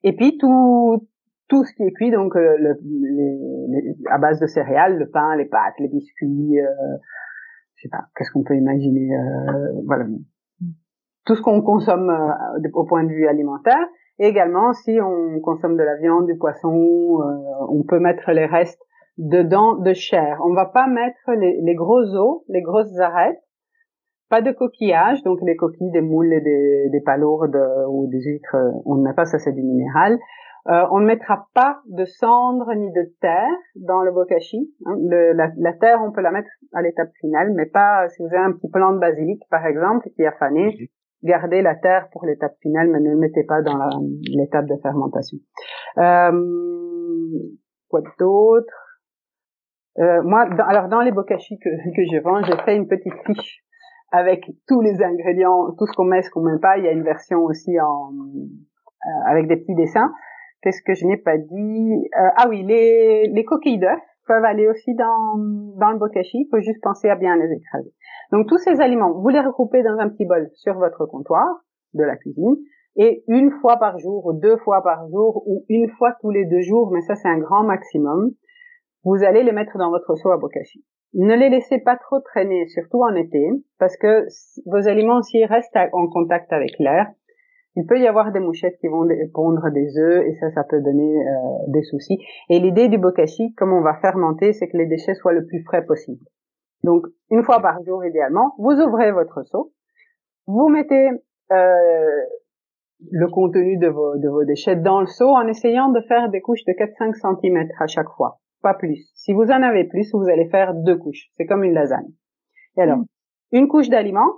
Et 0.04 0.14
puis 0.14 0.38
tout, 0.38 1.08
tout 1.48 1.64
ce 1.64 1.72
qui 1.74 1.82
est 1.82 1.92
cuit, 1.92 2.10
donc 2.10 2.36
euh, 2.36 2.56
le, 2.58 2.74
les, 2.82 3.94
à 4.10 4.18
base 4.18 4.38
de 4.40 4.46
céréales, 4.46 4.98
le 4.98 5.08
pain, 5.08 5.36
les 5.36 5.46
pâtes, 5.46 5.74
les 5.80 5.88
biscuits, 5.88 6.60
euh, 6.60 6.96
je 7.74 7.82
sais 7.82 7.88
pas, 7.88 8.04
qu'est-ce 8.16 8.30
qu'on 8.32 8.44
peut 8.44 8.56
imaginer, 8.56 9.08
euh, 9.14 9.82
voilà, 9.86 10.04
tout 11.28 11.34
ce 11.34 11.42
qu'on 11.42 11.60
consomme 11.60 12.10
euh, 12.10 12.68
au 12.72 12.84
point 12.84 13.04
de 13.04 13.10
vue 13.10 13.28
alimentaire. 13.28 13.86
Et 14.18 14.26
également, 14.26 14.72
si 14.72 14.98
on 15.00 15.38
consomme 15.40 15.76
de 15.76 15.82
la 15.82 15.96
viande, 15.96 16.26
du 16.26 16.36
poisson, 16.36 16.72
euh, 16.72 17.66
on 17.68 17.84
peut 17.84 18.00
mettre 18.00 18.32
les 18.32 18.46
restes 18.46 18.82
dedans 19.18 19.76
de 19.76 19.92
chair. 19.92 20.38
On 20.44 20.54
va 20.54 20.66
pas 20.66 20.86
mettre 20.88 21.32
les, 21.38 21.60
les 21.62 21.74
gros 21.74 22.02
os, 22.02 22.42
les 22.48 22.62
grosses 22.62 22.98
arêtes, 22.98 23.38
pas 24.30 24.40
de 24.40 24.52
coquillages, 24.52 25.22
donc 25.22 25.38
les 25.42 25.54
coquilles 25.54 25.90
des 25.92 26.00
moules 26.00 26.32
et 26.32 26.40
des, 26.40 26.88
des 26.90 27.00
palourdes 27.00 27.58
ou 27.90 28.08
des 28.10 28.20
huîtres, 28.20 28.56
on 28.84 28.96
ne 28.96 29.02
met 29.02 29.14
pas 29.14 29.24
ça, 29.24 29.38
c'est 29.38 29.52
du 29.52 29.62
minéral. 29.62 30.18
Euh, 30.68 30.84
on 30.90 31.00
ne 31.00 31.06
mettra 31.06 31.46
pas 31.54 31.80
de 31.86 32.04
cendre 32.04 32.74
ni 32.74 32.92
de 32.92 33.10
terre 33.20 33.56
dans 33.76 34.02
le 34.02 34.12
bokashi. 34.12 34.70
Hein. 34.84 34.96
la, 35.56 35.72
terre, 35.72 36.00
on 36.02 36.12
peut 36.12 36.20
la 36.20 36.30
mettre 36.30 36.50
à 36.74 36.82
l'étape 36.82 37.10
finale, 37.20 37.52
mais 37.54 37.66
pas 37.66 38.08
si 38.10 38.22
vous 38.22 38.28
avez 38.28 38.44
un 38.44 38.52
petit 38.52 38.68
plant 38.68 38.92
de 38.92 38.98
basilic, 38.98 39.40
par 39.50 39.64
exemple, 39.64 40.08
qui 40.14 40.26
a 40.26 40.32
fané. 40.32 40.90
Gardez 41.22 41.62
la 41.62 41.74
terre 41.74 42.08
pour 42.12 42.24
l'étape 42.24 42.54
finale, 42.62 42.88
mais 42.90 43.00
ne 43.00 43.10
le 43.10 43.16
mettez 43.16 43.42
pas 43.44 43.60
dans 43.62 43.76
l'étape 44.36 44.66
de 44.66 44.76
fermentation. 44.82 45.38
Euh, 45.98 46.32
quoi 47.88 48.00
d'autre? 48.18 48.72
Euh, 49.98 50.22
Moi, 50.22 50.42
alors 50.68 50.88
dans 50.88 51.00
les 51.00 51.10
bokashi 51.10 51.58
que, 51.58 51.68
que 51.68 52.02
je 52.12 52.22
vends, 52.22 52.42
j'ai 52.44 52.56
fait 52.64 52.76
une 52.76 52.86
petite 52.86 53.14
fiche 53.26 53.64
avec 54.12 54.44
tous 54.68 54.80
les 54.80 55.02
ingrédients, 55.02 55.72
tout 55.76 55.86
ce 55.86 55.92
qu'on 55.96 56.04
met, 56.04 56.22
ce 56.22 56.30
qu'on 56.30 56.42
met 56.42 56.58
pas. 56.60 56.78
Il 56.78 56.84
y 56.84 56.88
a 56.88 56.92
une 56.92 57.02
version 57.02 57.40
aussi 57.40 57.78
en 57.80 58.10
euh, 58.12 59.10
avec 59.26 59.48
des 59.48 59.56
petits 59.56 59.74
dessins. 59.74 60.12
Qu'est-ce 60.62 60.82
que 60.82 60.94
je 60.94 61.04
n'ai 61.06 61.16
pas 61.16 61.36
dit? 61.36 62.08
Euh, 62.16 62.28
Ah 62.36 62.46
oui, 62.48 62.62
les, 62.62 63.28
les 63.28 63.44
coquilles 63.44 63.78
d'œufs 63.78 63.98
peuvent 64.28 64.44
aller 64.44 64.68
aussi 64.68 64.94
dans, 64.94 65.36
le 65.36 65.98
bokashi. 65.98 66.42
Il 66.42 66.48
faut 66.50 66.60
juste 66.60 66.82
penser 66.82 67.08
à 67.08 67.16
bien 67.16 67.34
les 67.36 67.52
écraser. 67.52 67.92
Donc 68.30 68.46
tous 68.46 68.58
ces 68.58 68.80
aliments, 68.80 69.12
vous 69.12 69.28
les 69.30 69.40
regroupez 69.40 69.82
dans 69.82 69.98
un 69.98 70.08
petit 70.08 70.26
bol 70.26 70.48
sur 70.54 70.74
votre 70.74 71.06
comptoir 71.06 71.46
de 71.94 72.04
la 72.04 72.16
cuisine 72.16 72.56
et 72.96 73.24
une 73.28 73.50
fois 73.60 73.78
par 73.78 73.98
jour 73.98 74.26
ou 74.26 74.32
deux 74.34 74.56
fois 74.58 74.82
par 74.82 75.08
jour 75.08 75.42
ou 75.46 75.64
une 75.68 75.88
fois 75.98 76.14
tous 76.20 76.30
les 76.30 76.44
deux 76.44 76.60
jours, 76.60 76.90
mais 76.92 77.00
ça 77.00 77.14
c'est 77.14 77.28
un 77.28 77.38
grand 77.38 77.64
maximum, 77.64 78.32
vous 79.04 79.24
allez 79.24 79.42
les 79.42 79.52
mettre 79.52 79.78
dans 79.78 79.90
votre 79.90 80.14
seau 80.16 80.30
à 80.30 80.36
bokashi. 80.36 80.84
Ne 81.14 81.34
les 81.34 81.48
laissez 81.48 81.78
pas 81.78 81.96
trop 81.96 82.20
traîner, 82.20 82.66
surtout 82.68 83.02
en 83.02 83.14
été, 83.14 83.48
parce 83.78 83.96
que 83.96 84.26
vos 84.66 84.88
aliments, 84.88 85.22
s'ils 85.22 85.46
restent 85.46 85.78
en 85.92 86.08
contact 86.08 86.52
avec 86.52 86.78
l'air, 86.78 87.06
il 87.78 87.86
peut 87.86 88.00
y 88.00 88.08
avoir 88.08 88.32
des 88.32 88.40
mouchettes 88.40 88.76
qui 88.80 88.88
vont 88.88 89.06
pondre 89.32 89.70
des 89.70 89.96
œufs 89.98 90.26
et 90.26 90.34
ça, 90.34 90.50
ça 90.50 90.64
peut 90.64 90.80
donner 90.80 91.16
euh, 91.16 91.30
des 91.68 91.84
soucis. 91.84 92.18
Et 92.50 92.58
l'idée 92.58 92.88
du 92.88 92.98
bokashi, 92.98 93.54
comme 93.54 93.72
on 93.72 93.82
va 93.82 93.94
fermenter, 94.00 94.52
c'est 94.52 94.66
que 94.66 94.76
les 94.76 94.86
déchets 94.86 95.14
soient 95.14 95.32
le 95.32 95.46
plus 95.46 95.62
frais 95.62 95.84
possible. 95.84 96.24
Donc, 96.82 97.06
une 97.30 97.44
fois 97.44 97.60
par 97.60 97.80
jour, 97.84 98.04
idéalement, 98.04 98.52
vous 98.58 98.72
ouvrez 98.80 99.12
votre 99.12 99.44
seau, 99.44 99.72
vous 100.48 100.68
mettez 100.68 101.08
euh, 101.52 102.20
le 103.12 103.28
contenu 103.28 103.76
de 103.76 103.86
vos, 103.86 104.16
de 104.16 104.28
vos 104.28 104.42
déchets 104.42 104.74
dans 104.74 105.00
le 105.00 105.06
seau 105.06 105.28
en 105.28 105.46
essayant 105.46 105.90
de 105.90 106.00
faire 106.00 106.30
des 106.30 106.40
couches 106.40 106.64
de 106.64 106.72
4-5 106.72 107.14
cm 107.40 107.68
à 107.78 107.86
chaque 107.86 108.10
fois, 108.16 108.40
pas 108.60 108.74
plus. 108.74 109.08
Si 109.14 109.32
vous 109.32 109.52
en 109.52 109.62
avez 109.62 109.84
plus, 109.84 110.12
vous 110.12 110.28
allez 110.28 110.48
faire 110.48 110.74
deux 110.74 110.96
couches. 110.96 111.28
C'est 111.36 111.46
comme 111.46 111.62
une 111.62 111.74
lasagne. 111.74 112.10
Et 112.76 112.82
alors, 112.82 113.04
une 113.52 113.68
couche 113.68 113.88
d'aliments, 113.88 114.32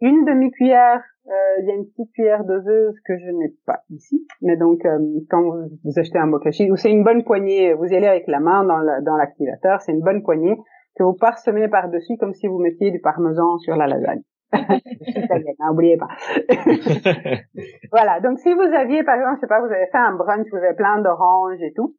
une 0.00 0.24
demi-cuillère 0.24 1.04
euh, 1.28 1.60
il 1.60 1.66
y 1.66 1.70
a 1.70 1.74
une 1.74 1.86
petite 1.86 2.12
cuillère 2.12 2.44
doseuse 2.44 2.94
que 3.04 3.18
je 3.18 3.30
n'ai 3.30 3.54
pas 3.66 3.80
ici, 3.90 4.26
mais 4.42 4.56
donc 4.56 4.84
euh, 4.84 4.98
quand 5.28 5.42
vous, 5.42 5.98
achetez 5.98 6.18
un 6.18 6.28
bokashi, 6.28 6.70
ou 6.70 6.76
c'est 6.76 6.90
une 6.90 7.02
bonne 7.02 7.24
poignée, 7.24 7.74
vous 7.74 7.86
y 7.86 7.96
allez 7.96 8.06
avec 8.06 8.26
la 8.28 8.40
main 8.40 8.64
dans 8.64 9.16
l'activateur, 9.16 9.80
c'est 9.80 9.92
une 9.92 10.02
bonne 10.02 10.22
poignée 10.22 10.56
que 10.96 11.02
vous 11.02 11.14
parsemez 11.14 11.68
par-dessus 11.68 12.16
comme 12.18 12.32
si 12.32 12.46
vous 12.46 12.58
mettiez 12.58 12.90
du 12.90 13.00
parmesan 13.00 13.58
sur 13.58 13.76
la 13.76 13.86
lasagne. 13.86 14.22
n'oubliez 15.60 15.96
pas. 15.96 16.08
voilà, 17.92 18.20
donc 18.20 18.38
si 18.38 18.52
vous 18.54 18.62
aviez, 18.62 19.02
par 19.02 19.16
exemple, 19.16 19.36
je 19.36 19.40
sais 19.40 19.46
pas, 19.46 19.60
vous 19.60 19.72
avez 19.72 19.86
fait 19.86 19.98
un 19.98 20.14
brunch, 20.14 20.46
vous 20.50 20.58
avez 20.58 20.74
plein 20.74 21.00
d'oranges 21.00 21.60
et 21.60 21.72
tout, 21.74 21.96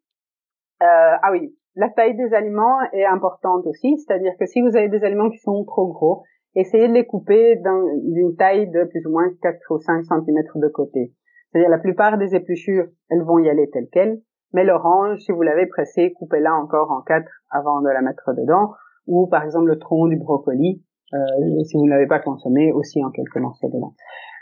euh, 0.81 1.17
ah 1.21 1.31
oui, 1.31 1.55
la 1.75 1.89
taille 1.89 2.15
des 2.15 2.33
aliments 2.33 2.79
est 2.93 3.05
importante 3.05 3.65
aussi, 3.65 3.97
c'est-à-dire 3.97 4.33
que 4.39 4.45
si 4.45 4.61
vous 4.61 4.75
avez 4.75 4.89
des 4.89 5.03
aliments 5.03 5.29
qui 5.29 5.39
sont 5.39 5.63
trop 5.65 5.87
gros, 5.87 6.23
essayez 6.59 6.87
de 6.87 6.93
les 6.93 7.05
couper 7.05 7.55
d'une 7.55 8.35
taille 8.35 8.69
de 8.69 8.83
plus 8.85 9.05
ou 9.05 9.11
moins 9.11 9.29
4 9.41 9.59
ou 9.69 9.79
5 9.79 10.03
cm 10.03 10.43
de 10.55 10.67
côté. 10.67 11.13
C'est-à-dire 11.51 11.69
la 11.69 11.77
plupart 11.77 12.17
des 12.17 12.35
épluchures, 12.35 12.87
elles 13.09 13.23
vont 13.23 13.39
y 13.39 13.49
aller 13.49 13.69
telles 13.69 13.87
quelles, 13.91 14.19
mais 14.53 14.63
l'orange, 14.63 15.19
si 15.19 15.31
vous 15.31 15.41
l'avez 15.41 15.67
pressée, 15.67 16.13
coupez-la 16.13 16.53
encore 16.55 16.91
en 16.91 17.01
quatre 17.01 17.31
avant 17.51 17.81
de 17.81 17.89
la 17.89 18.01
mettre 18.01 18.33
dedans, 18.33 18.73
ou 19.05 19.27
par 19.27 19.43
exemple 19.43 19.67
le 19.67 19.77
tronc 19.77 20.07
du 20.07 20.17
brocoli, 20.17 20.83
euh, 21.13 21.63
si 21.63 21.77
vous 21.77 21.85
ne 21.85 21.91
l'avez 21.91 22.07
pas 22.07 22.19
consommé, 22.19 22.71
aussi 22.73 23.03
en 23.03 23.11
quelques 23.11 23.37
morceaux 23.37 23.69
dedans. 23.69 23.93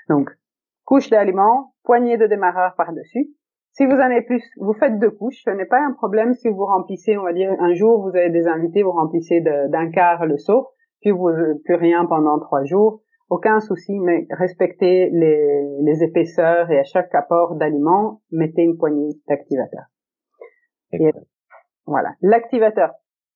Donc, 0.09 0.29
couche 0.85 1.09
d'aliments, 1.09 1.73
poignée 1.83 2.17
de 2.17 2.27
démarreur 2.27 2.75
par-dessus. 2.75 3.29
Si 3.71 3.85
vous 3.85 3.95
en 3.95 4.05
avez 4.05 4.21
plus, 4.21 4.43
vous 4.57 4.73
faites 4.73 4.99
deux 4.99 5.11
couches. 5.11 5.41
Ce 5.43 5.49
n'est 5.49 5.65
pas 5.65 5.81
un 5.81 5.91
problème 5.91 6.33
si 6.33 6.47
vous 6.47 6.65
remplissez, 6.65 7.17
on 7.17 7.23
va 7.23 7.33
dire, 7.33 7.51
un 7.59 7.73
jour, 7.73 8.01
vous 8.01 8.15
avez 8.15 8.29
des 8.29 8.47
invités, 8.47 8.83
vous 8.83 8.93
remplissez 8.93 9.41
d'un 9.41 9.91
quart 9.91 10.25
le 10.25 10.37
seau 10.37 10.69
puis 11.05 11.11
vous 11.11 11.29
plus 11.63 11.75
rien 11.75 12.05
pendant 12.07 12.39
trois 12.39 12.63
jours, 12.63 13.03
aucun 13.29 13.59
souci, 13.59 13.99
mais 13.99 14.25
respectez 14.31 15.11
les, 15.11 15.77
les 15.81 16.03
épaisseurs 16.03 16.71
et 16.71 16.79
à 16.79 16.83
chaque 16.83 17.13
apport 17.13 17.55
d'aliments, 17.55 18.21
mettez 18.31 18.63
une 18.63 18.75
poignée 18.75 19.09
d'activateur. 19.27 19.83
Voilà, 21.85 22.15
l'activateur 22.21 22.91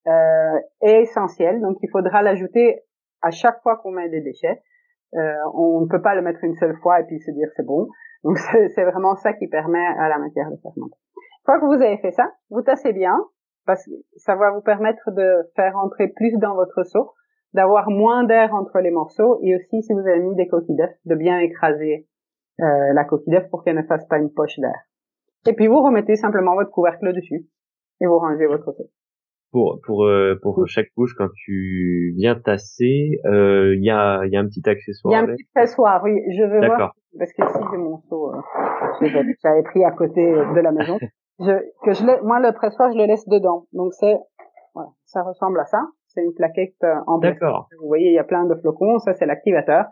euh, 0.07 0.59
est 0.81 1.03
essentiel, 1.03 1.61
donc 1.61 1.77
il 1.83 1.89
faudra 1.91 2.23
l'ajouter 2.23 2.79
à 3.21 3.29
chaque 3.29 3.61
fois 3.61 3.77
qu'on 3.77 3.91
met 3.91 4.09
des 4.09 4.21
déchets. 4.21 4.63
Euh, 5.13 5.35
on 5.53 5.81
ne 5.81 5.87
peut 5.87 6.01
pas 6.01 6.15
le 6.15 6.23
mettre 6.23 6.43
une 6.43 6.55
seule 6.55 6.75
fois 6.81 6.99
et 7.01 7.03
puis 7.03 7.19
se 7.19 7.29
dire 7.29 7.49
c'est 7.55 7.65
bon. 7.65 7.87
Donc 8.23 8.39
c'est 8.73 8.83
vraiment 8.83 9.15
ça 9.15 9.33
qui 9.33 9.47
permet 9.47 9.85
à 9.99 10.09
la 10.09 10.17
matière 10.17 10.49
de 10.49 10.57
fermenter. 10.57 10.97
Une 11.17 11.45
fois 11.45 11.59
que 11.59 11.65
vous 11.65 11.83
avez 11.83 11.97
fait 11.97 12.11
ça, 12.11 12.31
vous 12.49 12.63
tassez 12.63 12.93
bien 12.93 13.15
parce 13.67 13.85
que 13.85 13.91
ça 14.15 14.35
va 14.35 14.49
vous 14.49 14.61
permettre 14.61 15.11
de 15.11 15.47
faire 15.55 15.77
entrer 15.77 16.07
plus 16.07 16.35
dans 16.39 16.55
votre 16.55 16.81
seau 16.83 17.11
d'avoir 17.53 17.89
moins 17.89 18.23
d'air 18.23 18.53
entre 18.53 18.79
les 18.79 18.91
morceaux 18.91 19.39
et 19.41 19.55
aussi 19.55 19.81
si 19.81 19.93
vous 19.93 19.99
avez 19.99 20.19
mis 20.19 20.35
des 20.35 20.47
coquilles 20.47 20.75
d'œufs, 20.75 20.95
de 21.05 21.15
bien 21.15 21.39
écraser 21.39 22.07
euh, 22.61 22.93
la 22.93 23.03
coquille 23.05 23.33
d'œuf 23.33 23.49
pour 23.49 23.63
qu'elle 23.63 23.77
ne 23.77 23.83
fasse 23.83 24.05
pas 24.07 24.17
une 24.17 24.31
poche 24.31 24.59
d'air. 24.59 24.75
Et 25.47 25.53
puis 25.53 25.67
vous 25.67 25.81
remettez 25.81 26.15
simplement 26.15 26.55
votre 26.55 26.71
couvercle 26.71 27.13
dessus 27.13 27.47
et 28.01 28.05
vous 28.05 28.19
rangez 28.19 28.45
votre 28.45 28.71
seau. 28.71 28.89
Pour 29.51 29.79
pour 29.83 30.05
euh, 30.05 30.37
pour 30.43 30.67
chaque 30.67 30.89
couche 30.95 31.15
quand 31.15 31.29
tu 31.33 32.13
viens 32.17 32.35
tasser, 32.35 33.19
il 33.23 33.29
euh, 33.29 33.75
y 33.77 33.89
a 33.89 34.23
il 34.25 34.31
y 34.31 34.37
a 34.37 34.39
un 34.39 34.45
petit 34.45 34.61
accessoire. 34.69 35.11
Il 35.11 35.15
y 35.15 35.19
a 35.19 35.23
un 35.23 35.35
petit 35.35 35.47
accessoire, 35.55 36.01
oui. 36.03 36.21
Je 36.37 36.43
veux 36.43 36.67
voir 36.67 36.93
parce 37.17 37.33
que 37.33 37.47
si 37.47 37.59
j'ai 37.71 37.77
mon 37.77 37.97
seau, 38.09 38.31
euh, 38.35 39.07
j'avais 39.41 39.63
pris 39.63 39.83
à 39.83 39.91
côté 39.91 40.21
de 40.23 40.59
la 40.59 40.71
maison. 40.71 40.97
Je, 41.41 41.53
que 41.85 41.93
je 41.93 42.03
moi 42.25 42.41
le 42.41 42.51
pressoir 42.51 42.91
je 42.91 42.97
le 42.97 43.05
laisse 43.05 43.25
dedans, 43.25 43.65
donc 43.71 43.93
c'est 43.93 44.17
voilà, 44.75 44.89
ça 45.05 45.23
ressemble 45.23 45.57
à 45.61 45.63
ça 45.63 45.79
c'est 46.19 46.25
une 46.25 46.33
plaquette 46.33 46.75
euh, 46.83 46.95
en 47.07 47.19
plastique. 47.19 47.43
Vous 47.79 47.87
voyez, 47.87 48.09
il 48.09 48.13
y 48.13 48.19
a 48.19 48.23
plein 48.23 48.45
de 48.45 48.55
flocons, 48.55 48.99
ça 48.99 49.13
c'est 49.13 49.25
l'activateur. 49.25 49.85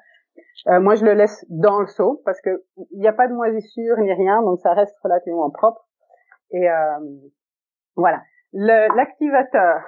Euh, 0.68 0.80
moi, 0.80 0.96
je 0.96 1.06
le 1.06 1.14
laisse 1.14 1.46
dans 1.50 1.80
le 1.80 1.88
seau 1.88 2.22
parce 2.26 2.42
que 2.42 2.64
il 2.92 3.00
n'y 3.00 3.08
a 3.08 3.14
pas 3.14 3.28
de 3.28 3.34
moisissure 3.34 3.98
ni 4.00 4.14
rien, 4.14 4.42
donc 4.42 4.60
ça 4.60 4.74
reste 4.74 4.96
relativement 5.04 5.50
propre. 5.50 5.88
Et 6.52 6.70
euh, 6.70 7.00
voilà. 7.96 8.22
L'activateur, 8.54 9.82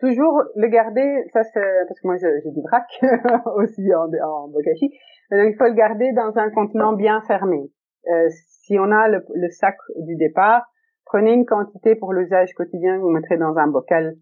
toujours 0.00 0.42
le 0.56 0.68
garder, 0.68 1.24
ça 1.32 1.42
c'est 1.44 1.84
parce 1.86 2.00
que 2.00 2.06
moi 2.06 2.16
j'ai 2.16 2.50
du 2.50 2.62
vrac 2.62 2.86
aussi 3.56 3.94
en, 3.94 4.08
en 4.26 4.48
bokashi, 4.48 4.90
donc 5.30 5.52
il 5.52 5.56
faut 5.56 5.66
le 5.66 5.74
garder 5.74 6.10
dans 6.12 6.36
un 6.38 6.50
contenant 6.50 6.94
bien 6.94 7.20
fermé. 7.28 7.70
Euh, 8.08 8.28
si 8.64 8.78
on 8.78 8.90
a 8.90 9.08
le, 9.08 9.22
le, 9.34 9.50
sac 9.50 9.76
du 9.98 10.16
départ, 10.16 10.64
prenez 11.04 11.34
une 11.34 11.44
quantité 11.44 11.94
pour 11.94 12.14
l'usage 12.14 12.54
quotidien, 12.54 12.98
vous 12.98 13.10
mettrez 13.10 13.36
dans 13.36 13.58
un 13.58 13.66
bocal 13.66 14.16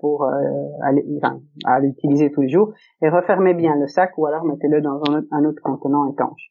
pour 0.00 0.24
euh, 0.24 0.38
aller, 0.82 1.04
enfin, 1.16 1.40
à 1.64 1.80
l'utiliser 1.80 2.30
tous 2.30 2.42
les 2.42 2.48
jours 2.48 2.72
et 3.02 3.08
refermez 3.08 3.54
bien 3.54 3.76
le 3.76 3.86
sac 3.86 4.16
ou 4.18 4.26
alors 4.26 4.44
mettez-le 4.44 4.80
dans 4.80 5.00
un 5.30 5.44
autre, 5.44 5.62
contenant 5.62 6.10
étanche. 6.10 6.50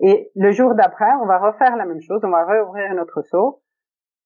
Et 0.00 0.30
le 0.36 0.50
jour 0.52 0.74
d'après, 0.74 1.10
on 1.22 1.26
va 1.26 1.38
refaire 1.38 1.76
la 1.76 1.84
même 1.84 2.00
chose, 2.00 2.20
on 2.22 2.30
va 2.30 2.44
réouvrir 2.44 2.94
notre 2.94 3.22
seau, 3.22 3.62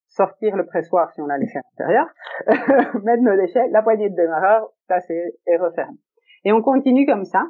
sortir 0.08 0.56
le 0.56 0.66
pressoir 0.66 1.10
si 1.12 1.20
on 1.20 1.28
a 1.28 1.38
laissé 1.38 1.58
à 1.58 1.62
l'intérieur, 1.70 2.06
mettre 3.04 3.22
nos 3.22 3.36
déchets, 3.36 3.68
la 3.70 3.82
poignée 3.82 4.10
de 4.10 4.16
démarreur, 4.16 4.68
passer 4.88 5.38
et 5.46 5.56
refermer. 5.56 5.98
Et 6.44 6.52
on 6.52 6.62
continue 6.62 7.06
comme 7.06 7.24
ça. 7.24 7.46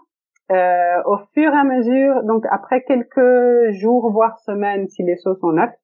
Euh, 0.50 1.02
au 1.06 1.18
fur 1.32 1.52
et 1.52 1.56
à 1.56 1.64
mesure, 1.64 2.24
donc 2.24 2.44
après 2.50 2.82
quelques 2.82 3.70
jours 3.70 4.10
voire 4.12 4.38
semaines, 4.40 4.88
si 4.88 5.02
les 5.02 5.16
seaux 5.16 5.34
sont 5.36 5.52
neufs, 5.52 5.74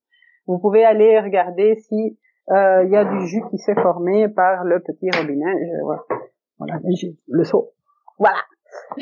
vous 0.47 0.59
pouvez 0.59 0.85
aller 0.85 1.19
regarder 1.21 1.77
si 1.77 1.95
euh, 2.05 2.28
il 2.51 2.91
y 2.91 2.97
a 2.97 3.05
du 3.05 3.27
jus 3.27 3.43
qui 3.51 3.59
s'est 3.59 3.75
formé 3.75 4.29
par 4.29 4.65
le 4.65 4.81
petit 4.81 5.11
robinet. 5.11 5.53
Je, 5.53 5.85
voilà, 5.85 6.03
voilà 6.59 6.81
le 7.29 7.45
seau. 7.45 7.73
Voilà. 8.19 8.39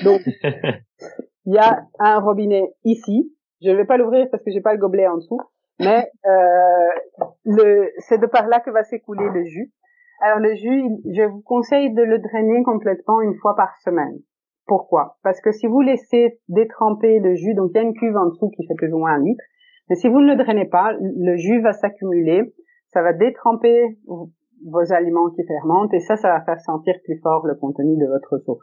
Donc, 0.04 0.20
il 1.46 1.54
y 1.54 1.58
a 1.58 1.86
un 1.98 2.18
robinet 2.20 2.74
ici. 2.84 3.32
Je 3.62 3.70
ne 3.70 3.76
vais 3.76 3.84
pas 3.84 3.96
l'ouvrir 3.96 4.28
parce 4.30 4.42
que 4.42 4.50
j'ai 4.50 4.60
pas 4.60 4.74
le 4.74 4.78
gobelet 4.78 5.06
en 5.06 5.16
dessous, 5.16 5.40
mais 5.80 6.10
euh, 6.26 7.24
le, 7.44 7.90
c'est 7.98 8.18
de 8.18 8.26
par 8.26 8.46
là 8.48 8.60
que 8.60 8.70
va 8.70 8.84
s'écouler 8.84 9.28
le 9.32 9.44
jus. 9.44 9.72
Alors 10.20 10.38
le 10.38 10.54
jus, 10.54 10.82
je 11.10 11.22
vous 11.22 11.40
conseille 11.42 11.92
de 11.92 12.02
le 12.02 12.18
drainer 12.18 12.62
complètement 12.62 13.20
une 13.20 13.34
fois 13.36 13.54
par 13.56 13.76
semaine. 13.78 14.18
Pourquoi? 14.66 15.16
Parce 15.22 15.40
que 15.40 15.52
si 15.52 15.66
vous 15.66 15.80
laissez 15.80 16.40
détremper 16.48 17.20
le 17.20 17.34
jus, 17.34 17.54
donc 17.54 17.70
il 17.72 17.76
y 17.76 17.80
a 17.80 17.82
une 17.82 17.94
cuve 17.94 18.16
en 18.16 18.26
dessous 18.26 18.50
qui 18.50 18.66
fait 18.66 18.74
plus 18.74 18.92
ou 18.92 18.98
moins 18.98 19.14
un 19.14 19.22
litre, 19.22 19.44
mais 19.88 19.96
si 19.96 20.08
vous 20.08 20.20
ne 20.20 20.34
le 20.34 20.36
drainez 20.36 20.64
pas, 20.64 20.92
le 21.00 21.36
jus 21.36 21.60
va 21.60 21.72
s'accumuler, 21.72 22.52
ça 22.96 23.02
va 23.02 23.12
détremper 23.12 23.98
vos 24.06 24.92
aliments 24.92 25.28
qui 25.28 25.44
fermentent 25.44 25.92
et 25.92 26.00
ça, 26.00 26.16
ça 26.16 26.30
va 26.30 26.40
faire 26.40 26.58
sentir 26.60 26.94
plus 27.04 27.20
fort 27.22 27.46
le 27.46 27.54
contenu 27.54 27.98
de 27.98 28.06
votre 28.06 28.38
seau. 28.38 28.58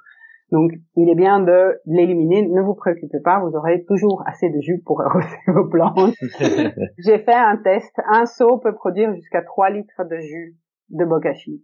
Donc, 0.51 0.71
il 0.95 1.07
est 1.07 1.15
bien 1.15 1.39
de 1.39 1.79
l'éliminer. 1.85 2.47
Ne 2.47 2.61
vous 2.61 2.73
préoccupez 2.73 3.19
pas, 3.19 3.39
vous 3.41 3.55
aurez 3.55 3.85
toujours 3.85 4.23
assez 4.25 4.49
de 4.49 4.59
jus 4.59 4.81
pour 4.83 5.01
arroser 5.05 5.27
vos 5.45 5.69
plantes. 5.69 6.15
J'ai 6.97 7.19
fait 7.19 7.35
un 7.35 7.57
test. 7.57 7.93
Un 8.07 8.25
seau 8.25 8.57
peut 8.57 8.73
produire 8.73 9.13
jusqu'à 9.13 9.43
3 9.43 9.69
litres 9.69 10.03
de 10.03 10.17
jus 10.17 10.57
de 10.89 11.05
bokashi 11.05 11.63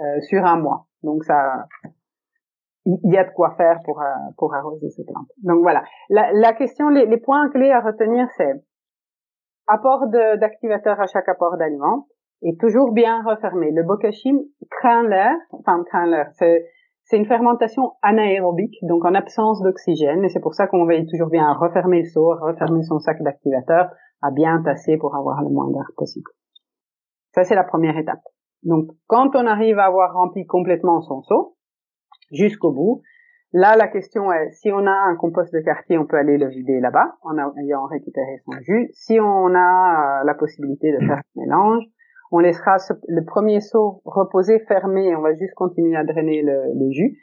euh, 0.00 0.20
sur 0.22 0.44
un 0.44 0.56
mois. 0.56 0.88
Donc, 1.04 1.22
ça, 1.22 1.66
il 2.84 3.12
y 3.12 3.16
a 3.16 3.22
de 3.22 3.30
quoi 3.30 3.54
faire 3.56 3.78
pour, 3.84 4.00
euh, 4.00 4.04
pour 4.36 4.56
arroser 4.56 4.90
ces 4.90 5.04
plantes. 5.04 5.30
Donc 5.44 5.60
voilà. 5.62 5.84
La, 6.10 6.32
la 6.32 6.52
question, 6.52 6.88
les, 6.88 7.06
les, 7.06 7.18
points 7.18 7.48
clés 7.50 7.70
à 7.70 7.80
retenir, 7.80 8.26
c'est 8.36 8.54
apport 9.68 10.08
d'activateur 10.08 11.00
à 11.00 11.06
chaque 11.06 11.28
apport 11.28 11.56
d'aliments 11.56 12.06
et 12.42 12.56
toujours 12.56 12.92
bien 12.92 13.22
refermé. 13.22 13.70
Le 13.70 13.82
bokashi 13.82 14.32
craint 14.70 15.06
l'air, 15.06 15.34
enfin 15.52 15.82
craint 15.84 16.06
l'air. 16.06 16.30
C'est 16.32 17.16
une 17.16 17.26
fermentation 17.26 17.92
anaérobique, 18.02 18.76
donc 18.82 19.04
en 19.04 19.14
absence 19.14 19.62
d'oxygène, 19.62 20.24
et 20.24 20.28
c'est 20.28 20.40
pour 20.40 20.54
ça 20.54 20.66
qu'on 20.66 20.84
veille 20.84 21.06
toujours 21.06 21.30
bien 21.30 21.46
à 21.46 21.54
refermer 21.54 22.02
le 22.02 22.08
seau, 22.08 22.32
à 22.32 22.40
refermer 22.40 22.82
son 22.82 22.98
sac 22.98 23.22
d'activateur, 23.22 23.90
à 24.20 24.30
bien 24.30 24.60
tasser 24.62 24.98
pour 24.98 25.14
avoir 25.16 25.42
le 25.42 25.48
moins 25.48 25.70
d'air 25.70 25.90
possible. 25.96 26.30
Ça, 27.34 27.44
c'est 27.44 27.54
la 27.54 27.64
première 27.64 27.96
étape. 27.96 28.20
Donc, 28.62 28.90
quand 29.06 29.36
on 29.36 29.46
arrive 29.46 29.78
à 29.78 29.84
avoir 29.84 30.12
rempli 30.12 30.44
complètement 30.44 31.00
son 31.00 31.22
seau, 31.22 31.56
jusqu'au 32.30 32.72
bout. 32.72 33.02
Là, 33.52 33.76
la 33.76 33.88
question 33.88 34.30
est, 34.30 34.50
si 34.50 34.70
on 34.70 34.86
a 34.86 34.90
un 34.90 35.16
compost 35.16 35.54
de 35.54 35.60
quartier, 35.60 35.96
on 35.96 36.04
peut 36.04 36.18
aller 36.18 36.36
le 36.36 36.48
vider 36.48 36.80
là-bas, 36.80 37.14
en 37.22 37.34
ayant 37.56 37.86
récupéré 37.86 38.42
son 38.44 38.52
jus. 38.60 38.90
Si 38.92 39.18
on 39.20 39.54
a 39.54 40.20
euh, 40.20 40.24
la 40.24 40.34
possibilité 40.34 40.92
de 40.92 40.98
faire 40.98 41.16
un 41.16 41.40
mélange, 41.40 41.84
on 42.30 42.40
laissera 42.40 42.76
le 43.08 43.24
premier 43.24 43.60
seau 43.60 44.02
reposer 44.04 44.58
fermé, 44.68 45.16
on 45.16 45.22
va 45.22 45.32
juste 45.34 45.54
continuer 45.54 45.96
à 45.96 46.04
drainer 46.04 46.42
le, 46.42 46.90
jus, 46.90 47.16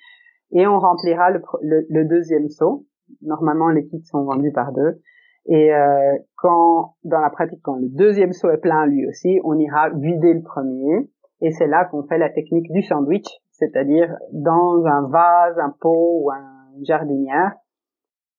et 0.51 0.65
on 0.65 0.79
remplira 0.79 1.29
le, 1.29 2.03
deuxième 2.05 2.49
seau. 2.49 2.85
Normalement, 3.21 3.69
les 3.69 3.85
kits 3.85 4.03
sont 4.05 4.23
vendus 4.23 4.51
par 4.51 4.71
deux. 4.71 5.01
Et 5.47 5.75
euh, 5.75 6.17
quand, 6.37 6.95
dans 7.03 7.19
la 7.19 7.29
pratique, 7.29 7.59
quand 7.61 7.75
le 7.75 7.87
deuxième 7.87 8.33
seau 8.33 8.49
est 8.49 8.57
plein 8.57 8.87
lui 8.87 9.05
aussi, 9.05 9.39
on 9.43 9.59
ira 9.59 9.89
vider 9.91 10.33
le 10.33 10.41
premier. 10.41 11.07
Et 11.41 11.51
c'est 11.51 11.67
là 11.67 11.85
qu'on 11.85 12.01
fait 12.07 12.17
la 12.17 12.29
technique 12.31 12.71
du 12.71 12.81
sandwich, 12.81 13.27
c'est-à-dire 13.57 14.15
dans 14.31 14.85
un 14.85 15.07
vase, 15.07 15.57
un 15.59 15.73
pot 15.79 16.21
ou 16.23 16.31
un 16.31 16.83
jardinière, 16.83 17.53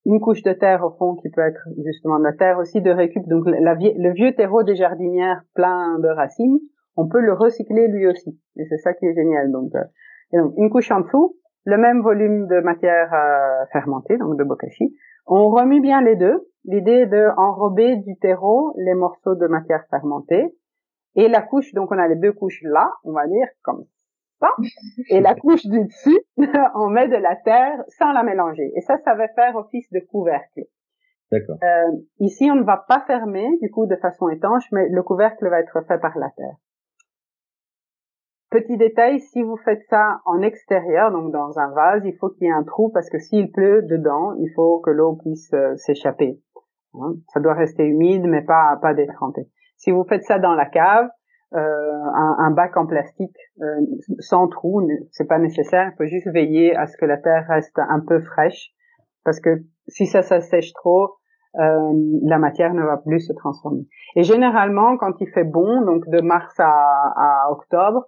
une 0.05 0.21
couche 0.21 0.43
de 0.43 0.53
terre 0.53 0.85
au 0.85 0.91
fond 0.91 1.17
qui 1.17 1.31
peut 1.31 1.41
être 1.41 1.67
justement 1.85 2.19
de 2.19 2.25
la 2.25 2.33
terre 2.33 2.59
aussi 2.59 2.81
de 2.81 2.91
récup. 2.91 3.27
Donc 3.27 3.45
le 3.47 4.13
vieux 4.13 4.35
terreau 4.35 4.63
des 4.63 4.77
jardinières 4.77 5.43
plein 5.55 5.99
de 5.99 6.09
racines, 6.09 6.59
on 6.97 7.09
peut 7.09 7.21
le 7.21 7.33
recycler 7.33 7.89
lui 7.89 8.07
aussi. 8.07 8.39
Et 8.57 8.65
c'est 8.69 8.79
ça 8.79 8.95
qui 8.95 9.07
est 9.07 9.15
génial. 9.15 9.51
Donc, 9.53 9.73
euh, 9.75 10.49
une 10.57 10.71
couche 10.71 10.91
en 10.91 11.01
dessous, 11.01 11.37
le 11.65 11.77
même 11.77 12.01
volume 12.03 12.47
de 12.47 12.61
matière 12.61 13.13
euh, 13.13 13.67
fermentée, 13.73 14.17
donc 14.17 14.39
de 14.39 14.45
bokashi. 14.45 14.97
On 15.27 15.51
remue 15.51 15.81
bien 15.81 16.01
les 16.03 16.17
deux. 16.17 16.49
L'idée 16.65 17.07
de 17.07 17.29
enrober 17.37 17.97
du 17.97 18.17
terreau 18.19 18.75
les 18.77 18.95
morceaux 18.95 19.35
de 19.35 19.47
matière 19.47 19.85
fermentée. 19.91 20.57
Et 21.17 21.29
la 21.29 21.43
couche, 21.43 21.73
donc 21.75 21.91
on 21.93 21.99
a 21.99 22.09
les 22.09 22.17
deux 22.17 22.33
couches 22.33 22.61
là, 22.63 22.91
on 23.05 23.13
va 23.13 23.27
dire, 23.27 23.47
comme 23.63 23.85
et 25.11 25.21
la 25.21 25.35
couche 25.35 25.67
du 25.67 25.85
dessus, 25.85 26.21
on 26.75 26.89
met 26.89 27.09
de 27.09 27.17
la 27.17 27.37
terre 27.37 27.83
sans 27.89 28.13
la 28.13 28.23
mélanger. 28.23 28.73
Et 28.77 28.81
ça, 28.81 28.99
ça 29.05 29.15
va 29.15 29.29
faire 29.29 29.57
office 29.57 29.91
de 29.93 30.01
couvercle. 30.01 30.65
D'accord. 31.33 31.57
Euh, 31.63 31.93
ici, 32.21 32.49
on 32.51 32.55
ne 32.57 32.63
va 32.63 32.85
pas 32.89 33.03
fermer, 33.07 33.49
du 33.61 33.71
coup, 33.71 33.87
de 33.87 33.97
façon 33.97 34.29
étanche, 34.29 34.65
mais 34.73 34.89
le 34.89 35.03
couvercle 35.03 35.49
va 35.49 35.61
être 35.61 35.81
fait 35.87 35.99
par 35.99 36.17
la 36.19 36.31
terre. 36.37 36.57
Petit 38.51 38.77
détail, 38.77 39.19
si 39.19 39.43
vous 39.43 39.57
faites 39.57 39.83
ça 39.91 40.21
en 40.25 40.41
extérieur, 40.41 41.11
donc 41.11 41.33
dans 41.33 41.59
un 41.59 41.73
vase, 41.73 42.03
il 42.05 42.17
faut 42.17 42.29
qu'il 42.31 42.47
y 42.47 42.51
ait 42.51 42.53
un 42.53 42.63
trou 42.63 42.91
parce 42.91 43.11
que 43.11 43.19
s'il 43.19 43.51
pleut 43.51 43.83
dedans, 43.83 44.35
il 44.39 44.51
faut 44.55 44.79
que 44.79 44.91
l'eau 44.91 45.17
puisse 45.17 45.53
euh, 45.53 45.75
s'échapper. 45.77 46.41
Hein. 46.95 47.15
Ça 47.33 47.41
doit 47.41 47.55
rester 47.55 47.85
humide, 47.85 48.25
mais 48.25 48.43
pas 48.43 48.79
pas 48.81 48.95
détrempé. 48.95 49.49
Si 49.77 49.91
vous 49.91 50.05
faites 50.05 50.23
ça 50.23 50.39
dans 50.39 50.55
la 50.55 50.67
cave, 50.67 51.09
un, 51.53 52.37
un, 52.39 52.51
bac 52.51 52.77
en 52.77 52.87
plastique 52.87 53.37
euh, 53.63 53.81
sans 54.19 54.49
trou, 54.49 54.87
c'est 55.13 55.29
pas 55.29 55.39
nécessaire. 55.39 55.93
Il 55.93 55.97
faut 55.97 56.09
juste 56.09 56.29
veiller 56.29 56.77
à 56.77 56.87
ce 56.87 56.97
que 56.97 57.07
la 57.07 57.19
terre 57.19 57.47
reste 57.49 57.79
un 57.79 58.01
peu 58.01 58.21
fraîche, 58.21 58.71
parce 59.25 59.41
que 59.41 59.63
si 59.89 60.07
ça, 60.07 60.23
ça 60.23 60.41
sèche 60.41 60.73
trop, 60.73 61.15
euh, 61.59 61.93
la 62.25 62.39
matière 62.39 62.75
ne 62.75 62.83
va 62.83 62.99
plus 62.99 63.21
se 63.21 63.33
transformer. 63.33 63.87
Et 64.17 64.23
généralement, 64.23 64.97
quand 64.97 65.21
il 65.21 65.29
fait 65.29 65.45
bon, 65.45 65.83
donc 65.83 66.09
de 66.09 66.21
mars 66.21 66.55
à, 66.59 66.67
à 66.67 67.51
octobre, 67.51 68.07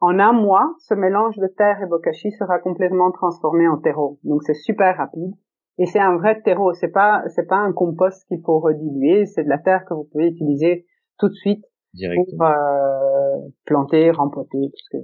en 0.00 0.18
un 0.18 0.32
mois, 0.32 0.74
ce 0.78 0.94
mélange 0.94 1.36
de 1.36 1.46
terre 1.46 1.82
et 1.82 1.86
bokashi 1.86 2.30
sera 2.32 2.58
complètement 2.58 3.10
transformé 3.10 3.66
en 3.66 3.78
terreau. 3.78 4.18
Donc 4.24 4.42
c'est 4.44 4.54
super 4.54 4.96
rapide. 4.96 5.32
Et 5.78 5.86
c'est 5.86 6.00
un 6.00 6.16
vrai 6.16 6.40
terreau. 6.42 6.72
C'est 6.74 6.88
pas, 6.88 7.22
c'est 7.28 7.46
pas 7.46 7.56
un 7.56 7.72
compost 7.72 8.26
qu'il 8.28 8.40
faut 8.44 8.60
rediluer. 8.60 9.26
C'est 9.26 9.44
de 9.44 9.48
la 9.48 9.58
terre 9.58 9.84
que 9.86 9.94
vous 9.94 10.04
pouvez 10.10 10.28
utiliser 10.28 10.86
tout 11.18 11.28
de 11.28 11.34
suite 11.34 11.64
pour 11.98 12.42
euh, 12.42 13.48
planter, 13.64 14.10
rempoter, 14.10 14.58
tout 14.70 14.84
ce 14.90 14.98
que 14.98 15.02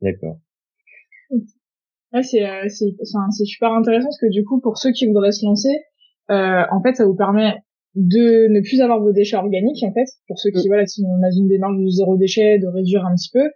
D'accord. 0.00 0.38
Ouais, 2.12 2.22
c'est 2.22 2.48
euh, 2.48 2.64
c'est 2.68 2.94
c'est 3.30 3.44
super 3.44 3.72
intéressant 3.72 4.06
parce 4.06 4.20
que 4.20 4.30
du 4.30 4.44
coup 4.44 4.60
pour 4.60 4.78
ceux 4.78 4.92
qui 4.92 5.06
voudraient 5.06 5.32
se 5.32 5.44
lancer, 5.44 5.76
euh, 6.30 6.62
en 6.70 6.82
fait 6.82 6.94
ça 6.94 7.04
vous 7.04 7.16
permet 7.16 7.54
de 7.94 8.48
ne 8.48 8.60
plus 8.60 8.80
avoir 8.80 9.00
vos 9.00 9.12
déchets 9.12 9.36
organiques 9.36 9.82
en 9.82 9.92
fait 9.92 10.06
pour 10.26 10.38
ceux 10.38 10.50
qui 10.50 10.66
mm. 10.66 10.68
voilà 10.68 10.84
qui 10.84 11.02
sont 11.02 11.18
dans 11.20 11.30
une 11.30 11.48
démarche 11.48 11.76
du 11.76 11.90
zéro 11.90 12.16
déchet, 12.16 12.58
de 12.58 12.66
réduire 12.66 13.04
un 13.04 13.14
petit 13.14 13.30
peu 13.32 13.50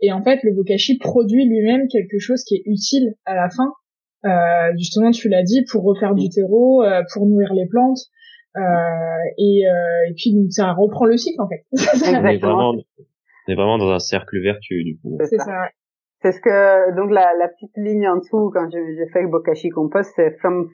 et 0.00 0.12
en 0.12 0.22
fait 0.22 0.42
le 0.42 0.54
bokashi 0.54 0.98
produit 0.98 1.46
lui-même 1.46 1.88
quelque 1.88 2.18
chose 2.18 2.44
qui 2.44 2.56
est 2.56 2.62
utile 2.66 3.14
à 3.24 3.34
la 3.34 3.50
fin. 3.50 3.72
Euh, 4.24 4.72
justement 4.76 5.10
tu 5.10 5.28
l'as 5.28 5.42
dit 5.42 5.64
pour 5.70 5.84
refaire 5.84 6.14
du 6.14 6.26
mm. 6.26 6.30
terreau, 6.30 6.82
euh, 6.82 7.02
pour 7.12 7.26
nourrir 7.26 7.52
les 7.54 7.66
plantes. 7.66 7.98
Euh, 8.58 9.30
et, 9.38 9.66
euh, 9.66 10.10
et 10.10 10.14
puis 10.14 10.50
ça 10.50 10.72
reprend 10.72 11.04
le 11.04 11.16
cycle 11.16 11.40
en 11.40 11.48
fait. 11.48 11.64
on, 11.72 12.26
est 12.26 12.38
vraiment, 12.38 12.70
on 12.70 13.52
est 13.52 13.54
vraiment 13.54 13.78
dans 13.78 13.90
un 13.90 13.98
cercle 13.98 14.40
vertueux 14.42 14.82
du 14.84 14.98
coup. 14.98 15.16
C'est 15.24 15.38
ça. 15.38 15.68
C'est 16.20 16.32
ce 16.32 16.40
que 16.40 16.96
donc 16.96 17.10
la, 17.10 17.32
la 17.38 17.48
petite 17.48 17.76
ligne 17.76 18.08
en 18.08 18.16
dessous 18.16 18.50
quand 18.52 18.68
j'ai 18.70 19.06
fait 19.12 19.22
le 19.22 19.28
bokashi 19.28 19.68
compost, 19.68 20.12
c'est 20.16 20.36
from 20.38 20.68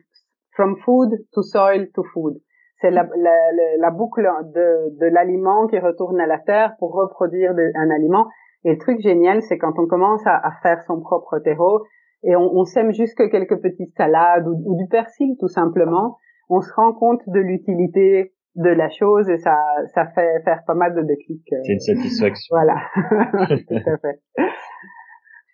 from 0.53 0.77
food 0.85 1.11
to 1.33 1.43
soil 1.43 1.91
to 1.95 2.03
food. 2.15 2.35
C'est 2.81 2.91
la, 2.91 3.09
la, 3.17 3.37
la, 3.79 3.91
boucle 3.91 4.29
de, 4.55 4.99
de 4.99 5.07
l'aliment 5.07 5.67
qui 5.69 5.79
retourne 5.79 6.21
à 6.21 6.27
la 6.27 6.39
terre 6.39 6.75
pour 6.79 6.93
reproduire 6.93 7.53
un 7.53 7.91
aliment. 7.91 8.27
Et 8.65 8.73
le 8.73 8.79
truc 8.79 9.01
génial, 9.01 9.43
c'est 9.43 9.59
quand 9.59 9.79
on 9.79 9.87
commence 9.87 10.27
à, 10.27 10.37
à, 10.37 10.53
faire 10.63 10.83
son 10.83 11.01
propre 11.01 11.39
terreau 11.39 11.85
et 12.25 12.37
on, 12.37 12.51
on 12.55 12.65
sème 12.65 12.93
juste 12.93 13.17
quelques 13.17 13.61
petites 13.61 13.95
salades 13.97 14.47
ou, 14.49 14.61
ou, 14.65 14.77
du 14.77 14.89
persil 14.89 15.37
tout 15.39 15.49
simplement 15.49 16.19
on 16.49 16.61
se 16.61 16.73
rend 16.75 16.93
compte 16.93 17.21
de 17.27 17.41
l'utilité 17.41 18.33
de 18.57 18.69
la 18.69 18.89
chose 18.89 19.29
et 19.29 19.39
ça, 19.39 19.57
ça 19.95 20.07
fait 20.15 20.43
faire 20.45 20.63
pas 20.67 20.75
mal 20.75 20.95
de 20.95 21.03
déclics. 21.03 21.53
Euh. 21.53 21.57
C'est 21.65 21.73
une 21.73 21.81
satisfaction. 21.81 22.55
voilà, 22.55 22.77
tout 23.69 23.75
à 23.75 23.99
fait. 23.99 24.21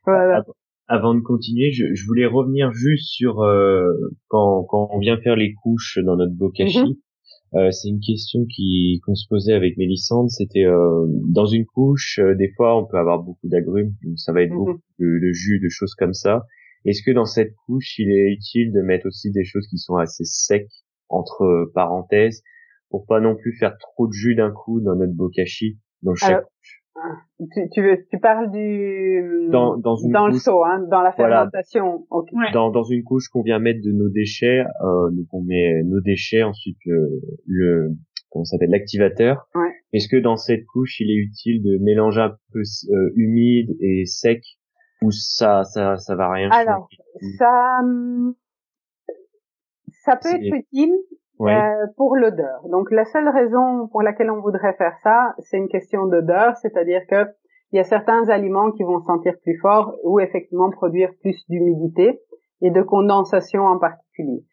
Voilà. 0.04 0.44
Avant 0.88 1.14
de 1.14 1.20
continuer, 1.20 1.70
je, 1.70 1.86
je 1.94 2.06
voulais 2.06 2.26
revenir 2.26 2.72
juste 2.72 3.08
sur 3.10 3.42
euh, 3.42 3.86
quand, 4.28 4.64
quand 4.64 4.88
on 4.92 4.98
vient 4.98 5.18
faire 5.18 5.36
les 5.36 5.54
couches 5.54 5.98
dans 6.04 6.16
notre 6.16 6.34
bokashi. 6.34 6.80
Mhm. 6.82 7.60
euh, 7.60 7.70
c'est 7.70 7.88
une 7.88 8.00
question 8.00 8.44
qui 8.44 9.00
qu'on 9.06 9.14
se 9.14 9.26
posait 9.28 9.52
avec 9.52 9.76
Mélissande. 9.76 10.28
C'était 10.30 10.64
euh, 10.64 11.06
dans 11.28 11.46
une 11.46 11.64
couche, 11.64 12.18
euh, 12.18 12.34
des 12.34 12.50
fois 12.56 12.76
on 12.76 12.86
peut 12.86 12.98
avoir 12.98 13.22
beaucoup 13.22 13.48
d'agrumes, 13.48 13.94
ça 14.16 14.32
va 14.32 14.42
être 14.42 14.50
mhm. 14.50 14.58
beaucoup 14.58 14.80
de, 14.98 15.26
de, 15.26 15.32
jus, 15.32 15.60
de 15.60 15.68
choses 15.68 15.94
comme 15.94 16.12
ça. 16.12 16.42
Est-ce 16.84 17.02
que 17.02 17.10
dans 17.10 17.26
cette 17.26 17.54
couche, 17.66 17.98
il 17.98 18.10
est 18.10 18.32
utile 18.32 18.72
de 18.72 18.80
mettre 18.80 19.06
aussi 19.06 19.30
des 19.30 19.44
choses 19.44 19.66
qui 19.68 19.78
sont 19.78 19.96
assez 19.96 20.24
secs 20.24 20.68
entre 21.08 21.70
parenthèses 21.74 22.42
pour 22.90 23.06
pas 23.06 23.20
non 23.20 23.36
plus 23.36 23.56
faire 23.58 23.76
trop 23.78 24.06
de 24.06 24.12
jus 24.12 24.34
d'un 24.34 24.50
coup 24.50 24.80
dans 24.80 24.96
notre 24.96 25.12
bokashi 25.12 25.78
dans 26.02 26.14
chaque 26.14 26.44
couche? 26.44 26.80
tu, 27.52 27.68
tu, 27.72 27.82
veux, 27.82 27.98
tu 28.10 28.18
parles 28.18 28.50
du 28.50 29.48
dans, 29.50 29.76
dans, 29.76 29.96
une 29.96 30.12
dans 30.12 30.26
le 30.26 30.34
seau, 30.34 30.64
hein, 30.64 30.86
dans 30.90 31.02
la 31.02 31.12
fermentation. 31.12 32.06
Dans, 32.52 32.70
dans 32.70 32.82
une 32.82 33.02
couche 33.02 33.28
qu'on 33.28 33.42
vient 33.42 33.58
mettre 33.58 33.80
de 33.82 33.92
nos 33.92 34.08
déchets, 34.08 34.60
euh, 34.60 35.10
donc 35.10 35.26
on 35.32 35.42
met 35.42 35.82
nos 35.84 36.00
déchets 36.00 36.42
ensuite 36.42 36.78
le, 36.84 37.20
le 37.46 37.90
comment 38.30 38.44
s'appelle 38.44 38.70
l'activateur. 38.70 39.48
Ouais. 39.54 39.72
Est-ce 39.92 40.08
que 40.08 40.16
dans 40.16 40.36
cette 40.36 40.64
couche, 40.66 41.00
il 41.00 41.10
est 41.10 41.16
utile 41.16 41.62
de 41.62 41.78
mélanger 41.82 42.20
un 42.20 42.36
peu 42.52 42.60
euh, 42.60 43.12
humide 43.16 43.74
et 43.80 44.04
sec 44.06 44.42
ou 45.02 45.10
ça, 45.10 45.64
ça, 45.64 45.96
ça 45.96 46.14
va 46.14 46.30
rien 46.30 46.50
Alors, 46.50 46.88
ça, 47.38 47.80
ça 50.04 50.16
peut 50.16 50.28
être 50.28 50.54
utile 50.54 50.94
euh, 51.40 51.86
pour 51.96 52.16
l'odeur. 52.16 52.60
Donc, 52.70 52.90
la 52.90 53.04
seule 53.06 53.28
raison 53.28 53.88
pour 53.88 54.02
laquelle 54.02 54.30
on 54.30 54.40
voudrait 54.40 54.74
faire 54.74 54.96
ça, 55.02 55.34
c'est 55.38 55.56
une 55.56 55.68
question 55.68 56.06
d'odeur, 56.06 56.56
c'est-à-dire 56.58 57.02
que 57.08 57.26
il 57.72 57.76
y 57.76 57.80
a 57.80 57.84
certains 57.84 58.28
aliments 58.28 58.72
qui 58.72 58.82
vont 58.82 59.00
sentir 59.00 59.34
plus 59.42 59.56
fort 59.58 59.94
ou 60.02 60.18
effectivement 60.18 60.70
produire 60.70 61.10
plus 61.20 61.44
d'humidité 61.48 62.20
et 62.62 62.70
de 62.70 62.82
condensation 62.82 63.62
en 63.62 63.78
particulier. 63.78 64.44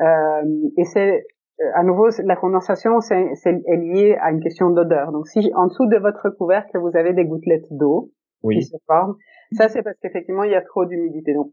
Euh, 0.00 0.42
et 0.76 0.84
c'est 0.84 1.26
à 1.74 1.82
nouveau 1.82 2.08
la 2.22 2.36
condensation 2.36 3.00
c'est 3.00 3.30
est 3.46 3.76
liée 3.76 4.18
à 4.20 4.30
une 4.30 4.42
question 4.42 4.68
d'odeur. 4.68 5.10
Donc 5.10 5.26
si 5.26 5.50
en 5.54 5.68
dessous 5.68 5.86
de 5.86 5.96
votre 5.96 6.28
couvercle 6.28 6.78
vous 6.78 6.94
avez 6.94 7.14
des 7.14 7.24
gouttelettes 7.24 7.66
d'eau 7.70 8.10
qui 8.46 8.62
se 8.62 8.76
forment, 8.86 9.16
ça 9.52 9.68
c'est 9.68 9.82
parce 9.82 9.98
qu'effectivement 10.00 10.44
il 10.44 10.52
y 10.52 10.56
a 10.56 10.62
trop 10.62 10.84
d'humidité. 10.84 11.34
Donc 11.34 11.52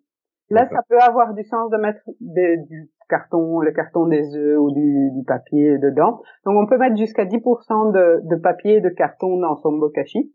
là 0.50 0.68
ça 0.70 0.82
peut 0.90 1.00
avoir 1.00 1.34
du 1.34 1.44
sens 1.44 1.70
de 1.70 1.78
mettre 1.78 2.02
du 2.20 2.90
carton, 3.10 3.60
le 3.60 3.72
carton 3.72 4.08
des 4.08 4.36
œufs 4.36 4.58
ou 4.60 4.72
du, 4.72 5.12
du, 5.12 5.24
papier 5.26 5.78
dedans. 5.78 6.22
Donc 6.46 6.56
on 6.58 6.68
peut 6.68 6.78
mettre 6.78 6.98
jusqu'à 6.98 7.26
10% 7.26 7.92
de, 7.94 8.22
de 8.24 8.36
papier 8.36 8.78
et 8.78 8.82
de 8.82 8.90
carton 8.90 9.38
dans 9.38 9.56
son 9.58 9.74
bokashi. 9.74 10.32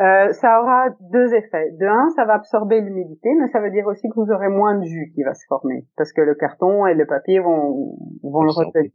Euh, 0.00 0.32
ça 0.32 0.60
aura 0.60 0.90
deux 1.12 1.34
effets. 1.34 1.72
De 1.72 1.86
un, 1.86 2.08
ça 2.10 2.24
va 2.24 2.34
absorber 2.34 2.80
l'humidité, 2.80 3.30
mais 3.40 3.48
ça 3.48 3.60
veut 3.60 3.70
dire 3.70 3.86
aussi 3.86 4.08
que 4.08 4.14
vous 4.14 4.30
aurez 4.30 4.48
moins 4.48 4.78
de 4.78 4.84
jus 4.84 5.10
qui 5.14 5.24
va 5.24 5.34
se 5.34 5.44
former, 5.48 5.86
parce 5.96 6.12
que 6.12 6.20
le 6.20 6.36
carton 6.36 6.86
et 6.86 6.94
le 6.94 7.04
papier 7.04 7.40
vont, 7.40 7.96
vont 8.22 8.42
le 8.42 8.50
retenir. 8.50 8.92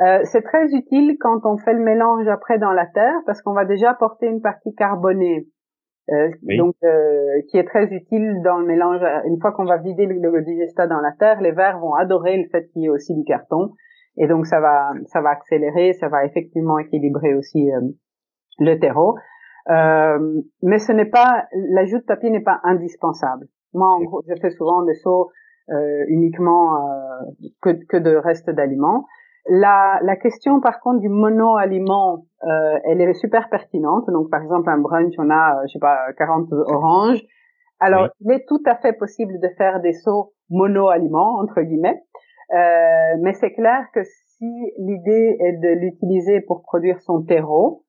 Euh, 0.00 0.20
c'est 0.24 0.40
très 0.42 0.72
utile 0.72 1.18
quand 1.20 1.44
on 1.44 1.58
fait 1.58 1.74
le 1.74 1.84
mélange 1.84 2.26
après 2.26 2.58
dans 2.58 2.72
la 2.72 2.86
terre, 2.86 3.14
parce 3.26 3.42
qu'on 3.42 3.52
va 3.52 3.66
déjà 3.66 3.90
apporter 3.90 4.26
une 4.26 4.40
partie 4.40 4.74
carbonée, 4.74 5.46
euh, 6.12 6.28
donc 6.58 6.74
euh, 6.84 7.40
qui 7.48 7.58
est 7.58 7.64
très 7.64 7.86
utile 7.86 8.42
dans 8.44 8.58
le 8.58 8.66
mélange. 8.66 9.00
Une 9.26 9.40
fois 9.40 9.52
qu'on 9.52 9.64
va 9.64 9.78
vider 9.78 10.06
le, 10.06 10.18
le 10.18 10.42
digestat 10.42 10.86
dans 10.86 11.00
la 11.00 11.12
terre, 11.12 11.40
les 11.40 11.52
vers 11.52 11.78
vont 11.78 11.94
adorer 11.94 12.36
le 12.36 12.48
fait 12.50 12.66
qu'il 12.68 12.82
y 12.82 12.86
ait 12.86 12.90
aussi 12.90 13.14
du 13.14 13.24
carton, 13.24 13.70
et 14.16 14.26
donc 14.26 14.46
ça 14.46 14.60
va 14.60 14.92
ça 15.06 15.20
va 15.20 15.30
accélérer, 15.30 15.92
ça 15.94 16.08
va 16.08 16.24
effectivement 16.24 16.78
équilibrer 16.78 17.34
aussi 17.34 17.72
euh, 17.72 17.80
le 18.58 18.78
terreau. 18.78 19.16
Euh, 19.70 20.42
mais 20.62 20.78
ce 20.78 20.92
n'est 20.92 21.08
pas 21.08 21.46
l'ajout 21.70 21.98
de 21.98 22.04
papier 22.04 22.30
n'est 22.30 22.42
pas 22.42 22.60
indispensable. 22.64 23.46
Moi, 23.72 23.88
en 23.88 24.02
gros, 24.02 24.22
je 24.28 24.34
fais 24.40 24.50
souvent 24.50 24.82
des 24.82 24.94
seaux 24.94 25.30
euh, 25.70 26.04
uniquement 26.08 26.76
euh, 26.76 27.22
que, 27.62 27.70
que, 27.88 27.96
de 27.96 28.14
restes 28.14 28.50
d'aliments. 28.50 29.06
La, 29.46 29.98
la, 30.02 30.16
question, 30.16 30.60
par 30.60 30.80
contre, 30.80 31.00
du 31.00 31.08
mono-aliment, 31.08 32.26
euh, 32.44 32.78
elle 32.84 33.00
est 33.00 33.12
super 33.14 33.50
pertinente. 33.50 34.08
Donc, 34.08 34.30
par 34.30 34.42
exemple, 34.42 34.70
un 34.70 34.78
brunch, 34.78 35.14
on 35.18 35.28
a, 35.30 35.60
je 35.66 35.72
sais 35.72 35.78
pas, 35.78 36.12
40 36.16 36.50
oranges. 36.52 37.22
Alors, 37.80 38.08
il 38.20 38.32
est 38.32 38.46
tout 38.48 38.62
à 38.64 38.76
fait 38.76 38.94
possible 38.94 39.38
de 39.40 39.48
faire 39.58 39.80
des 39.80 39.92
seaux 39.92 40.32
mono-aliments, 40.48 41.38
entre 41.40 41.60
guillemets. 41.60 42.02
Euh, 42.52 43.16
mais 43.20 43.32
c'est 43.34 43.52
clair 43.52 43.86
que 43.92 44.02
si 44.04 44.72
l'idée 44.78 45.36
est 45.40 45.60
de 45.60 45.68
l'utiliser 45.68 46.40
pour 46.40 46.62
produire 46.62 47.00
son 47.00 47.22
terreau, 47.22 47.84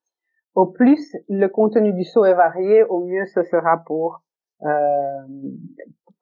au 0.55 0.67
plus 0.67 1.15
le 1.27 1.47
contenu 1.47 1.93
du 1.93 2.03
seau 2.03 2.25
est 2.25 2.33
varié, 2.33 2.83
au 2.83 3.05
mieux 3.05 3.25
ce 3.25 3.43
sera 3.43 3.83
pour 3.85 4.21
euh, 4.63 5.21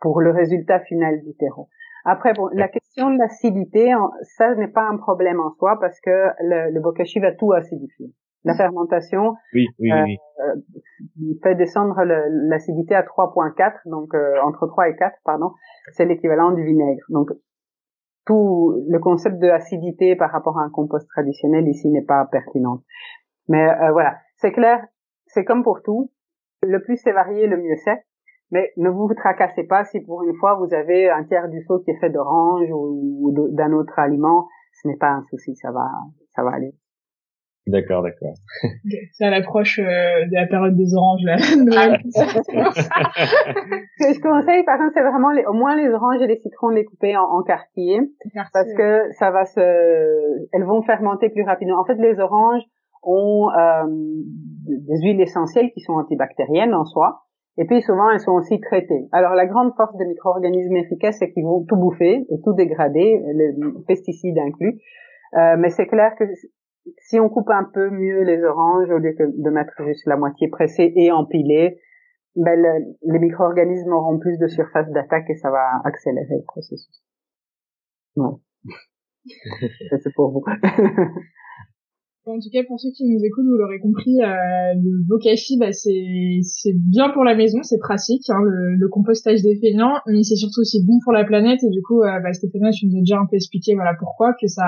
pour 0.02 0.20
le 0.20 0.32
résultat 0.32 0.80
final 0.82 1.22
du 1.22 1.36
terreau. 1.36 1.70
Après, 2.06 2.34
bon, 2.34 2.50
la 2.54 2.68
question 2.68 3.12
de 3.12 3.18
l'acidité, 3.18 3.94
ça 4.38 4.54
n'est 4.56 4.68
pas 4.68 4.88
un 4.88 4.98
problème 4.98 5.40
en 5.40 5.52
soi 5.52 5.78
parce 5.80 6.00
que 6.02 6.28
le, 6.42 6.74
le 6.74 6.82
bokashi 6.82 7.20
va 7.20 7.32
tout 7.34 7.54
acidifier. 7.54 8.14
La 8.46 8.56
fermentation 8.56 9.36
oui, 9.54 9.68
oui, 9.80 9.90
oui. 9.92 10.18
Euh, 10.40 11.34
fait 11.42 11.56
descendre 11.56 11.96
l'acidité 12.04 12.94
à 12.94 13.04
3.4, 13.04 13.90
donc 13.90 14.14
euh, 14.14 14.42
entre 14.44 14.68
3 14.68 14.90
et 14.90 14.96
4, 14.98 15.16
pardon, 15.24 15.52
c'est 15.94 16.06
l'équivalent 16.06 16.52
du 16.52 16.64
vinaigre. 16.64 17.04
Donc 17.10 17.30
tout 18.26 18.84
le 18.90 19.00
concept 19.00 19.40
de 19.40 19.48
acidité 19.48 20.16
par 20.16 20.32
rapport 20.32 20.60
à 20.60 20.64
un 20.64 20.70
compost 20.70 21.08
traditionnel 21.10 21.68
ici 21.68 21.90
n'est 21.90 22.04
pas 22.04 22.26
pertinent. 22.26 22.84
Mais 23.48 23.66
euh, 23.66 23.92
voilà, 23.92 24.18
c'est 24.38 24.52
clair, 24.52 24.86
c'est 25.28 25.46
comme 25.46 25.64
pour 25.64 25.82
tout. 25.82 26.12
Le 26.64 26.82
plus 26.82 26.98
c'est 26.98 27.14
varié, 27.14 27.48
le 27.48 27.58
mieux 27.58 27.78
c'est. 27.84 28.04
Mais 28.54 28.72
ne 28.78 28.90
vous 28.90 29.12
tracassez 29.16 29.64
pas 29.64 29.84
si 29.84 30.00
pour 30.00 30.24
une 30.24 30.36
fois 30.36 30.56
vous 30.56 30.74
avez 30.74 31.10
un 31.10 31.24
tiers 31.24 31.50
du 31.50 31.62
seau 31.64 31.80
qui 31.80 31.92
est 31.92 32.00
fait 32.00 32.12
d'orange 32.12 32.70
ou, 32.72 33.34
d'un 33.52 33.74
autre 33.74 33.98
aliment. 33.98 34.48
Ce 34.82 34.88
n'est 34.88 34.98
pas 34.98 35.10
un 35.10 35.24
souci, 35.30 35.56
ça 35.56 35.72
va, 35.72 35.90
ça 36.36 36.44
va 36.44 36.52
aller. 36.52 36.74
D'accord, 37.66 38.04
d'accord. 38.04 38.34
C'est 39.14 39.26
à 39.26 39.30
l'approche 39.30 39.80
euh, 39.80 39.84
de 39.84 40.36
la 40.36 40.46
période 40.48 40.76
des 40.76 40.94
oranges 40.94 41.24
là. 41.24 41.38
Ce 41.38 41.50
que 43.98 44.14
je 44.14 44.22
conseille, 44.22 44.64
par 44.64 44.78
contre, 44.78 44.92
c'est 44.94 45.02
vraiment 45.02 45.32
les, 45.32 45.46
au 45.46 45.54
moins 45.54 45.76
les 45.76 45.90
oranges 45.90 46.22
et 46.22 46.28
les 46.28 46.38
citrons 46.38 46.70
les 46.70 46.86
couper 46.86 47.18
en, 47.18 47.24
en 47.24 47.42
quartier, 47.42 48.02
parce 48.52 48.74
que 48.74 49.12
ça 49.14 49.32
va 49.32 49.46
se, 49.46 49.62
elles 50.52 50.66
vont 50.66 50.82
fermenter 50.84 51.30
plus 51.30 51.44
rapidement. 51.44 51.80
En 51.80 51.86
fait, 51.86 51.96
les 51.96 52.20
oranges, 52.20 52.64
ont 53.04 53.50
euh, 53.52 53.84
des 54.66 55.02
huiles 55.02 55.22
essentielles 55.22 55.72
qui 55.74 55.82
sont 55.82 55.94
antibactériennes 55.94 56.74
en 56.74 56.86
soi, 56.86 57.24
et 57.58 57.66
puis 57.66 57.82
souvent 57.82 58.10
elles 58.10 58.20
sont 58.20 58.32
aussi 58.32 58.60
traitées. 58.60 59.08
Alors 59.12 59.34
la 59.34 59.46
grande 59.46 59.74
force 59.76 59.96
des 59.98 60.06
micro-organismes 60.06 60.76
efficaces, 60.78 61.18
c'est 61.20 61.32
qu'ils 61.32 61.46
vont 61.46 61.64
tout 61.66 61.76
bouffer 61.76 62.26
et 62.30 62.42
tout 62.44 62.54
dégrader, 62.54 63.22
les 63.34 63.54
pesticides 63.88 64.38
inclus. 64.38 64.80
Euh, 65.36 65.56
mais 65.58 65.70
c'est 65.70 65.88
clair 65.88 66.16
que 66.18 66.26
si 66.98 67.20
on 67.20 67.30
coupe 67.30 67.50
un 67.50 67.64
peu 67.74 67.90
mieux 67.90 68.24
les 68.24 68.44
oranges 68.44 68.90
au 68.90 68.98
lieu 68.98 69.16
de 69.18 69.50
mettre 69.50 69.74
juste 69.86 70.06
la 70.06 70.18
moitié 70.18 70.48
pressée 70.50 70.94
et 70.96 71.12
empilée, 71.12 71.80
ben 72.36 72.60
les 73.04 73.20
micro-organismes 73.20 73.94
auront 73.94 74.20
plus 74.20 74.38
de 74.38 74.48
surface 74.48 74.90
d'attaque 74.90 75.30
et 75.30 75.36
ça 75.36 75.52
va 75.52 75.82
accélérer 75.86 76.36
le 76.36 76.44
processus. 76.46 77.04
Ouais. 78.16 78.32
c'est 80.04 80.14
pour 80.16 80.32
vous. 80.32 80.44
En 82.26 82.40
tout 82.40 82.50
cas, 82.54 82.64
pour 82.66 82.80
ceux 82.80 82.90
qui 82.92 83.04
nous 83.04 83.20
écoutent, 83.22 83.44
vous 83.44 83.58
l'aurez 83.58 83.80
compris, 83.80 84.22
euh, 84.22 84.74
le 84.76 85.04
bokashi, 85.06 85.58
bah, 85.58 85.74
c'est 85.74 86.40
c'est 86.42 86.72
bien 86.74 87.10
pour 87.10 87.26
la 87.26 87.36
maison, 87.36 87.62
c'est 87.64 87.80
pratique, 87.80 88.30
hein, 88.30 88.40
le, 88.42 88.88
compostage 88.88 89.42
des 89.42 89.60
mais 90.08 90.24
c'est 90.24 90.38
surtout 90.38 90.62
aussi 90.62 90.86
bon 90.86 91.00
pour 91.04 91.12
la 91.12 91.26
planète. 91.26 91.62
Et 91.64 91.70
du 91.70 91.82
coup, 91.82 92.02
euh, 92.02 92.20
bah, 92.22 92.32
Stéphanie, 92.32 92.72
tu 92.72 92.88
nous 92.88 92.98
as 92.98 93.02
déjà 93.02 93.20
un 93.20 93.26
peu 93.30 93.36
expliqué, 93.36 93.76
voilà 93.76 93.94
pourquoi 94.00 94.34
que 94.40 94.48
ça, 94.48 94.64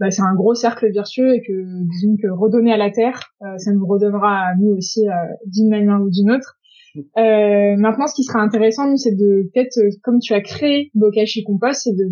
bah, 0.00 0.10
c'est 0.10 0.22
un 0.22 0.34
gros 0.34 0.54
cercle 0.54 0.90
vertueux 0.94 1.34
et 1.34 1.42
que 1.42 1.52
disons 1.90 2.16
que 2.16 2.28
redonner 2.28 2.72
à 2.72 2.78
la 2.78 2.90
terre, 2.90 3.20
euh, 3.42 3.58
ça 3.58 3.72
nous 3.72 3.86
redonnera 3.86 4.32
à 4.32 4.54
nous 4.58 4.70
aussi 4.70 5.02
d'une 5.44 5.68
manière 5.68 6.00
ou 6.00 6.08
d'une 6.08 6.30
autre. 6.30 6.56
Euh, 6.96 7.76
maintenant, 7.76 8.06
ce 8.06 8.14
qui 8.14 8.24
sera 8.24 8.40
intéressant, 8.40 8.88
nous, 8.88 8.96
c'est 8.96 9.14
de 9.14 9.50
peut-être, 9.52 9.78
euh, 9.78 9.90
comme 10.02 10.18
tu 10.18 10.34
as 10.34 10.40
créé 10.40 10.90
Bokashi 10.94 11.42
Compost, 11.44 11.82
c'est 11.84 11.96
de 11.96 12.06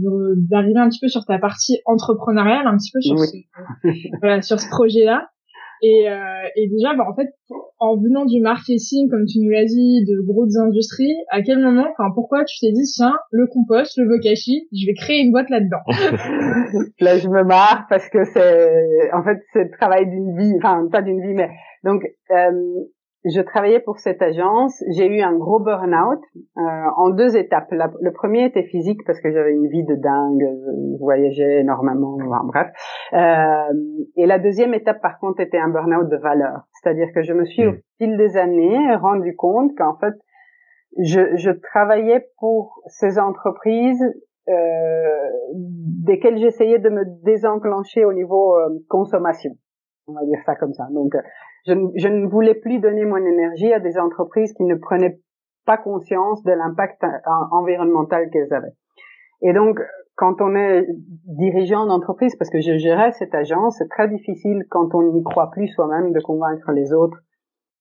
d'arriver 0.48 0.78
un 0.78 0.88
petit 0.88 1.00
peu 1.00 1.08
sur 1.08 1.24
ta 1.24 1.38
partie 1.38 1.80
entrepreneuriale, 1.84 2.66
un 2.66 2.76
petit 2.76 2.90
peu 2.92 3.00
sur 3.00 3.18
ce, 3.18 3.36
voilà, 4.20 4.42
sur 4.42 4.58
ce 4.58 4.68
projet-là. 4.68 5.28
Et, 5.82 6.10
euh, 6.10 6.48
et 6.56 6.68
déjà, 6.68 6.94
bah, 6.94 7.04
en 7.10 7.14
fait, 7.14 7.28
en 7.78 7.96
venant 7.96 8.26
du 8.26 8.40
marketing, 8.40 9.08
comme 9.08 9.24
tu 9.24 9.40
nous 9.40 9.48
l'as 9.50 9.64
dit, 9.64 10.04
de 10.04 10.20
grosses 10.26 10.56
industries, 10.56 11.16
à 11.30 11.40
quel 11.40 11.58
moment, 11.58 11.86
enfin, 11.92 12.10
pourquoi 12.14 12.44
tu 12.44 12.58
t'es 12.60 12.72
dit, 12.72 12.84
tiens, 12.84 13.14
le 13.30 13.46
compost, 13.46 13.96
le 13.96 14.06
bokashi, 14.06 14.68
je 14.72 14.86
vais 14.86 14.92
créer 14.92 15.20
une 15.20 15.30
boîte 15.30 15.48
là-dedans 15.48 15.80
Là, 17.00 17.16
je 17.16 17.28
me 17.28 17.44
marre 17.44 17.86
parce 17.88 18.08
que 18.10 18.24
c'est, 18.24 19.10
en 19.14 19.24
fait, 19.24 19.38
c'est 19.54 19.64
le 19.64 19.70
travail 19.78 20.06
d'une 20.10 20.36
vie, 20.36 20.52
enfin, 20.58 20.86
pas 20.92 21.00
d'une 21.00 21.20
vie, 21.22 21.32
mais 21.34 21.48
donc, 21.82 22.02
euh, 22.30 22.84
je 23.24 23.40
travaillais 23.42 23.80
pour 23.80 23.98
cette 23.98 24.22
agence. 24.22 24.82
J'ai 24.96 25.06
eu 25.06 25.20
un 25.20 25.36
gros 25.36 25.60
burn-out 25.60 26.20
euh, 26.56 26.60
en 26.96 27.10
deux 27.10 27.36
étapes. 27.36 27.70
le 27.70 28.12
premier 28.12 28.46
était 28.46 28.62
physique 28.62 29.00
parce 29.06 29.20
que 29.20 29.30
j'avais 29.30 29.52
une 29.52 29.68
vie 29.68 29.84
de 29.84 29.94
dingue, 29.94 30.42
je 30.42 30.98
voyageais 30.98 31.60
énormément, 31.60 32.16
enfin, 32.20 32.42
bref. 32.44 32.68
Euh, 33.12 34.04
et 34.16 34.26
la 34.26 34.38
deuxième 34.38 34.72
étape, 34.72 35.02
par 35.02 35.18
contre, 35.18 35.40
était 35.40 35.58
un 35.58 35.68
burn-out 35.68 36.08
de 36.08 36.16
valeur. 36.16 36.62
C'est-à-dire 36.72 37.08
que 37.14 37.22
je 37.22 37.34
me 37.34 37.44
suis 37.44 37.66
au 37.66 37.72
mmh. 37.72 37.80
fil 37.98 38.16
des 38.16 38.36
années 38.36 38.94
rendu 38.96 39.36
compte 39.36 39.72
qu'en 39.76 39.96
fait, 39.98 40.14
je, 40.98 41.36
je, 41.36 41.50
travaillais 41.50 42.26
pour 42.38 42.82
ces 42.86 43.18
entreprises 43.18 44.02
euh, 44.48 45.28
desquelles 46.04 46.38
j'essayais 46.38 46.78
de 46.78 46.88
me 46.88 47.04
désenclencher 47.22 48.04
au 48.04 48.12
niveau 48.12 48.56
euh, 48.56 48.68
consommation. 48.88 49.52
On 50.08 50.14
va 50.14 50.24
dire 50.24 50.40
ça 50.44 50.56
comme 50.56 50.72
ça. 50.72 50.88
Donc, 50.90 51.14
je, 51.66 51.74
je, 51.96 52.08
ne 52.08 52.26
voulais 52.26 52.54
plus 52.54 52.78
donner 52.78 53.04
mon 53.04 53.16
énergie 53.16 53.72
à 53.72 53.80
des 53.80 53.98
entreprises 53.98 54.52
qui 54.54 54.64
ne 54.64 54.74
prenaient 54.74 55.20
pas 55.66 55.76
conscience 55.76 56.42
de 56.44 56.52
l'impact 56.52 57.02
environnemental 57.52 58.30
qu'elles 58.30 58.52
avaient. 58.52 58.74
Et 59.42 59.52
donc, 59.52 59.78
quand 60.16 60.40
on 60.40 60.54
est 60.54 60.86
dirigeant 61.26 61.86
d'entreprise, 61.86 62.36
parce 62.36 62.50
que 62.50 62.60
je 62.60 62.76
gérais 62.76 63.12
cette 63.12 63.34
agence, 63.34 63.76
c'est 63.78 63.88
très 63.88 64.08
difficile 64.08 64.64
quand 64.68 64.94
on 64.94 65.12
n'y 65.12 65.22
croit 65.22 65.50
plus 65.50 65.68
soi-même 65.68 66.12
de 66.12 66.20
convaincre 66.20 66.72
les 66.72 66.92
autres 66.92 67.18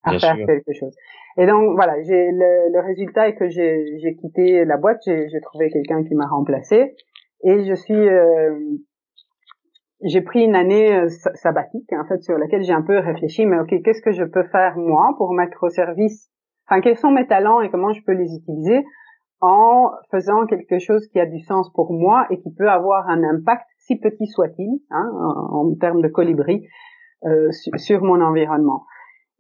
à 0.04 0.18
faire 0.18 0.38
quelque 0.38 0.74
chose. 0.74 0.96
Et 1.38 1.46
donc 1.46 1.76
voilà, 1.76 2.02
j'ai 2.04 2.32
le, 2.32 2.72
le, 2.72 2.80
résultat 2.80 3.28
est 3.28 3.36
que 3.36 3.50
j'ai 3.50 4.16
quitté 4.20 4.64
la 4.66 4.78
boîte, 4.78 5.02
j'ai 5.06 5.42
trouvé 5.42 5.70
quelqu'un 5.70 6.04
qui 6.04 6.16
m'a 6.16 6.28
remplacé 6.28 6.96
et 7.44 7.64
je 7.66 7.74
suis 7.74 8.08
euh, 8.08 8.58
j'ai 10.04 10.22
pris 10.22 10.44
une 10.44 10.56
année 10.56 10.96
euh, 10.96 11.10
sabbatique 11.36 11.92
en 11.94 12.06
fait 12.06 12.22
sur 12.22 12.38
laquelle 12.38 12.64
j'ai 12.64 12.74
un 12.74 12.82
peu 12.82 12.98
réfléchi 12.98 13.46
mais 13.46 13.60
ok 13.60 13.82
qu'est-ce 13.84 14.02
que 14.02 14.12
je 14.12 14.24
peux 14.24 14.44
faire 14.44 14.78
moi 14.78 15.14
pour 15.18 15.34
mettre 15.34 15.64
au 15.64 15.70
service 15.70 16.30
enfin 16.68 16.82
quels 16.82 16.98
sont 16.98 17.12
mes 17.12 17.28
talents 17.28 17.62
et 17.62 17.70
comment 17.70 17.94
je 17.94 18.02
peux 18.06 18.14
les 18.14 18.34
utiliser 18.36 18.84
en 19.42 19.92
faisant 20.12 20.46
quelque 20.46 20.80
chose 20.80 21.08
qui 21.08 21.20
a 21.20 21.26
du 21.26 21.40
sens 21.40 21.72
pour 21.74 21.94
moi 21.94 22.28
et 22.30 22.40
qui 22.40 22.54
peut 22.54 22.70
avoir 22.70 23.08
un 23.08 23.24
impact 23.24 23.66
si 23.78 23.98
petit 23.98 24.28
soit-il 24.28 24.82
hein, 24.92 25.12
en, 25.52 25.74
termes 25.80 26.02
de 26.02 26.08
colibri 26.08 26.66
euh, 27.26 27.50
sur, 27.52 28.04
mon 28.04 28.22
environnement. 28.22 28.86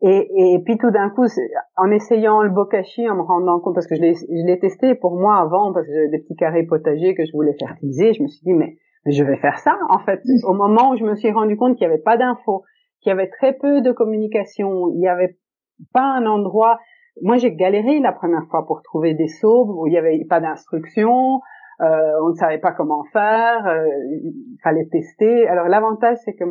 Et, 0.01 0.29
et 0.53 0.59
puis 0.63 0.77
tout 0.77 0.91
d'un 0.91 1.09
coup, 1.09 1.25
en 1.75 1.91
essayant 1.91 2.41
le 2.41 2.49
bokashi, 2.49 3.09
en 3.09 3.15
me 3.15 3.21
rendant 3.21 3.59
compte, 3.59 3.75
parce 3.75 3.87
que 3.87 3.95
je 3.95 4.45
l'ai 4.45 4.59
testé 4.59 4.95
pour 4.95 5.19
moi 5.19 5.37
avant, 5.37 5.73
parce 5.73 5.85
que 5.85 5.93
j'avais 5.93 6.07
des 6.07 6.19
petits 6.19 6.37
carrés 6.37 6.63
potagers 6.63 7.15
que 7.15 7.25
je 7.25 7.33
voulais 7.33 7.55
fertiliser, 7.59 8.13
je 8.13 8.23
me 8.23 8.27
suis 8.27 8.41
dit, 8.45 8.53
mais, 8.53 8.77
je 9.05 9.23
vais 9.23 9.37
faire 9.37 9.59
ça, 9.59 9.77
en 9.89 9.99
fait. 9.99 10.21
Au 10.43 10.53
moment 10.53 10.91
où 10.91 10.97
je 10.97 11.03
me 11.03 11.15
suis 11.15 11.31
rendu 11.31 11.55
compte 11.57 11.77
qu'il 11.77 11.87
n'y 11.87 11.93
avait 11.93 12.03
pas 12.03 12.17
d'infos, 12.17 12.63
qu'il 13.01 13.09
y 13.09 13.13
avait 13.13 13.29
très 13.29 13.53
peu 13.53 13.81
de 13.81 13.91
communication, 13.91 14.89
il 14.89 14.99
n'y 14.99 15.07
avait 15.07 15.37
pas 15.93 16.03
un 16.03 16.25
endroit... 16.25 16.79
Moi, 17.21 17.35
j'ai 17.35 17.53
galéré 17.53 17.99
la 17.99 18.13
première 18.13 18.45
fois 18.49 18.65
pour 18.65 18.81
trouver 18.81 19.13
des 19.13 19.27
seaux 19.27 19.65
où 19.67 19.87
il 19.87 19.89
n'y 19.89 19.97
avait 19.97 20.23
pas 20.29 20.39
d'instructions, 20.39 21.41
euh, 21.81 22.11
on 22.23 22.29
ne 22.29 22.35
savait 22.35 22.59
pas 22.59 22.71
comment 22.71 23.03
faire, 23.11 23.67
euh, 23.67 23.85
il 24.23 24.57
fallait 24.63 24.85
tester. 24.85 25.45
Alors 25.49 25.67
l'avantage, 25.67 26.15
c'est 26.23 26.33
que 26.33 26.45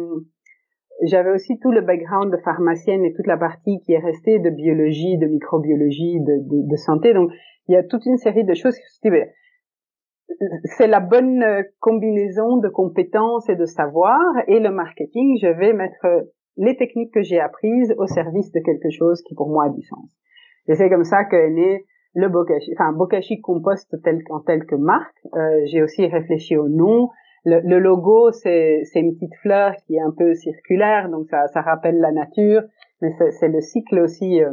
j'avais 1.05 1.31
aussi 1.31 1.59
tout 1.61 1.71
le 1.71 1.81
background 1.81 2.31
de 2.31 2.37
pharmacienne 2.37 3.03
et 3.03 3.15
toute 3.15 3.27
la 3.27 3.39
partie 3.39 3.81
qui 3.81 3.95
est 3.95 3.99
restée 3.99 4.41
de 4.41 4.51
biologie, 4.51 5.17
de 5.17 5.27
microbiologie, 5.27 6.21
de, 6.21 6.37
de, 6.51 6.69
de 6.69 6.77
santé. 6.77 7.15
Donc, 7.15 7.31
il 7.69 7.73
y 7.73 7.77
a 7.77 7.83
toute 7.83 8.05
une 8.05 8.19
série 8.19 8.45
de 8.45 8.53
choses 8.53 8.77
qui 8.77 9.09
c'est 10.77 10.87
la 10.87 11.01
bonne 11.01 11.45
combinaison 11.81 12.59
de 12.59 12.69
compétences 12.69 13.49
et 13.49 13.57
de 13.57 13.65
savoir 13.65 14.21
et 14.47 14.61
le 14.61 14.71
marketing, 14.71 15.39
je 15.41 15.49
vais 15.49 15.73
mettre 15.73 16.07
les 16.57 16.77
techniques 16.77 17.13
que 17.13 17.23
j'ai 17.23 17.41
apprises 17.41 17.95
au 17.99 18.07
service 18.07 18.53
de 18.53 18.61
quelque 18.61 18.91
chose 18.91 19.23
qui 19.23 19.35
pour 19.35 19.49
moi 19.49 19.67
a 19.67 19.69
du 19.69 19.83
sens. 19.83 20.11
Et 20.67 20.75
c'est 20.75 20.91
comme 20.91 21.05
ça 21.05 21.25
qu'est 21.25 21.51
né 21.51 21.85
le 22.15 22.29
Bokashi, 22.29 22.73
enfin 22.75 22.93
Bokashi 22.93 23.41
Compost 23.41 23.95
tel, 24.03 24.21
en 24.31 24.41
tel 24.41 24.67
que 24.67 24.75
marque. 24.75 25.17
Euh, 25.35 25.61
j'ai 25.67 25.83
aussi 25.83 26.07
réfléchi 26.07 26.57
au 26.57 26.69
nom, 26.69 27.11
le, 27.45 27.79
logo, 27.79 28.31
c'est 28.33 28.83
une 28.95 29.15
petite 29.15 29.35
fleur 29.37 29.75
qui 29.87 29.97
est 29.97 30.01
un 30.01 30.13
peu 30.17 30.35
circulaire, 30.35 31.09
donc 31.09 31.27
ça, 31.29 31.47
ça 31.49 31.63
rappelle 31.63 31.99
la 31.99 32.13
nature, 32.13 32.63
mais 33.01 33.11
c'est 33.31 33.49
le 33.49 33.61
cycle 33.61 34.01
aussi 34.01 34.43
euh, 34.43 34.53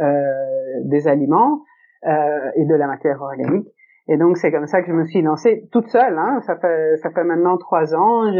euh, 0.00 0.80
des 0.84 1.08
aliments 1.08 1.62
euh, 2.06 2.50
et 2.56 2.64
de 2.64 2.74
la 2.74 2.86
matière 2.86 3.20
organique. 3.20 3.66
Et 4.08 4.16
donc 4.16 4.36
c'est 4.36 4.50
comme 4.50 4.66
ça 4.66 4.82
que 4.82 4.88
je 4.88 4.92
me 4.92 5.04
suis 5.06 5.22
lancée 5.22 5.68
toute 5.72 5.88
seule. 5.88 6.18
Hein. 6.18 6.40
Ça 6.46 6.56
fait 6.56 6.96
ça 6.96 7.10
fait 7.10 7.24
maintenant 7.24 7.56
trois 7.56 7.94
ans. 7.94 8.32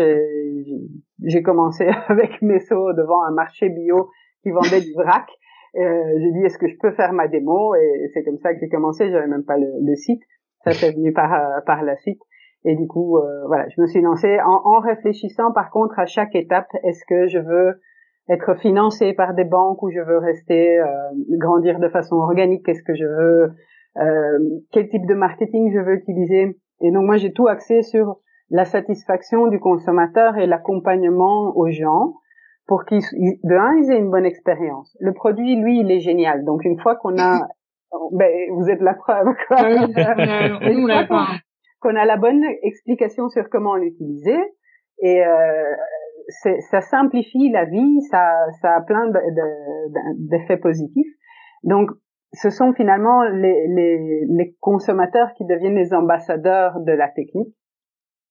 J'ai 1.25 1.43
commencé 1.43 1.89
avec 2.09 2.43
mes 2.43 2.61
seaux 2.61 2.93
devant 2.93 3.23
un 3.23 3.33
marché 3.33 3.69
bio 3.69 4.11
qui 4.43 4.51
vendait 4.51 4.81
du 4.81 4.93
vrac. 4.95 5.27
Euh, 5.75 6.03
j'ai 6.19 6.33
dit 6.33 6.45
est-ce 6.45 6.59
que 6.59 6.69
je 6.69 6.77
peux 6.79 6.93
faire 6.93 7.13
ma 7.13 7.29
démo? 7.29 7.75
Et 7.77 8.11
c'est 8.13 8.25
comme 8.25 8.39
ça 8.39 8.53
que 8.53 8.61
j'ai 8.61 8.69
commencé. 8.69 9.11
J'avais 9.11 9.29
même 9.29 9.45
pas 9.45 9.57
le, 9.57 9.69
le 9.81 9.95
site. 9.95 10.23
Ça 10.65 10.73
s'est 10.73 10.93
venu 10.93 11.13
par 11.13 11.63
par 11.65 11.83
la 11.83 11.97
suite. 11.97 12.21
Et 12.65 12.77
du 12.77 12.87
coup, 12.87 13.19
euh, 13.19 13.47
voilà, 13.47 13.67
je 13.69 13.81
me 13.81 13.87
suis 13.87 14.01
lancée 14.01 14.39
en, 14.41 14.61
en, 14.65 14.79
réfléchissant 14.79 15.53
par 15.53 15.71
contre 15.71 15.99
à 15.99 16.07
chaque 16.07 16.35
étape, 16.37 16.69
est-ce 16.85 17.05
que 17.09 17.27
je 17.27 17.39
veux 17.39 17.81
être 18.29 18.55
financée 18.55 19.13
par 19.15 19.35
des 19.35 19.45
banques 19.45 19.83
ou 19.83 19.91
je 19.91 20.01
veux 20.01 20.19
rester 20.19 20.79
euh, 20.79 20.87
grandir 21.39 21.81
de 21.81 21.89
façon 21.89 22.17
organique, 22.17 22.65
qu'est-ce 22.65 22.85
que 22.85 22.95
je 22.95 23.05
veux, 23.05 23.43
euh, 23.43 23.49
quel 23.95 24.89
type 24.89 25.07
de 25.07 25.15
marketing 25.15 25.73
je 25.73 25.79
veux 25.79 25.95
utiliser. 25.95 26.59
Et 26.81 26.91
donc 26.91 27.05
moi 27.05 27.17
j'ai 27.17 27.33
tout 27.33 27.49
axé 27.49 27.83
sur 27.83 28.17
la 28.51 28.65
satisfaction 28.65 29.47
du 29.47 29.61
consommateur 29.61 30.37
et 30.37 30.47
l'accompagnement 30.47 31.57
aux 31.57 31.71
gens 31.71 32.15
pour 32.67 32.85
qu'ils 32.85 33.01
de 33.01 33.55
un 33.55 33.75
ils 33.77 33.91
aient 33.91 33.99
une 33.99 34.11
bonne 34.11 34.27
expérience. 34.27 34.97
Le 35.01 35.13
produit 35.13 35.57
lui 35.57 35.81
il 35.81 35.91
est 35.91 36.01
génial. 36.01 36.45
Donc 36.45 36.65
une 36.65 36.79
fois 36.81 36.97
qu'on 36.97 37.19
a 37.19 37.47
ben, 38.13 38.31
vous 38.55 38.71
êtes 38.71 38.81
la 38.81 38.95
preuve. 38.95 39.27
Quoi 39.49 39.57
qu'on 41.81 41.97
a 41.97 42.05
la 42.05 42.17
bonne 42.17 42.45
explication 42.63 43.29
sur 43.29 43.51
comment 43.51 43.75
l'utiliser 43.75 44.39
et 45.03 45.25
euh, 45.27 45.75
ça 46.71 46.81
simplifie 46.81 47.51
la 47.51 47.65
vie, 47.65 48.01
ça, 48.11 48.33
ça 48.61 48.77
a 48.77 48.81
plein 48.81 49.11
d'effets 50.17 50.57
positifs. 50.57 51.13
Donc, 51.65 51.91
ce 52.33 52.51
sont 52.51 52.73
finalement 52.73 53.25
les, 53.25 53.67
les, 53.69 54.27
les, 54.27 54.57
consommateurs 54.61 55.33
qui 55.37 55.45
deviennent 55.45 55.77
les 55.77 55.93
ambassadeurs 55.93 56.81
de 56.81 56.93
la 56.93 57.09
technique 57.09 57.55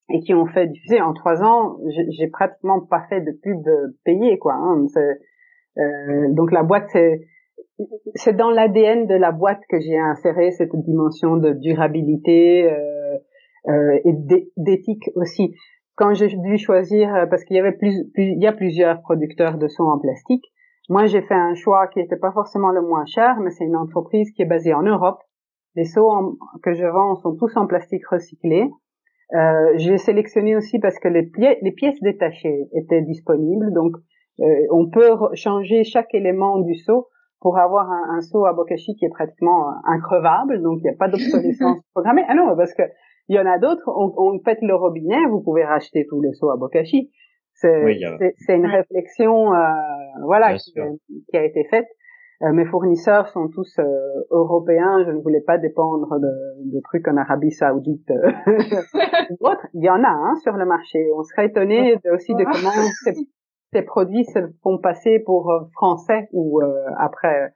et 0.09 0.19
qui 0.19 0.33
ont 0.33 0.47
fait 0.47 0.67
diffuser. 0.67 1.01
En 1.01 1.13
trois 1.13 1.43
ans, 1.43 1.77
j'ai 2.09 2.27
pratiquement 2.27 2.81
pas 2.81 3.05
fait 3.09 3.21
de 3.21 3.31
pub 3.31 3.63
payée, 4.03 4.39
quoi. 4.39 4.55
Hein. 4.55 4.85
Euh, 5.77 6.33
donc 6.33 6.51
la 6.51 6.63
boîte, 6.63 6.89
c'est 8.15 8.35
dans 8.35 8.49
l'ADN 8.49 9.05
de 9.05 9.15
la 9.15 9.31
boîte 9.31 9.61
que 9.69 9.79
j'ai 9.79 9.97
inséré 9.97 10.51
cette 10.51 10.75
dimension 10.75 11.37
de 11.37 11.53
durabilité. 11.53 12.71
Euh, 12.71 13.17
euh, 13.67 13.99
et 14.05 14.13
d'éthique 14.57 15.11
aussi. 15.13 15.53
Quand 15.95 16.15
j'ai 16.15 16.29
dû 16.29 16.57
choisir, 16.57 17.27
parce 17.29 17.43
qu'il 17.43 17.55
y 17.57 17.59
avait 17.59 17.73
plus, 17.73 17.93
il 18.17 18.41
y 18.41 18.47
a 18.47 18.53
plusieurs 18.53 19.01
producteurs 19.01 19.59
de 19.59 19.67
sons 19.67 19.83
en 19.83 19.99
plastique, 19.99 20.50
moi 20.91 21.05
j'ai 21.05 21.21
fait 21.21 21.33
un 21.33 21.53
choix 21.53 21.87
qui 21.87 21.99
n'était 21.99 22.17
pas 22.17 22.33
forcément 22.33 22.71
le 22.71 22.81
moins 22.81 23.05
cher, 23.05 23.39
mais 23.39 23.49
c'est 23.49 23.63
une 23.63 23.77
entreprise 23.77 24.29
qui 24.31 24.41
est 24.41 24.45
basée 24.45 24.73
en 24.73 24.81
Europe. 24.81 25.19
Les 25.75 25.85
seaux 25.85 26.37
que 26.63 26.73
je 26.73 26.85
vends 26.85 27.15
sont 27.15 27.33
tous 27.37 27.55
en 27.55 27.65
plastique 27.65 28.05
recyclé. 28.07 28.69
Euh, 29.33 29.71
j'ai 29.75 29.97
sélectionné 29.97 30.57
aussi 30.57 30.79
parce 30.79 30.99
que 30.99 31.07
les, 31.07 31.31
les, 31.61 31.71
pièces 31.71 32.01
détachées 32.01 32.67
étaient 32.73 33.01
disponibles, 33.01 33.71
donc 33.71 33.93
euh, 34.41 34.67
on 34.69 34.89
peut 34.89 35.15
changer 35.33 35.85
chaque 35.85 36.13
élément 36.13 36.59
du 36.59 36.75
seau 36.75 37.07
pour 37.39 37.57
avoir 37.57 37.89
un, 37.89 38.17
un 38.17 38.21
seau 38.21 38.45
à 38.45 38.51
bokashi 38.51 38.95
qui 38.97 39.05
est 39.05 39.09
pratiquement 39.09 39.71
increvable, 39.85 40.61
donc 40.61 40.79
il 40.79 40.83
n'y 40.83 40.89
a 40.89 40.97
pas 40.99 41.07
d'obsolescence 41.07 41.79
programmée. 41.93 42.25
Ah 42.27 42.35
non, 42.35 42.53
parce 42.57 42.73
que 42.73 42.83
il 43.29 43.35
y 43.37 43.39
en 43.39 43.45
a 43.45 43.57
d'autres, 43.59 43.87
on, 43.87 44.13
on 44.17 44.39
pète 44.39 44.61
le 44.61 44.75
robinet, 44.75 45.25
vous 45.29 45.39
pouvez 45.39 45.63
racheter 45.63 46.05
tout 46.09 46.19
le 46.19 46.33
seau 46.33 46.49
à 46.49 46.57
Bokashi. 46.57 47.09
C'est 47.62 48.55
une 48.55 48.66
réflexion, 48.66 49.53
euh, 49.53 49.57
voilà, 50.24 50.55
qui, 50.55 50.74
qui, 51.30 51.38
a 51.38 51.43
été 51.43 51.64
faite. 51.70 51.88
Euh, 52.43 52.53
mes 52.53 52.66
fournisseurs 52.66 53.28
sont 53.28 53.49
tous 53.49 53.78
euh, 53.78 53.84
européens. 54.32 55.03
Je 55.05 55.12
ne 55.12 55.22
voulais 55.22 55.41
pas 55.41 55.59
dépendre 55.59 56.20
de, 56.20 56.74
de 56.74 56.82
trucs 56.84 57.07
en 57.07 57.18
Arabie 57.18 57.51
Saoudite. 57.51 58.09
Euh, 58.09 58.32
Il 59.74 59.84
y 59.84 59.89
en 59.89 60.03
a 60.03 60.09
hein, 60.09 60.36
sur 60.41 60.53
le 60.53 60.66
marché. 60.66 60.99
On 61.16 61.24
serait 61.24 61.47
étonné 61.47 61.97
aussi 62.12 62.34
de 62.34 62.43
comment 62.43 62.72
ces, 63.03 63.14
ces, 63.74 63.82
produits 63.84 64.26
se 64.26 64.39
font 64.64 64.80
passer 64.80 65.20
pour 65.20 65.53
français 65.74 66.30
ou 66.32 66.62
après. 66.97 67.53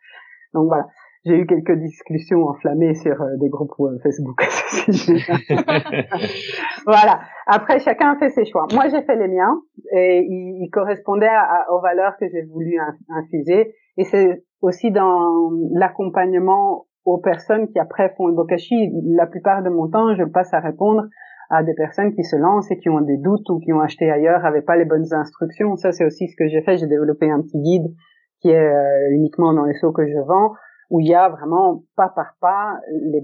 Donc 0.54 0.68
voilà 0.68 0.86
j'ai 1.26 1.40
eu 1.40 1.48
quelques 1.48 1.78
discussions 1.80 2.44
enflammées 2.44 2.94
sur 2.94 3.20
euh, 3.20 3.38
des 3.38 3.50
groupes 3.50 3.74
euh, 3.80 3.98
Facebook 4.04 4.38
voilà. 6.86 7.20
Après, 7.48 7.80
chacun 7.80 8.16
fait 8.18 8.30
ses 8.30 8.46
choix. 8.46 8.68
Moi, 8.74 8.90
j'ai 8.90 9.02
fait 9.02 9.16
les 9.16 9.28
miens 9.28 9.60
et 9.92 10.26
ils, 10.28 10.70
correspondaient 10.72 11.30
aux 11.72 11.82
valeurs 11.82 12.14
que 12.20 12.28
j'ai 12.28 12.44
voulu 12.44 12.78
infuser. 13.10 13.74
Et 13.98 14.04
c'est 14.04 14.44
aussi 14.62 14.92
dans 14.92 15.50
l'accompagnement 15.74 16.86
aux 17.06 17.18
personnes 17.18 17.68
qui 17.70 17.80
après 17.80 18.14
font 18.18 18.28
le 18.28 18.34
bokashi. 18.34 18.92
La 19.16 19.26
plupart 19.26 19.64
de 19.64 19.70
mon 19.70 19.90
temps, 19.90 20.16
je 20.16 20.24
passe 20.24 20.54
à 20.54 20.60
répondre 20.60 21.04
à 21.50 21.64
des 21.64 21.74
personnes 21.76 22.14
qui 22.14 22.24
se 22.24 22.36
lancent 22.36 22.70
et 22.72 22.78
qui 22.78 22.90
ont 22.90 23.02
des 23.02 23.18
doutes 23.18 23.48
ou 23.50 23.60
qui 23.60 23.72
ont 23.74 23.80
acheté 23.80 24.10
ailleurs, 24.10 24.42
n'avaient 24.42 24.64
pas 24.64 24.76
les 24.76 24.86
bonnes 24.86 25.14
instructions. 25.14 25.76
Ça, 25.76 25.92
c'est 25.92 26.06
aussi 26.06 26.28
ce 26.28 26.36
que 26.36 26.48
j'ai 26.48 26.62
fait. 26.62 26.78
J'ai 26.78 26.88
développé 26.88 27.30
un 27.30 27.42
petit 27.42 27.60
guide 27.60 27.94
qui 28.42 28.50
est 28.50 28.68
euh, 28.68 29.12
uniquement 29.12 29.54
dans 29.54 29.66
les 29.66 29.76
seaux 29.76 29.92
que 29.92 30.06
je 30.08 30.20
vends 30.28 30.54
où 30.90 31.00
il 31.00 31.08
y 31.08 31.16
a 31.16 31.30
vraiment 31.30 31.84
pas 31.96 32.10
par 32.10 32.36
pas 32.40 32.78
les, 32.92 33.24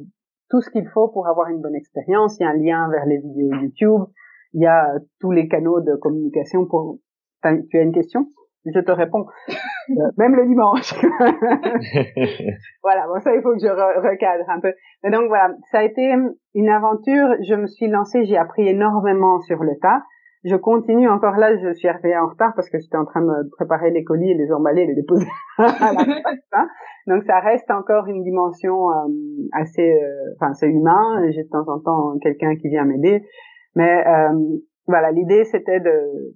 tout 0.50 0.62
ce 0.62 0.70
qu'il 0.70 0.88
faut 0.90 1.08
pour 1.08 1.28
avoir 1.28 1.48
une 1.48 1.62
bonne 1.62 1.76
expérience. 1.76 2.38
Il 2.40 2.44
y 2.44 2.46
a 2.46 2.50
un 2.50 2.58
lien 2.58 2.90
vers 2.90 3.06
les 3.06 3.18
vidéos 3.18 3.54
YouTube. 3.54 4.02
Il 4.54 4.62
y 4.62 4.68
a 4.68 4.94
tous 5.20 5.32
les 5.32 5.48
canaux 5.48 5.80
de 5.80 5.96
communication 5.96 6.66
pour. 6.66 6.98
Tu 7.42 7.80
as 7.80 7.82
une 7.82 7.94
question? 7.94 8.28
Je 8.66 8.80
te 8.80 8.92
réponds. 8.92 9.26
Euh, 9.90 10.12
même 10.18 10.36
le 10.36 10.46
dimanche. 10.46 10.94
voilà. 12.84 13.08
Bon, 13.08 13.20
ça, 13.20 13.36
il 13.36 13.42
faut 13.42 13.52
que 13.52 13.60
je 13.60 13.68
recadre 13.68 14.48
un 14.48 14.62
peu. 14.62 14.72
Mais 15.04 15.10
donc 15.10 15.28
voilà, 15.28 15.54
ça 15.72 15.80
a 15.80 15.84
été 15.84 16.14
une 16.54 16.70
aventure. 16.70 17.36
Je 17.42 17.56
me 17.56 17.66
suis 17.66 17.88
lancée. 17.88 18.24
J'ai 18.24 18.38
appris 18.38 18.70
énormément 18.70 19.40
sur 19.42 19.64
le 19.64 19.78
tas. 19.82 20.04
Je 20.44 20.56
continue 20.56 21.08
encore 21.08 21.36
là, 21.36 21.56
je 21.56 21.72
suis 21.74 21.88
arrivée 21.88 22.18
en 22.18 22.28
retard 22.28 22.54
parce 22.56 22.68
que 22.70 22.80
j'étais 22.80 22.98
en 22.98 23.06
train 23.06 23.22
de 23.22 23.50
préparer 23.52 23.92
les 23.92 24.04
colis 24.04 24.32
et 24.32 24.34
les 24.34 24.52
emballer, 24.52 24.88
les 24.88 24.96
déposer 24.96 25.28
à 25.60 25.94
la 25.94 26.02
hein. 26.54 26.68
Donc 27.06 27.24
ça 27.26 27.40
reste 27.40 27.70
encore 27.70 28.08
une 28.08 28.24
dimension 28.24 28.90
euh, 28.90 29.08
assez, 29.52 29.92
euh, 29.92 30.34
enfin 30.36 30.54
c'est 30.54 30.68
humain. 30.68 31.30
J'ai 31.30 31.44
de 31.44 31.50
temps 31.50 31.68
en 31.68 31.80
temps 31.80 32.18
quelqu'un 32.22 32.56
qui 32.56 32.70
vient 32.70 32.86
m'aider, 32.86 33.24
mais 33.76 34.04
euh, 34.08 34.58
voilà, 34.88 35.12
l'idée 35.12 35.44
c'était 35.44 35.80
de 35.80 36.34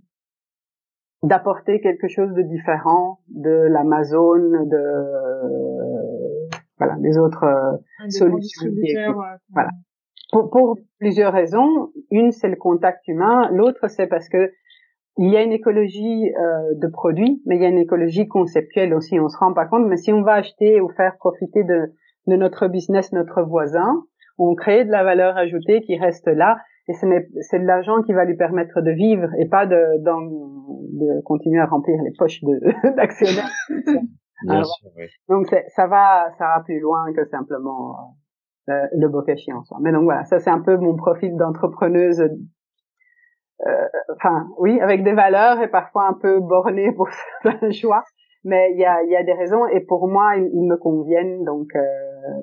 d'apporter 1.23 1.81
quelque 1.81 2.07
chose 2.07 2.31
de 2.33 2.43
différent 2.43 3.19
de 3.29 3.67
l'Amazon, 3.71 4.37
de 4.37 4.85
voilà 6.77 6.95
des 6.99 7.17
autres 7.17 7.79
solutions. 8.09 8.69
voilà 9.51 9.69
pour, 10.43 10.77
plusieurs 10.99 11.33
raisons. 11.33 11.91
Une, 12.11 12.31
c'est 12.31 12.47
le 12.47 12.55
contact 12.55 13.07
humain. 13.07 13.49
L'autre, 13.51 13.87
c'est 13.87 14.07
parce 14.07 14.29
que 14.29 14.51
il 15.17 15.31
y 15.31 15.37
a 15.37 15.43
une 15.43 15.53
écologie 15.53 16.29
euh, 16.33 16.73
de 16.75 16.87
produits, 16.87 17.41
mais 17.45 17.55
il 17.55 17.61
y 17.61 17.65
a 17.65 17.69
une 17.69 17.77
écologie 17.77 18.27
conceptuelle 18.27 18.93
aussi. 18.93 19.17
On 19.19 19.29
se 19.29 19.37
rend 19.37 19.53
pas 19.53 19.65
compte, 19.65 19.87
mais 19.87 19.95
si 19.95 20.11
on 20.11 20.23
va 20.23 20.33
acheter 20.33 20.81
ou 20.81 20.89
faire 20.89 21.15
profiter 21.17 21.63
de, 21.63 21.93
de 22.27 22.35
notre 22.35 22.67
business 22.67 23.13
notre 23.13 23.41
voisin, 23.43 24.03
on 24.37 24.55
crée 24.55 24.83
de 24.83 24.91
la 24.91 25.03
valeur 25.05 25.37
ajoutée 25.37 25.81
qui 25.81 25.97
reste 25.97 26.27
là, 26.27 26.57
et 26.87 26.93
c'est 26.93 27.59
de 27.59 27.65
l'argent 27.65 28.01
qui 28.03 28.13
va 28.13 28.25
lui 28.25 28.35
permettre 28.35 28.81
de 28.81 28.91
vivre 28.91 29.29
et 29.39 29.47
pas 29.47 29.65
de, 29.65 29.97
de 30.03 31.21
continuer 31.21 31.59
à 31.59 31.65
remplir 31.65 31.95
les 32.03 32.11
poches 32.17 32.41
d'actionnaires. 32.97 33.49
Donc 35.29 35.47
ça 35.47 35.87
va, 35.87 36.29
ça 36.37 36.45
va 36.45 36.61
plus 36.63 36.79
loin 36.79 37.11
que 37.15 37.25
simplement 37.25 37.91
euh, 37.91 38.24
le 38.67 39.07
bokashi 39.07 39.53
en 39.53 39.63
soi. 39.63 39.77
Mais 39.81 39.91
donc 39.91 40.03
voilà, 40.03 40.23
ça 40.25 40.39
c'est 40.39 40.49
un 40.49 40.61
peu 40.61 40.77
mon 40.77 40.95
profil 40.95 41.35
d'entrepreneuse. 41.37 42.21
Euh, 42.21 43.87
enfin, 44.15 44.47
oui, 44.59 44.79
avec 44.81 45.03
des 45.03 45.13
valeurs 45.13 45.61
et 45.61 45.69
parfois 45.69 46.07
un 46.07 46.13
peu 46.13 46.39
borné 46.39 46.91
pour 46.95 47.07
certains 47.43 47.71
choix. 47.71 48.03
Mais 48.43 48.71
il 48.73 48.79
y 48.79 48.85
a, 48.85 49.03
y 49.03 49.15
a 49.15 49.23
des 49.23 49.33
raisons 49.33 49.65
et 49.67 49.81
pour 49.81 50.07
moi 50.07 50.35
ils, 50.35 50.67
me 50.67 50.77
conviennent. 50.77 51.43
Donc 51.43 51.67
euh, 51.75 51.81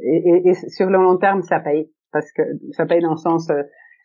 et, 0.02 0.48
et, 0.48 0.54
sur 0.54 0.88
le 0.88 0.98
long 0.98 1.16
terme 1.16 1.42
ça 1.42 1.60
paye 1.60 1.90
parce 2.12 2.30
que 2.32 2.42
ça 2.72 2.86
paye 2.86 3.00
dans 3.00 3.12
le 3.12 3.16
sens 3.16 3.50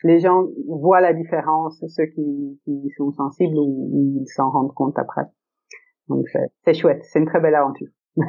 les 0.03 0.19
gens 0.19 0.45
voient 0.67 1.01
la 1.01 1.13
différence, 1.13 1.83
ceux 1.87 2.05
qui, 2.05 2.59
qui 2.63 2.89
sont 2.97 3.11
sensibles 3.11 3.57
ou 3.57 4.21
ils 4.21 4.27
s'en 4.27 4.49
rendent 4.49 4.73
compte 4.73 4.97
après. 4.97 5.23
Donc 6.07 6.25
c'est 6.63 6.73
chouette, 6.73 7.03
c'est 7.03 7.19
une 7.19 7.25
très 7.25 7.39
belle 7.39 7.55
aventure. 7.55 7.87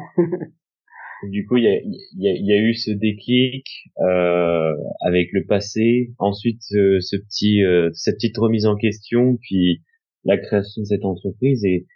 du 1.25 1.47
coup, 1.47 1.57
il 1.57 1.65
y 1.65 1.69
a, 1.69 1.81
y, 2.17 2.29
a, 2.29 2.33
y 2.35 2.53
a, 2.53 2.61
eu 2.61 2.75
ce 2.75 2.91
déclic 2.91 3.67
euh, 4.01 4.75
avec 5.01 5.31
le 5.33 5.45
passé, 5.45 6.13
ensuite 6.19 6.63
euh, 6.73 6.99
ce 7.01 7.17
petit, 7.17 7.65
euh, 7.65 7.91
cette 7.93 8.17
petite 8.17 8.37
remise 8.39 8.67
en 8.67 8.77
question, 8.77 9.37
puis 9.41 9.83
la 10.25 10.39
création 10.39 10.83
de 10.83 10.87
cette 10.87 11.05
entreprise 11.05 11.65
et, 11.65 11.87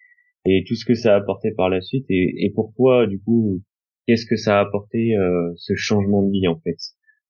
et 0.46 0.64
tout 0.66 0.74
ce 0.74 0.84
que 0.84 0.94
ça 0.94 1.14
a 1.14 1.18
apporté 1.18 1.52
par 1.52 1.68
la 1.68 1.80
suite 1.80 2.06
et, 2.08 2.44
et 2.44 2.52
pourquoi 2.54 3.06
du 3.06 3.20
coup, 3.20 3.60
qu'est-ce 4.06 4.26
que 4.26 4.36
ça 4.36 4.58
a 4.58 4.62
apporté 4.62 5.16
euh, 5.16 5.52
ce 5.56 5.74
changement 5.76 6.22
de 6.22 6.30
vie 6.30 6.48
en 6.48 6.58
fait, 6.58 6.78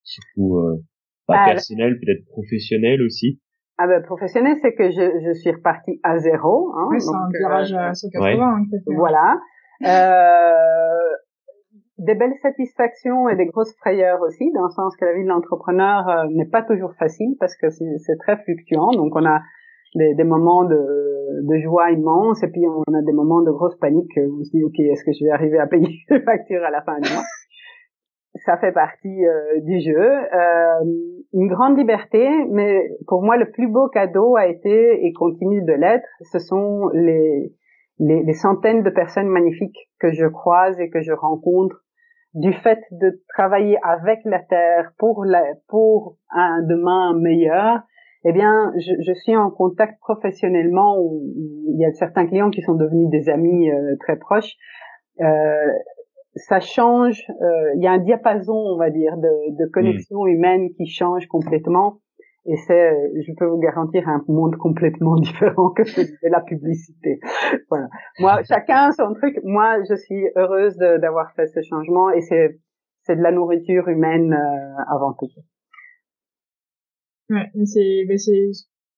surtout 0.03 0.81
pas 1.27 1.45
bah, 1.45 1.51
personnel, 1.53 1.99
peut-être 1.99 2.25
professionnel 2.25 3.01
aussi. 3.01 3.39
Ah 3.77 3.87
ben 3.87 4.03
professionnel, 4.03 4.57
c'est 4.61 4.75
que 4.75 4.91
je, 4.91 5.25
je 5.25 5.33
suis 5.39 5.51
repartie 5.51 5.99
à 6.03 6.19
zéro. 6.19 6.71
Hein, 6.75 6.87
oui, 6.91 7.01
c'est 7.01 7.09
un 7.09 7.29
virage 7.37 7.73
à 7.73 7.93
180. 7.93 8.65
Voilà. 8.87 9.39
Euh, 9.85 11.15
des 11.97 12.15
belles 12.15 12.35
satisfactions 12.41 13.29
et 13.29 13.35
des 13.35 13.45
grosses 13.45 13.75
frayeurs 13.77 14.21
aussi, 14.21 14.51
dans 14.51 14.63
le 14.63 14.71
sens 14.71 14.95
que 14.97 15.05
la 15.05 15.13
vie 15.13 15.23
de 15.23 15.29
l'entrepreneur 15.29 16.07
euh, 16.09 16.25
n'est 16.31 16.49
pas 16.49 16.63
toujours 16.63 16.93
facile 16.95 17.35
parce 17.39 17.55
que 17.55 17.69
c'est 17.69 18.17
très 18.19 18.37
fluctuant. 18.37 18.91
Donc 18.91 19.15
on 19.15 19.25
a 19.25 19.41
des, 19.95 20.23
moments 20.23 20.63
de, 20.63 20.75
de 20.75 21.59
joie 21.59 21.91
immense 21.91 22.41
et 22.41 22.47
puis 22.47 22.65
on 22.67 22.93
a 22.93 23.01
des 23.03 23.11
moments 23.11 23.41
de 23.41 23.51
grosse 23.51 23.75
panique 23.75 24.11
où 24.17 24.39
on 24.39 24.43
se 24.43 24.49
dit 24.51 24.63
ok 24.63 24.79
est-ce 24.79 25.03
que 25.03 25.11
je 25.11 25.25
vais 25.25 25.31
arriver 25.31 25.59
à 25.59 25.67
payer 25.67 25.99
les 26.09 26.21
factures 26.21 26.63
à 26.63 26.71
la 26.71 26.81
fin 26.81 26.99
du 26.99 27.11
mois? 27.13 27.23
Ça 28.45 28.57
fait 28.57 28.71
partie 28.71 29.25
euh, 29.27 29.59
du 29.61 29.79
jeu. 29.79 30.01
Euh, 30.01 30.83
une 31.33 31.47
grande 31.47 31.77
liberté, 31.77 32.27
mais 32.49 32.89
pour 33.07 33.21
moi 33.21 33.37
le 33.37 33.51
plus 33.51 33.67
beau 33.67 33.87
cadeau 33.89 34.35
a 34.35 34.47
été 34.47 35.05
et 35.05 35.13
continue 35.13 35.61
de 35.61 35.73
l'être, 35.73 36.07
ce 36.31 36.39
sont 36.39 36.89
les, 36.93 37.53
les, 37.99 38.23
les, 38.23 38.33
centaines 38.33 38.83
de 38.83 38.89
personnes 38.89 39.27
magnifiques 39.27 39.89
que 39.99 40.11
je 40.11 40.25
croise 40.25 40.79
et 40.79 40.89
que 40.89 41.01
je 41.01 41.13
rencontre 41.13 41.83
du 42.33 42.51
fait 42.53 42.79
de 42.91 43.21
travailler 43.29 43.77
avec 43.83 44.19
la 44.25 44.39
terre 44.39 44.93
pour 44.97 45.23
la, 45.25 45.43
pour 45.67 46.17
un 46.31 46.63
demain 46.63 47.13
meilleur. 47.19 47.81
Eh 48.25 48.31
bien, 48.31 48.71
je, 48.77 48.93
je 49.05 49.13
suis 49.13 49.35
en 49.35 49.51
contact 49.51 49.99
professionnellement 49.99 50.97
où, 50.97 51.21
il 51.67 51.79
y 51.79 51.85
a 51.85 51.91
certains 51.93 52.25
clients 52.25 52.49
qui 52.49 52.61
sont 52.61 52.75
devenus 52.75 53.09
des 53.09 53.29
amis 53.29 53.69
euh, 53.69 53.95
très 53.99 54.17
proches. 54.17 54.53
Euh, 55.21 55.71
ça 56.35 56.59
change. 56.59 57.23
Euh, 57.29 57.73
il 57.75 57.83
y 57.83 57.87
a 57.87 57.91
un 57.91 57.99
diapason, 57.99 58.53
on 58.53 58.77
va 58.77 58.89
dire, 58.89 59.17
de, 59.17 59.55
de 59.57 59.69
connexion 59.71 60.23
mm. 60.23 60.29
humaine 60.29 60.69
qui 60.75 60.87
change 60.87 61.27
complètement. 61.27 61.99
Et 62.45 62.57
c'est, 62.57 62.91
euh, 62.91 63.21
je 63.25 63.31
peux 63.37 63.45
vous 63.45 63.59
garantir, 63.59 64.07
un 64.07 64.21
monde 64.27 64.57
complètement 64.57 65.15
différent 65.19 65.69
que 65.69 65.85
celui 65.85 66.11
de 66.11 66.29
la 66.29 66.41
publicité. 66.41 67.19
voilà. 67.69 67.87
Moi, 68.19 68.43
chacun 68.43 68.91
son 68.91 69.13
truc. 69.13 69.39
Moi, 69.43 69.77
je 69.89 69.95
suis 69.95 70.27
heureuse 70.35 70.75
d'avoir 70.77 71.31
fait 71.35 71.47
ce 71.47 71.61
changement 71.61 72.09
et 72.09 72.21
c'est, 72.21 72.59
c'est 73.03 73.15
de 73.15 73.21
la 73.21 73.31
nourriture 73.31 73.87
humaine 73.87 74.33
euh, 74.33 74.93
avant 74.93 75.13
tout. 75.13 75.27
Ouais, 77.29 77.49
c'est, 77.63 78.05
c'est, 78.17 78.49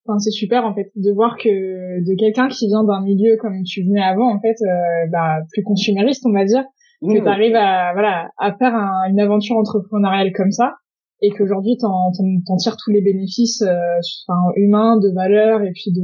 enfin, 0.06 0.18
c'est 0.18 0.32
super 0.32 0.66
en 0.66 0.74
fait 0.74 0.91
de 0.96 1.12
voir 1.14 1.38
que 1.38 1.48
de 1.50 2.16
quelqu'un 2.18 2.48
qui 2.48 2.68
vient 2.68 2.84
d'un 2.84 3.02
milieu 3.02 3.38
comme 3.38 3.62
tu 3.64 3.84
venais 3.84 4.02
avant, 4.02 4.34
en 4.34 4.39
fait, 4.39 4.56
euh, 4.64 5.08
bah, 5.12 5.38
plus 5.52 5.64
consumériste, 5.64 6.26
on 6.26 6.34
va 6.34 6.46
dire, 6.46 6.64
que 7.02 7.22
tu 7.22 7.28
arrives 7.28 7.56
à 7.56 7.93
voilà 7.93 8.32
à 8.38 8.54
faire 8.54 8.74
une 9.10 9.20
aventure 9.20 9.58
entrepreneuriale 9.58 10.32
comme 10.34 10.52
ça 10.52 10.78
et 11.22 11.30
qu'aujourd'hui 11.32 11.78
t'en 11.78 12.11
t'en 12.45 12.57
tires 12.57 12.78
tous 12.78 12.91
les 12.91 13.01
bénéfices 13.01 13.61
euh, 13.61 13.99
enfin, 14.28 14.39
humains 14.55 14.97
de 14.97 15.13
valeur 15.13 15.61
et 15.61 15.72
puis 15.72 15.91
de 15.91 16.03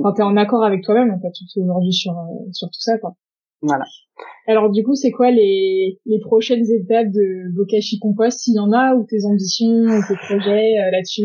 enfin 0.00 0.12
t'es 0.14 0.22
en 0.22 0.36
accord 0.36 0.64
avec 0.64 0.82
toi-même 0.82 1.10
en 1.12 1.20
fait 1.20 1.32
aujourd'hui 1.60 1.92
sur 1.92 2.12
euh, 2.12 2.50
sur 2.52 2.68
tout 2.68 2.80
ça 2.80 2.98
quoi 2.98 3.14
voilà 3.62 3.84
alors 4.46 4.70
du 4.70 4.82
coup 4.82 4.94
c'est 4.94 5.10
quoi 5.10 5.30
les 5.30 5.98
les 6.06 6.20
prochaines 6.20 6.64
étapes 6.70 7.08
de 7.08 7.54
Bokashi 7.54 7.98
Compost? 7.98 8.40
S'il 8.40 8.54
y 8.54 8.58
en 8.58 8.72
a 8.72 8.94
ou 8.94 9.04
tes 9.04 9.24
ambitions 9.24 9.66
ou 9.66 10.02
tes 10.06 10.16
projets 10.16 10.78
euh, 10.78 10.90
là-dessus? 10.90 11.22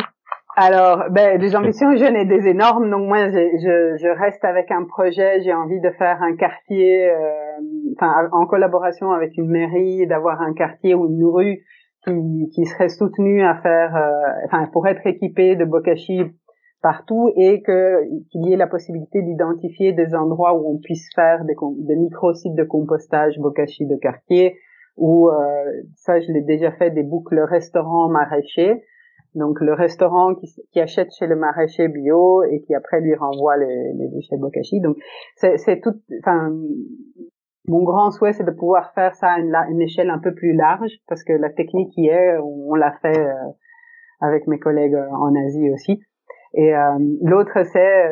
Alors, 0.56 1.06
ben, 1.10 1.40
des 1.40 1.56
ambitions 1.56 1.96
jeunes 1.98 2.16
et 2.16 2.26
des 2.26 2.48
énormes. 2.48 2.90
Donc 2.92 3.08
moi, 3.08 3.28
je, 3.28 3.34
je, 3.34 3.98
je 3.98 4.20
reste 4.20 4.46
avec 4.46 4.70
un 4.70 4.84
projet. 4.84 5.42
J'ai 5.42 5.54
envie 5.54 5.82
de 5.82 5.90
faire 5.98 6.22
un 6.22 6.36
quartier, 6.36 7.10
euh, 7.10 7.58
enfin, 7.98 8.30
en 8.32 8.46
collaboration 8.46 9.12
avec 9.12 9.36
une 9.38 9.50
mairie, 9.50 10.06
d'avoir 10.06 10.42
un 10.42 10.54
quartier 10.54 10.94
ou 10.94 11.08
une 11.08 11.26
rue 11.26 11.66
qui, 12.04 12.50
qui 12.54 12.66
serait 12.66 12.90
soutenue 12.90 13.44
à 13.44 13.56
faire, 13.56 13.96
euh, 13.96 14.46
enfin, 14.46 14.68
pour 14.72 14.88
être 14.88 15.06
équipé 15.06 15.56
de 15.56 15.66
bokashi 15.66 16.22
partout 16.82 17.32
et 17.38 17.62
que 17.62 18.04
qu'il 18.30 18.46
y 18.46 18.54
ait 18.54 18.58
la 18.58 18.68
possibilité 18.68 19.22
d'identifier 19.22 19.94
des 19.94 20.14
endroits 20.14 20.54
où 20.54 20.76
on 20.76 20.78
puisse 20.80 21.08
faire 21.16 21.46
des, 21.46 21.56
des 21.78 21.96
micro 21.96 22.34
sites 22.34 22.56
de 22.56 22.64
compostage 22.64 23.40
bokashi 23.40 23.86
de 23.86 23.96
quartier. 23.96 24.58
Ou 24.98 25.30
euh, 25.30 25.36
ça, 25.96 26.20
je 26.20 26.32
l'ai 26.32 26.42
déjà 26.42 26.72
fait 26.72 26.92
des 26.92 27.04
boucles 27.04 27.40
restaurants 27.40 28.10
maraîchers 28.10 28.84
donc 29.36 29.60
le 29.62 29.74
restaurant 29.74 30.36
qui, 30.36 30.48
qui, 30.72 30.80
achète 30.80 31.12
chez 31.18 31.26
le 31.26 31.36
maraîcher 31.36 31.88
bio 31.88 32.44
et 32.44 32.62
qui 32.62 32.76
après 32.76 33.02
lui 33.02 33.16
renvoie 33.16 33.58
les, 33.58 33.94
les 33.94 34.08
déchets 34.10 34.38
bokashi. 34.38 34.80
Donc 34.80 34.98
c'est 35.36 35.82
tout. 35.82 35.96
Enfin, 36.20 36.54
mon 37.68 37.84
grand 37.84 38.12
souhait 38.12 38.34
c'est 38.34 38.44
de 38.44 38.52
pouvoir 38.52 38.94
faire 38.94 39.16
ça 39.16 39.32
à 39.32 39.40
une, 39.40 39.56
une, 39.70 39.82
échelle 39.82 40.10
un 40.10 40.20
peu 40.20 40.34
plus 40.34 40.54
large 40.54 40.92
parce 41.08 41.24
que 41.24 41.34
la 41.34 41.50
technique 41.50 41.94
y 41.98 42.08
est, 42.08 42.38
on, 42.38 42.76
l'a 42.76 42.94
fait 43.02 43.18
euh, 43.18 43.34
avec 44.22 44.48
mes 44.48 44.60
collègues 44.60 44.96
euh, 44.96 45.10
en 45.12 45.34
Asie 45.36 45.70
aussi. 45.72 46.02
Et 46.56 46.76
euh, 46.76 46.98
l'autre 47.22 47.64
c'est 47.72 48.10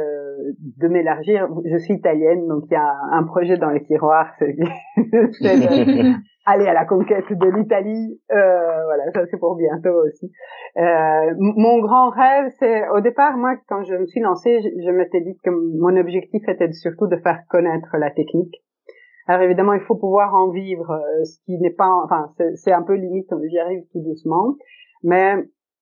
de 0.78 0.88
m'élargir. 0.88 1.48
Je 1.66 1.78
suis 1.78 1.94
italienne, 1.94 2.48
donc 2.48 2.64
il 2.70 2.74
y 2.74 2.78
a 2.78 2.96
un 3.12 3.24
projet 3.24 3.58
dans 3.58 3.70
les 3.70 3.84
tiroirs, 3.84 4.34
c'est 4.40 4.56
aller 6.46 6.68
à 6.68 6.74
la 6.74 6.86
conquête 6.86 7.32
de 7.32 7.48
l'Italie. 7.50 8.20
Euh, 8.32 8.84
voilà, 8.86 9.12
ça 9.14 9.26
c'est 9.30 9.38
pour 9.38 9.56
bientôt 9.56 10.04
aussi. 10.06 10.32
Euh, 10.78 11.36
mon 11.38 11.80
grand 11.80 12.10
rêve, 12.10 12.52
c'est 12.60 12.88
au 12.90 13.02
départ, 13.02 13.38
moi, 13.38 13.56
quand 13.68 13.84
je 13.84 13.96
me 13.96 14.06
suis 14.08 14.22
lancée, 14.22 14.62
je, 14.62 14.92
m'étais 14.92 15.22
dit 15.22 15.38
que 15.44 15.50
mon 15.50 15.96
objectif 15.98 16.42
était 16.48 16.72
surtout 16.72 17.08
de 17.08 17.18
faire 17.18 17.42
connaître 17.50 17.96
la 17.98 18.12
technique. 18.12 18.56
Alors 19.32 19.44
évidemment, 19.44 19.72
il 19.72 19.80
faut 19.80 19.96
pouvoir 19.96 20.36
en 20.36 20.50
vivre, 20.50 20.92
euh, 20.92 21.24
ce 21.24 21.40
qui 21.46 21.58
n'est 21.58 21.72
pas, 21.72 21.90
enfin, 22.04 22.34
c'est 22.56 22.74
un 22.74 22.82
peu 22.82 22.96
limite, 22.96 23.30
j'y 23.50 23.60
arrive 23.60 23.84
tout 23.94 24.02
doucement. 24.02 24.58
Mais 25.04 25.36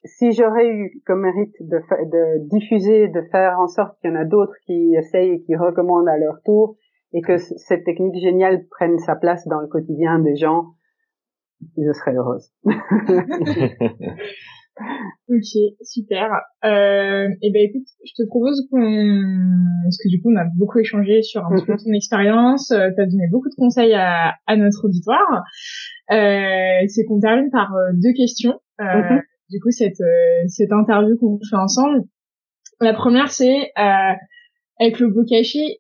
si 0.04 0.34
j'aurais 0.34 0.70
eu 0.70 1.02
comme 1.08 1.22
mérite 1.22 1.56
de, 1.60 1.78
de 1.80 2.48
diffuser, 2.48 3.08
de 3.08 3.24
faire 3.32 3.60
en 3.60 3.66
sorte 3.66 4.00
qu'il 4.00 4.12
y 4.12 4.14
en 4.14 4.18
a 4.18 4.26
d'autres 4.26 4.54
qui 4.68 4.94
essayent 4.96 5.32
et 5.32 5.42
qui 5.42 5.56
recommandent 5.56 6.08
à 6.08 6.20
leur 6.20 6.44
tour, 6.46 6.76
et 7.12 7.22
que 7.22 7.38
cette 7.38 7.86
technique 7.86 8.22
géniale 8.22 8.68
prenne 8.70 9.00
sa 9.00 9.16
place 9.16 9.48
dans 9.48 9.62
le 9.62 9.68
quotidien 9.68 10.20
des 10.20 10.36
gens, 10.36 10.76
je 11.76 11.92
serais 11.92 12.14
heureuse. 12.14 12.54
ok, 15.30 15.78
super. 15.82 16.30
Euh, 16.64 17.28
et 17.42 17.48
eh 17.48 17.52
ben 17.52 17.62
écoute, 17.64 17.88
je 18.06 18.12
te 18.16 18.28
propose 18.28 18.68
qu'on, 18.70 18.80
parce 19.84 19.98
que 19.98 20.10
du 20.10 20.22
coup 20.22 20.32
on 20.32 20.38
a 20.38 20.46
beaucoup 20.56 20.80
échangé 20.80 21.22
sur 21.22 21.46
un 21.46 21.56
petit 21.56 21.66
peu 21.66 21.74
mhm. 21.74 21.80
ton 21.80 21.94
expérience, 21.94 22.72
euh, 22.72 22.90
tu 22.96 23.02
as 23.02 23.06
donné 23.06 23.28
beaucoup 23.32 23.50
de 23.50 23.56
conseils 23.56 23.94
à, 23.94 24.36
à 24.48 24.56
notre 24.56 24.86
auditoire. 24.86 25.44
Euh, 26.12 26.86
c'est 26.88 27.06
qu'on 27.06 27.20
termine 27.20 27.52
par 27.52 27.74
euh, 27.76 27.92
deux 27.94 28.14
questions. 28.16 28.60
Euh, 28.82 28.84
mhm. 28.84 29.22
Du 29.50 29.60
coup 29.60 29.72
cette 29.72 30.00
euh, 30.02 30.48
cette 30.48 30.72
interview 30.72 31.18
qu'on 31.18 31.40
fait 31.50 31.58
ensemble. 31.58 32.04
La 32.82 32.94
première 32.94 33.32
c'est 33.32 33.72
avec 33.76 35.00
le 35.00 35.10
bokashi, 35.10 35.80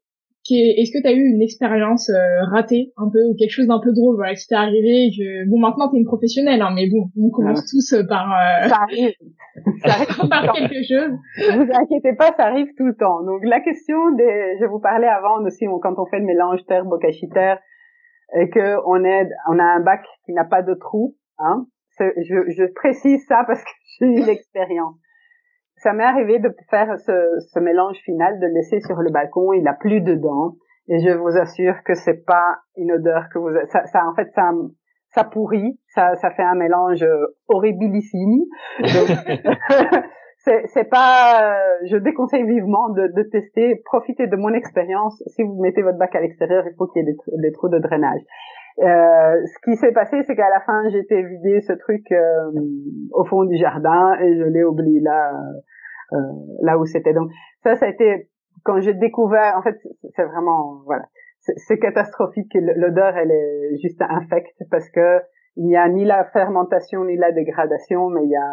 est-ce 0.55 0.91
que 0.91 1.01
tu 1.01 1.07
as 1.07 1.13
eu 1.13 1.23
une 1.23 1.41
expérience 1.41 2.09
euh, 2.09 2.43
ratée 2.51 2.91
un 2.97 3.09
peu 3.11 3.19
ou 3.25 3.35
quelque 3.37 3.51
chose 3.51 3.67
d'un 3.67 3.79
peu 3.79 3.91
drôle 3.93 4.15
voilà 4.15 4.33
qui 4.35 4.47
t'est 4.47 4.55
arrivé 4.55 5.11
que 5.15 5.49
bon 5.49 5.59
maintenant 5.59 5.89
t'es 5.89 5.97
une 5.97 6.05
professionnelle 6.05 6.61
hein, 6.61 6.71
mais 6.73 6.89
bon 6.89 7.09
on 7.17 7.29
commence 7.29 7.65
tous 7.69 7.93
euh, 7.93 8.03
par 8.07 8.31
euh, 8.31 8.67
ça 8.67 8.81
arrive. 8.83 9.13
Ça 9.83 9.91
arrive 9.91 10.29
par 10.29 10.53
quelque 10.53 10.81
chose. 10.87 11.11
vous 11.37 11.67
inquiétez 11.73 12.15
pas 12.15 12.31
ça 12.37 12.45
arrive 12.45 12.69
tout 12.77 12.85
le 12.85 12.95
temps. 12.95 13.23
Donc 13.23 13.41
la 13.43 13.59
question 13.59 14.11
des 14.11 14.55
je 14.61 14.65
vous 14.65 14.79
parlais 14.79 15.07
avant 15.07 15.43
aussi 15.43 15.65
quand 15.81 15.95
on 15.97 16.05
fait 16.05 16.19
le 16.19 16.25
mélange 16.25 16.65
terre 16.65 16.85
bokashi 16.85 17.27
terre 17.29 17.59
et 18.39 18.49
que 18.49 18.77
on 18.85 19.03
est 19.03 19.27
on 19.49 19.59
a 19.59 19.63
un 19.63 19.81
bac 19.81 20.05
qui 20.25 20.31
n'a 20.33 20.45
pas 20.45 20.61
de 20.61 20.73
trou 20.75 21.15
hein. 21.39 21.65
Je, 21.99 22.49
je 22.55 22.73
précise 22.73 23.25
ça 23.27 23.43
parce 23.45 23.61
que 23.61 23.69
j'ai 23.99 24.05
eu 24.05 24.25
l'expérience 24.25 24.95
ça 25.79 25.93
m'est 25.93 26.03
arrivé 26.03 26.39
de 26.39 26.53
faire 26.69 26.99
ce, 26.99 27.39
ce, 27.53 27.59
mélange 27.59 27.97
final, 27.97 28.39
de 28.39 28.47
laisser 28.47 28.79
sur 28.81 28.97
le 28.97 29.11
balcon, 29.11 29.53
il 29.53 29.67
a 29.67 29.73
plus 29.73 30.01
dedans. 30.01 30.55
Et 30.87 30.99
je 30.99 31.11
vous 31.11 31.37
assure 31.37 31.83
que 31.83 31.93
c'est 31.93 32.25
pas 32.25 32.57
une 32.75 32.91
odeur 32.91 33.29
que 33.31 33.39
vous, 33.39 33.49
ça, 33.67 33.85
ça 33.85 34.05
en 34.07 34.15
fait, 34.15 34.29
ça, 34.33 34.51
ça 35.11 35.23
pourrit, 35.23 35.79
ça, 35.87 36.15
ça 36.15 36.31
fait 36.31 36.43
un 36.43 36.55
mélange 36.55 37.05
horribilissime. 37.47 38.43
c'est, 40.37 40.89
pas, 40.89 41.57
je 41.85 41.97
déconseille 41.97 42.45
vivement 42.45 42.89
de, 42.89 43.07
de 43.07 43.23
tester. 43.23 43.81
Profitez 43.85 44.27
de 44.27 44.35
mon 44.35 44.53
expérience. 44.53 45.21
Si 45.27 45.43
vous 45.43 45.61
mettez 45.61 45.81
votre 45.81 45.97
bac 45.97 46.15
à 46.15 46.21
l'extérieur, 46.21 46.65
il 46.67 46.75
faut 46.75 46.87
qu'il 46.87 47.05
y 47.05 47.09
ait 47.09 47.13
des 47.13 47.51
trous 47.51 47.69
de 47.69 47.79
drainage. 47.79 48.21
Euh, 48.81 49.45
ce 49.45 49.59
qui 49.63 49.75
s'est 49.75 49.91
passé, 49.91 50.23
c'est 50.25 50.35
qu'à 50.35 50.49
la 50.49 50.61
fin, 50.61 50.89
j'étais 50.89 51.21
vidé 51.21 51.59
ce 51.61 51.73
truc 51.73 52.09
euh, 52.11 52.51
au 53.11 53.25
fond 53.25 53.43
du 53.43 53.57
jardin 53.57 54.13
et 54.21 54.37
je 54.37 54.43
l'ai 54.43 54.63
oublié 54.63 55.01
là, 55.01 55.33
euh, 56.13 56.17
là 56.61 56.77
où 56.77 56.85
c'était. 56.85 57.13
Donc 57.13 57.29
ça, 57.63 57.75
ça 57.75 57.87
a 57.87 57.89
été 57.89 58.29
quand 58.63 58.79
j'ai 58.79 58.93
découvert. 58.93 59.57
En 59.57 59.61
fait, 59.63 59.75
c'est 60.15 60.23
vraiment 60.23 60.81
voilà, 60.85 61.03
c'est 61.39 61.77
catastrophique. 61.77 62.53
L'odeur, 62.53 63.17
elle 63.17 63.31
est 63.31 63.77
juste 63.81 64.01
infecte 64.01 64.57
parce 64.71 64.89
que 64.89 65.19
il 65.59 65.65
n'y 65.65 65.75
a 65.75 65.89
ni 65.89 66.05
la 66.05 66.23
fermentation 66.23 67.03
ni 67.03 67.17
la 67.17 67.33
dégradation, 67.33 68.09
mais 68.09 68.23
il 68.23 68.29
y 68.29 68.35
a, 68.37 68.49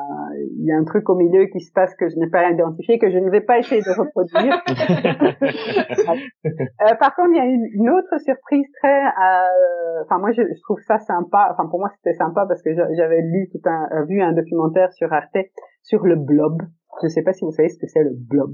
il 0.59 0.65
y 0.65 0.73
a 0.73 0.77
un 0.77 0.83
truc 0.83 1.09
au 1.09 1.15
milieu 1.15 1.47
qui 1.47 1.61
se 1.61 1.71
passe 1.71 1.95
que 1.95 2.09
je 2.09 2.17
n'ai 2.17 2.29
pas 2.29 2.51
identifié, 2.51 2.99
que 2.99 3.13
je 3.13 3.19
ne 3.19 3.31
vais 3.31 3.43
pas 3.43 3.61
essayer 3.61 3.81
de 3.81 3.97
reproduire. 3.97 4.61
euh, 6.45 6.95
par 6.99 7.15
contre, 7.15 7.29
il 7.31 7.37
y 7.37 7.41
a 7.41 7.45
une, 7.45 7.69
une 7.75 7.91
autre 7.91 8.19
surprise 8.19 8.67
très, 8.83 9.05
euh, 9.05 10.03
enfin 10.03 10.19
moi 10.19 10.33
je, 10.33 10.43
je, 10.43 10.61
trouve 10.63 10.81
ça 10.81 10.99
sympa. 10.99 11.49
Enfin 11.53 11.69
pour 11.71 11.79
moi 11.79 11.91
c'était 11.95 12.15
sympa 12.15 12.45
parce 12.49 12.61
que 12.61 12.75
j'avais 12.75 13.23
lu 13.23 13.49
tout 13.53 13.63
un, 13.67 13.89
euh, 13.93 14.05
vu 14.07 14.21
un 14.21 14.33
documentaire 14.33 14.93
sur 14.93 15.13
Arte 15.13 15.39
sur 15.83 16.05
le 16.05 16.17
blob. 16.17 16.61
Je 17.03 17.07
ne 17.07 17.11
sais 17.11 17.23
pas 17.23 17.33
si 17.33 17.45
vous 17.45 17.53
savez 17.53 17.69
ce 17.69 17.79
que 17.79 17.87
c'est 17.87 18.03
le 18.03 18.15
blob. 18.15 18.53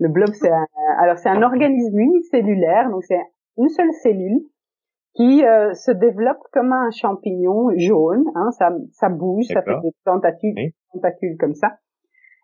Le 0.00 0.08
blob, 0.08 0.30
c'est 0.32 0.50
alors 0.98 1.18
c'est 1.18 1.28
un 1.28 1.42
organisme 1.42 1.96
unicellulaire, 1.96 2.90
donc 2.90 3.04
c'est 3.04 3.22
une 3.56 3.68
seule 3.68 3.92
cellule 3.92 4.40
qui 5.18 5.44
euh, 5.44 5.74
se 5.74 5.90
développe 5.90 6.38
comme 6.52 6.72
un 6.72 6.90
champignon 6.92 7.70
jaune. 7.76 8.24
Hein, 8.36 8.52
ça, 8.52 8.70
ça 8.92 9.08
bouge, 9.08 9.46
ça 9.52 9.62
fait 9.62 9.80
des 9.82 9.90
tentacules, 10.04 10.54
tentacules 10.92 11.36
comme 11.38 11.54
ça. 11.54 11.72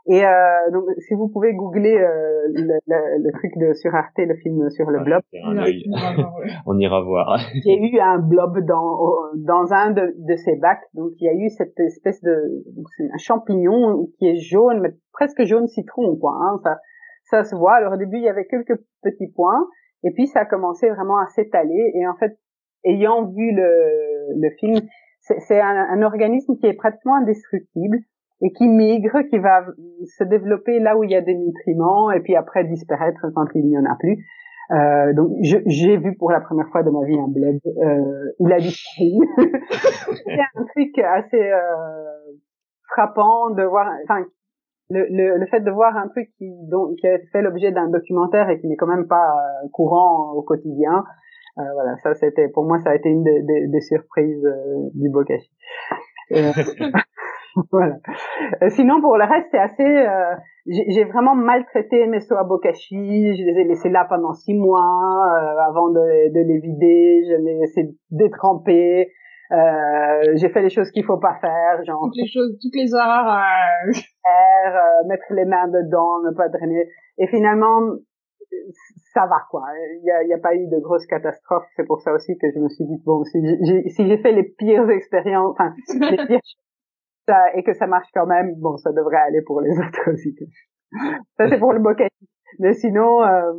Et 0.06 0.22
euh, 0.26 0.70
donc, 0.72 0.84
si 0.98 1.14
vous 1.14 1.28
pouvez 1.28 1.54
googler 1.54 1.96
euh, 1.96 2.48
le, 2.52 2.74
le, 2.86 3.22
le, 3.22 3.32
truc 3.32 3.52
de 3.56 3.72
sur 3.72 3.94
Arte, 3.94 4.18
le 4.18 4.34
film 4.34 4.68
sur 4.68 4.90
le 4.90 5.02
blob, 5.02 5.22
on 6.66 6.78
ira 6.78 7.00
voir. 7.00 7.38
il 7.54 7.62
y 7.64 7.70
a 7.70 7.78
eu 7.78 8.00
un 8.00 8.18
blob 8.18 8.58
dans 8.66 8.98
dans 9.36 9.72
un 9.72 9.92
de, 9.92 10.14
de 10.18 10.36
ces 10.36 10.56
bacs. 10.56 10.82
Donc, 10.92 11.12
il 11.20 11.24
y 11.24 11.28
a 11.28 11.32
eu 11.32 11.48
cette 11.48 11.78
espèce 11.78 12.20
de 12.22 12.36
c'est 12.96 13.04
un 13.04 13.18
champignon 13.18 14.08
qui 14.18 14.26
est 14.26 14.36
jaune, 14.36 14.80
mais 14.80 14.90
presque 15.12 15.44
jaune 15.44 15.68
citron, 15.68 16.16
quoi. 16.16 16.32
Hein, 16.38 16.60
ça, 16.64 16.76
ça 17.22 17.44
se 17.44 17.54
voit. 17.54 17.76
Alors, 17.76 17.94
au 17.94 17.96
début, 17.96 18.18
il 18.18 18.24
y 18.24 18.28
avait 18.28 18.46
quelques 18.46 18.78
petits 19.02 19.28
points, 19.28 19.64
et 20.02 20.10
puis 20.10 20.26
ça 20.26 20.40
a 20.40 20.44
commencé 20.44 20.90
vraiment 20.90 21.16
à 21.16 21.26
s'étaler. 21.28 21.92
Et 21.94 22.06
en 22.06 22.14
fait, 22.16 22.36
ayant 22.84 23.26
vu 23.26 23.52
le, 23.52 24.40
le 24.40 24.50
film, 24.58 24.80
c'est 25.20 25.60
un, 25.60 25.86
un, 25.90 26.02
organisme 26.02 26.56
qui 26.56 26.66
est 26.66 26.74
pratiquement 26.74 27.16
indestructible 27.16 27.98
et 28.42 28.52
qui 28.52 28.68
migre, 28.68 29.22
qui 29.30 29.38
va 29.38 29.64
se 30.18 30.24
développer 30.24 30.78
là 30.80 30.96
où 30.98 31.04
il 31.04 31.10
y 31.10 31.14
a 31.14 31.22
des 31.22 31.34
nutriments 31.34 32.10
et 32.10 32.20
puis 32.20 32.36
après 32.36 32.64
disparaître 32.64 33.26
quand 33.34 33.46
il 33.54 33.66
n'y 33.66 33.78
en 33.78 33.84
a 33.84 33.96
plus. 33.98 34.18
Euh, 34.70 35.12
donc 35.12 35.30
j'ai 35.40 35.96
vu 35.98 36.16
pour 36.16 36.30
la 36.30 36.40
première 36.40 36.68
fois 36.68 36.82
de 36.82 36.90
ma 36.90 37.04
vie 37.06 37.18
un 37.18 37.28
blob. 37.28 37.58
Euh, 37.66 38.32
il 38.40 38.52
a 38.52 38.58
disparu. 38.58 39.12
c'est 40.24 40.40
un 40.54 40.64
truc 40.64 40.98
assez 40.98 41.40
euh, 41.40 42.38
frappant 42.90 43.50
de 43.50 43.62
voir. 43.62 43.90
Enfin, 44.04 44.24
le, 44.90 45.06
le, 45.10 45.38
le, 45.38 45.46
fait 45.46 45.60
de 45.60 45.70
voir 45.70 45.96
un 45.96 46.08
truc 46.08 46.30
qui, 46.38 46.50
dont, 46.68 46.94
qui 46.98 47.06
a 47.06 47.18
fait 47.32 47.42
l'objet 47.42 47.72
d'un 47.72 47.88
documentaire 47.88 48.50
et 48.50 48.60
qui 48.60 48.68
n'est 48.68 48.76
quand 48.76 48.86
même 48.86 49.06
pas 49.06 49.32
euh, 49.32 49.68
courant 49.72 50.32
au 50.32 50.42
quotidien, 50.42 51.04
voilà, 51.56 51.96
ça 52.02 52.14
c'était 52.14 52.48
pour 52.48 52.64
moi 52.64 52.78
ça 52.80 52.90
a 52.90 52.94
été 52.94 53.08
une 53.08 53.22
des, 53.22 53.42
des, 53.42 53.66
des 53.68 53.80
surprises 53.80 54.44
euh, 54.44 54.90
du 54.94 55.08
bokashi. 55.10 55.50
Euh, 56.32 56.52
voilà. 57.70 57.96
sinon 58.70 59.00
pour 59.00 59.16
le 59.16 59.24
reste 59.24 59.48
c'est 59.50 59.58
assez. 59.58 60.06
j'ai 60.66 61.04
vraiment 61.04 61.34
maltraité 61.34 62.06
mes 62.06 62.20
soa 62.20 62.44
bokashi. 62.44 63.36
Je 63.36 63.44
les 63.44 63.60
ai 63.60 63.64
laissés 63.64 63.90
là 63.90 64.06
pendant 64.08 64.32
six 64.32 64.54
mois 64.54 65.22
avant 65.66 65.90
de, 65.90 66.32
de, 66.32 66.40
les 66.40 66.58
vider. 66.58 67.22
Je 67.28 67.36
les 67.36 67.50
ai 67.52 67.60
laissés 67.60 67.88
détremper. 68.10 69.12
Euh, 69.52 70.32
j'ai 70.36 70.48
fait 70.48 70.62
les 70.62 70.70
choses 70.70 70.90
qu'il 70.90 71.04
faut 71.04 71.18
pas 71.18 71.36
faire, 71.40 71.84
genre 71.84 72.00
toutes 72.02 72.16
les 72.16 72.26
choses, 72.26 72.58
toutes 72.62 72.74
les 72.74 72.90
erreurs, 72.94 73.42
faire, 73.92 74.82
mettre 75.06 75.26
les 75.30 75.44
mains 75.44 75.68
dedans, 75.68 76.22
ne 76.24 76.34
pas 76.34 76.48
drainer. 76.48 76.88
Et 77.18 77.26
finalement, 77.28 77.80
ça 79.14 79.26
va 79.26 79.42
quoi. 79.50 79.62
Il 79.96 80.02
n'y 80.02 80.10
a, 80.10 80.24
y 80.24 80.32
a, 80.32 80.38
pas 80.38 80.54
eu 80.54 80.66
de 80.66 80.78
grosses 80.80 81.06
catastrophes. 81.06 81.66
C'est 81.76 81.86
pour 81.86 82.00
ça 82.02 82.12
aussi 82.12 82.36
que 82.36 82.48
je 82.52 82.58
me 82.58 82.68
suis 82.68 82.84
dit 82.84 83.00
bon, 83.04 83.24
si 83.24 83.38
j'ai 83.62 83.88
si 83.88 84.06
j'ai 84.06 84.18
fait 84.18 84.32
les 84.32 84.42
pires 84.42 84.90
expériences, 84.90 85.52
enfin 85.52 85.72
les 85.88 86.16
pires 86.26 86.40
ça, 87.26 87.54
et 87.54 87.62
que 87.62 87.72
ça 87.72 87.86
marche 87.86 88.08
quand 88.12 88.26
même, 88.26 88.54
bon, 88.56 88.76
ça 88.76 88.92
devrait 88.92 89.16
aller 89.16 89.40
pour 89.42 89.60
les 89.60 89.70
autres 89.78 90.12
aussi. 90.12 90.36
Ça 91.38 91.48
c'est 91.48 91.58
pour 91.58 91.72
le 91.72 91.80
bokeh. 91.80 92.08
Mais 92.58 92.74
sinon, 92.74 93.22
euh, 93.22 93.52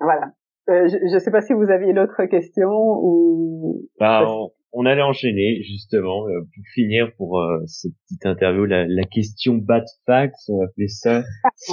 voilà. 0.00 0.32
Euh, 0.70 0.86
je 0.86 1.12
ne 1.14 1.18
sais 1.18 1.30
pas 1.30 1.40
si 1.40 1.52
vous 1.52 1.70
aviez 1.70 1.92
l'autre 1.92 2.24
question 2.26 2.70
ou. 2.70 3.82
Bah, 3.98 4.24
on 4.26 4.50
allait 4.86 5.02
enchaîner 5.02 5.62
justement 5.62 6.28
euh, 6.28 6.40
pour 6.40 6.64
finir 6.74 7.12
pour 7.16 7.40
euh, 7.40 7.58
cette 7.66 7.92
petite 8.04 8.26
interview 8.26 8.64
la, 8.64 8.86
la 8.86 9.04
question 9.04 9.54
bad 9.54 9.84
facts 10.06 10.48
on 10.48 10.58
va 10.58 10.64
appeler 10.64 10.88
ça. 10.88 11.22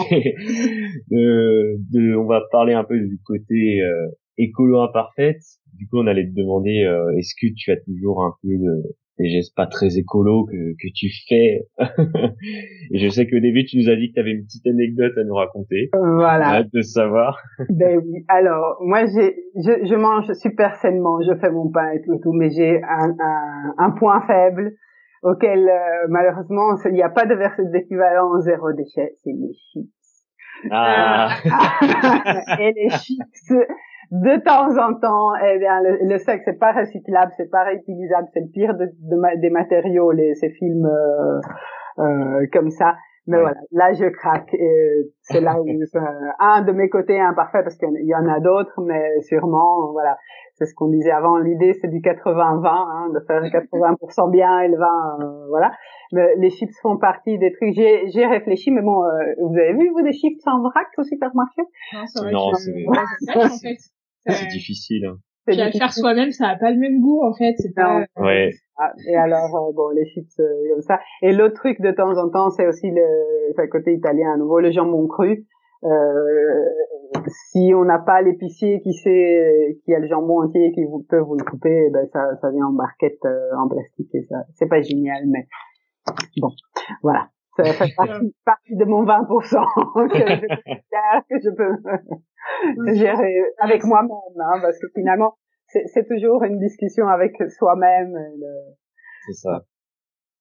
De, 1.10 1.78
de, 1.92 2.16
on 2.16 2.26
va 2.26 2.42
parler 2.52 2.74
un 2.74 2.84
peu 2.84 3.00
du 3.00 3.20
côté 3.26 3.82
euh, 3.82 4.08
écolo 4.38 4.82
imparfaite. 4.82 5.42
Du 5.74 5.88
coup 5.88 6.00
on 6.00 6.08
allait 6.08 6.28
te 6.28 6.36
demander 6.36 6.86
est-ce 7.18 7.34
que 7.40 7.52
tu 7.56 7.72
as 7.72 7.78
toujours 7.78 8.24
un 8.24 8.34
peu 8.42 8.50
de, 8.50 8.96
des 9.20 9.30
gestes 9.30 9.56
pas 9.56 9.68
très 9.68 9.98
écolo 9.98 10.46
que, 10.46 10.74
que 10.82 10.88
tu 10.96 11.10
fais. 11.28 11.68
et 12.92 13.00
je 13.00 13.10
sais 13.10 13.28
qu'au 13.28 13.40
début, 13.40 13.66
tu 13.66 13.78
nous 13.78 13.90
as 13.90 13.96
dit 13.96 14.10
que 14.10 14.14
tu 14.14 14.20
avais 14.20 14.32
une 14.32 14.46
petite 14.46 14.66
anecdote 14.66 15.18
à 15.18 15.24
nous 15.24 15.36
raconter. 15.36 15.90
Voilà. 15.94 16.56
Hâte 16.56 16.74
de 16.74 16.82
savoir. 16.82 17.38
ben 17.70 17.98
oui. 17.98 18.24
Alors, 18.30 18.78
moi, 18.82 19.06
j'ai, 19.06 19.36
je, 19.56 19.86
je 19.86 19.96
mange 19.96 20.32
super 20.34 20.76
sainement, 20.76 21.20
je 21.22 21.38
fais 21.40 21.52
mon 21.52 21.70
pain 21.70 21.92
et 21.92 22.02
tout, 22.02 22.18
tout 22.24 22.34
mais 22.34 22.50
j'ai 22.50 22.82
un, 22.84 23.16
un, 23.20 23.74
un, 23.78 23.92
point 23.92 24.22
faible 24.26 24.74
auquel, 25.22 25.68
euh, 25.68 26.08
malheureusement, 26.08 26.76
il 26.86 26.94
n'y 26.94 27.04
a 27.04 27.10
pas 27.10 27.26
de 27.26 27.36
verset 27.36 27.66
d'équivalent 27.74 28.40
zéro 28.40 28.72
déchet, 28.72 29.16
c'est 29.24 29.32
les 29.32 29.54
chips. 29.54 29.90
Ah. 30.72 31.30
et 32.60 32.74
les 32.74 32.90
chips, 32.90 33.54
de 34.12 34.42
temps 34.44 34.76
en 34.78 34.94
temps, 34.96 35.36
eh 35.36 35.60
bien, 35.60 35.82
le, 35.82 36.00
le 36.02 36.18
sac 36.18 36.42
c'est 36.46 36.58
pas 36.58 36.72
recyclable, 36.72 37.32
c'est 37.38 37.50
pas 37.50 37.64
réutilisable, 37.64 38.28
c'est 38.34 38.42
le 38.42 38.48
pire 38.52 38.74
de, 38.74 38.86
de, 38.86 39.40
des 39.40 39.50
matériaux, 39.50 40.12
les, 40.12 40.34
ces 40.36 40.50
films 40.50 40.86
euh, 40.86 41.40
euh, 42.00 42.48
comme 42.52 42.72
ça. 42.72 42.96
Mais 43.28 43.40
voilà, 43.40 43.60
là 43.72 43.94
je 43.94 44.06
craque. 44.06 44.56
C'est 45.22 45.40
là 45.40 45.62
où 45.62 45.68
un 46.40 46.62
de 46.64 46.72
mes 46.72 46.90
côtés 46.90 47.20
imparfait 47.22 47.62
parce 47.62 47.76
qu'il 47.78 48.06
y 48.06 48.16
en 48.16 48.28
a 48.28 48.40
d'autres, 48.40 48.82
mais 48.82 49.22
sûrement, 49.22 49.92
voilà, 49.92 50.18
c'est 50.56 50.66
ce 50.66 50.74
qu'on 50.74 50.88
disait 50.88 51.12
avant. 51.12 51.38
L'idée 51.38 51.74
c'est 51.74 51.90
du 51.90 52.00
80-20, 52.00 52.66
hein, 52.66 53.10
de 53.14 53.20
faire 53.28 53.42
80% 53.44 54.32
bien 54.32 54.62
et 54.62 54.70
le 54.70 54.78
20, 54.78 54.86
euh, 55.22 55.48
voilà. 55.50 55.72
Mais 56.12 56.36
les 56.38 56.50
chips 56.50 56.74
font 56.82 56.98
partie 56.98 57.38
des 57.38 57.52
trucs. 57.52 57.76
J'ai 57.76 58.26
réfléchi, 58.26 58.72
mais 58.72 58.82
bon, 58.82 59.04
euh, 59.04 59.10
vous 59.40 59.56
avez 59.56 59.74
vu 59.74 59.90
vous 59.90 60.02
des 60.02 60.14
chips 60.14 60.42
en 60.48 60.62
vrac 60.62 60.88
au 60.98 61.04
supermarché? 61.04 61.62
Non, 61.94 62.06
c'est 62.08 62.22
vrai. 62.22 62.32
Non, 63.36 63.48
c'est 63.50 63.78
c'est 64.28 64.48
difficile. 64.48 65.06
Hein. 65.06 65.18
Puis 65.46 65.60
à 65.60 65.66
le 65.66 65.72
faire 65.72 65.94
soi-même, 65.94 66.32
ça 66.32 66.50
a 66.50 66.56
pas 66.58 66.72
le 66.72 66.78
même 66.78 67.00
goût 67.02 67.24
en 67.24 67.34
fait. 67.34 67.56
C'est 67.58 67.74
pas. 67.74 68.06
Ouais. 68.18 68.52
Ah, 68.78 68.94
et 69.08 69.16
alors 69.16 69.56
euh, 69.56 69.74
bon, 69.74 69.90
les 69.90 70.06
chips 70.06 70.40
euh, 70.40 70.46
comme 70.72 70.82
ça. 70.82 71.00
Et 71.22 71.34
l'autre 71.34 71.56
truc 71.56 71.82
de 71.82 71.92
temps 71.92 72.18
en 72.18 72.30
temps, 72.30 72.50
c'est 72.52 72.68
aussi 72.68 72.92
le, 72.92 73.54
le 73.58 73.68
côté 73.68 73.94
italien 73.94 74.34
à 74.34 74.38
nouveau, 74.38 74.60
le 74.60 74.72
jambon 74.72 75.08
cru. 75.08 75.46
Euh, 75.84 76.66
si 77.52 77.72
on 77.74 77.86
n'a 77.86 78.00
pas 78.00 78.22
l'épicier 78.22 78.82
qui 78.82 78.94
sait 78.94 79.80
qui 79.86 79.94
a 79.94 80.00
le 80.00 80.08
jambon 80.08 80.42
entier 80.44 80.72
qui 80.74 80.84
vous, 80.84 81.06
peut 81.10 81.20
vous 81.20 81.36
le 81.36 81.44
couper, 81.44 81.86
eh 81.88 81.90
ben 81.90 82.08
ça, 82.12 82.36
ça 82.42 82.52
vient 82.52 82.68
en 82.68 82.74
barquette 82.74 83.24
euh, 83.26 83.56
en 83.58 83.68
plastique 83.68 84.14
et 84.14 84.24
ça, 84.30 84.44
c'est 84.56 84.68
pas 84.68 84.82
génial, 84.82 85.24
mais 85.28 85.48
bon, 86.38 86.52
voilà. 87.02 87.30
Ça 87.64 87.74
fait 87.74 87.94
partie, 87.98 88.36
partie 88.46 88.76
de 88.76 88.86
mon 88.86 89.04
20% 89.04 90.10
que 90.10 90.18
je, 90.18 90.48
que 91.30 91.36
je 91.44 91.50
peux 91.56 92.96
gérer 92.96 93.36
avec 93.60 93.84
moi-même, 93.84 94.12
hein, 94.40 94.60
parce 94.62 94.80
que 94.80 94.88
finalement, 94.96 95.36
c'est 95.68 96.08
toujours 96.08 96.44
une 96.44 96.60
discussion 96.60 97.08
avec 97.08 97.34
soi-même. 97.58 98.16
C'est 99.28 99.34
ça. 99.34 99.64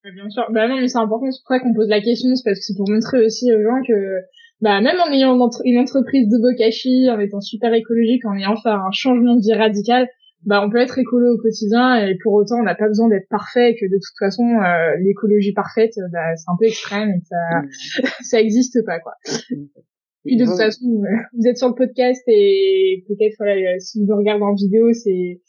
Bien 0.03 0.29
sûr. 0.29 0.45
Bah 0.51 0.67
non, 0.67 0.79
mais 0.79 0.87
c'est 0.87 0.97
important, 0.97 1.29
c'est 1.29 1.41
pour 1.45 1.55
ça 1.55 1.59
qu'on 1.59 1.73
pose 1.73 1.89
la 1.89 2.01
question, 2.01 2.33
c'est 2.33 2.43
parce 2.43 2.59
que 2.59 2.63
c'est 2.63 2.77
pour 2.77 2.89
montrer 2.89 3.25
aussi 3.25 3.51
aux 3.53 3.61
gens 3.61 3.81
que, 3.85 4.21
bah, 4.61 4.79
même 4.81 4.95
en 5.05 5.11
ayant 5.11 5.37
une 5.65 5.77
entreprise 5.77 6.29
de 6.29 6.41
bokashi, 6.41 7.09
en 7.11 7.19
étant 7.19 7.41
super 7.41 7.73
écologique, 7.73 8.25
en 8.25 8.35
ayant 8.35 8.55
fait 8.55 8.69
un 8.69 8.91
changement 8.91 9.35
de 9.35 9.41
vie 9.41 9.53
radical, 9.53 10.07
bah 10.45 10.61
on 10.65 10.69
peut 10.69 10.77
être 10.77 10.97
écolo 10.97 11.35
au 11.35 11.37
quotidien 11.37 11.95
et 11.95 12.17
pour 12.23 12.33
autant 12.33 12.59
on 12.59 12.63
n'a 12.63 12.75
pas 12.75 12.87
besoin 12.87 13.09
d'être 13.09 13.27
parfait 13.29 13.71
et 13.71 13.75
que 13.75 13.85
de 13.85 13.95
toute 13.95 14.17
façon 14.17 14.43
euh, 14.43 14.95
l'écologie 15.01 15.53
parfaite 15.53 15.93
bah, 16.11 16.35
c'est 16.35 16.49
un 16.49 16.55
peu 16.57 16.65
extrême 16.65 17.09
et 17.09 17.21
ça 17.25 17.61
mm. 17.61 18.07
ça 18.21 18.39
existe 18.39 18.83
pas 18.85 18.99
quoi. 18.99 19.13
Puis 20.25 20.35
de 20.35 20.45
toute 20.45 20.57
façon, 20.57 20.85
vous 21.33 21.47
êtes 21.47 21.57
sur 21.57 21.69
le 21.69 21.75
podcast 21.75 22.21
et 22.27 23.05
peut-être 23.07 23.35
voilà, 23.39 23.79
si 23.79 24.05
vous 24.05 24.15
regardez 24.15 24.43
en 24.43 24.53
vidéo, 24.53 24.91
c'est 24.93 25.41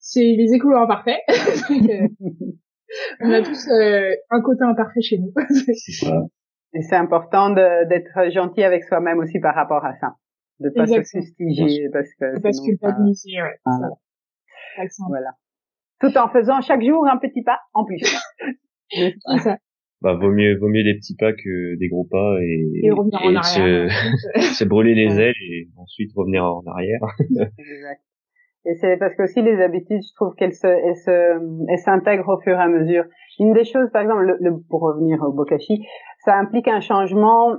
c'est 0.00 0.20
les 0.20 0.52
écolos 0.52 0.78
imparfaits. 0.78 1.20
on 3.20 3.32
a 3.32 3.42
tous 3.42 3.68
un 4.30 4.40
côté 4.42 4.64
imparfait 4.64 5.00
chez 5.00 5.18
nous. 5.18 5.32
Et 6.74 6.82
c'est 6.82 6.96
important 6.96 7.50
d'être 7.50 8.30
gentil 8.32 8.62
avec 8.62 8.84
soi-même 8.84 9.18
aussi 9.18 9.38
par 9.40 9.54
rapport 9.54 9.84
à 9.84 9.94
ça. 10.00 10.16
De 10.60 10.70
pas 10.70 10.86
se 10.86 11.02
fustiger 11.02 11.88
parce 11.92 12.08
que. 12.18 12.40
Parce 12.40 12.60
que 12.60 12.66
culpabiliser, 12.66 13.42
ouais. 13.42 13.58
Voilà. 13.64 13.88
Voilà. 15.08 15.30
Tout 16.00 16.16
en 16.18 16.28
faisant 16.28 16.60
chaque 16.60 16.82
jour 16.82 17.06
un 17.06 17.16
petit 17.18 17.42
pas 17.42 17.60
en 17.72 17.84
plus. 17.84 18.02
ça. 19.38 19.58
Bah, 20.02 20.14
vaut 20.14 20.30
mieux, 20.30 20.58
vaut 20.58 20.68
mieux 20.68 20.84
des 20.84 20.94
petits 20.94 21.16
pas 21.16 21.32
que 21.32 21.78
des 21.78 21.88
gros 21.88 22.04
pas 22.04 22.36
et, 22.42 22.80
et, 22.82 22.90
revenir 22.90 23.18
en 23.22 23.34
arrière, 23.34 23.44
se, 23.44 23.88
se 24.54 24.64
brûler 24.64 24.94
les 24.94 25.18
ailes 25.20 25.34
et 25.40 25.68
ensuite 25.76 26.10
revenir 26.14 26.44
en 26.44 26.62
arrière. 26.66 27.00
exact. 27.18 28.02
Et 28.66 28.74
c'est 28.74 28.96
parce 28.98 29.14
que 29.14 29.22
aussi 29.22 29.42
les 29.42 29.62
habitudes, 29.62 30.02
je 30.02 30.14
trouve 30.16 30.34
qu'elles 30.34 30.52
se, 30.52 30.66
elles 30.66 30.96
se, 30.96 31.70
elles 31.70 31.78
s'intègrent 31.78 32.28
au 32.28 32.40
fur 32.40 32.58
et 32.58 32.62
à 32.62 32.68
mesure. 32.68 33.04
Une 33.38 33.52
des 33.52 33.64
choses, 33.64 33.88
par 33.92 34.02
exemple, 34.02 34.36
le, 34.40 34.60
pour 34.68 34.82
revenir 34.82 35.22
au 35.22 35.32
bokashi, 35.32 35.86
ça 36.24 36.36
implique 36.36 36.66
un 36.66 36.80
changement, 36.80 37.56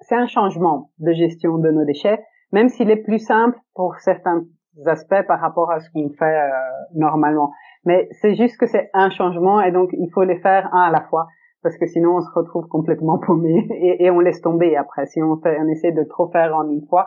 c'est 0.00 0.14
un 0.14 0.26
changement 0.26 0.90
de 0.98 1.12
gestion 1.12 1.58
de 1.58 1.70
nos 1.70 1.84
déchets, 1.84 2.18
même 2.50 2.70
s'il 2.70 2.90
est 2.90 3.02
plus 3.02 3.18
simple 3.18 3.58
pour 3.74 3.96
certains 3.96 4.46
aspects 4.86 5.26
par 5.26 5.40
rapport 5.40 5.70
à 5.70 5.80
ce 5.80 5.90
qu'on 5.90 6.10
fait 6.10 6.24
euh, 6.24 6.50
normalement. 6.94 7.52
Mais 7.84 8.08
c'est 8.20 8.34
juste 8.34 8.58
que 8.58 8.66
c'est 8.66 8.90
un 8.94 9.10
changement 9.10 9.60
et 9.60 9.72
donc 9.72 9.90
il 9.92 10.10
faut 10.12 10.24
les 10.24 10.38
faire 10.38 10.68
un 10.74 10.82
à 10.82 10.90
la 10.90 11.02
fois 11.02 11.26
parce 11.62 11.76
que 11.76 11.86
sinon 11.86 12.16
on 12.16 12.20
se 12.20 12.30
retrouve 12.34 12.66
complètement 12.68 13.18
paumé 13.26 13.66
et, 13.70 14.04
et 14.04 14.10
on 14.10 14.20
laisse 14.20 14.40
tomber 14.40 14.76
après. 14.76 15.06
Si 15.06 15.22
on, 15.22 15.36
fait, 15.40 15.58
on 15.60 15.68
essaie 15.68 15.92
de 15.92 16.04
trop 16.04 16.30
faire 16.30 16.54
en 16.54 16.68
une 16.70 16.86
fois, 16.86 17.06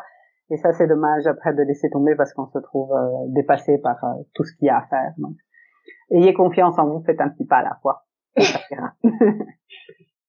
et 0.50 0.58
ça 0.58 0.74
c'est 0.74 0.88
dommage 0.88 1.28
après 1.28 1.54
de 1.54 1.64
laisser 1.64 1.90
tomber 1.90 2.16
parce 2.16 2.34
qu'on 2.34 2.48
se 2.48 2.60
trouve 2.60 2.92
euh, 2.92 3.28
dépassé 3.28 3.78
par 3.78 4.04
euh, 4.04 4.24
tout 4.34 4.44
ce 4.44 4.56
qu'il 4.56 4.68
y 4.68 4.70
a 4.70 4.78
à 4.78 4.88
faire. 4.88 5.14
Donc, 5.18 5.36
ayez 6.12 6.34
confiance 6.34 6.78
en 6.78 6.88
vous, 6.88 7.04
faites 7.06 7.22
un 7.22 7.30
petit 7.30 7.46
pas 7.46 7.58
à 7.58 7.64
la 7.64 7.78
fois. 7.82 8.04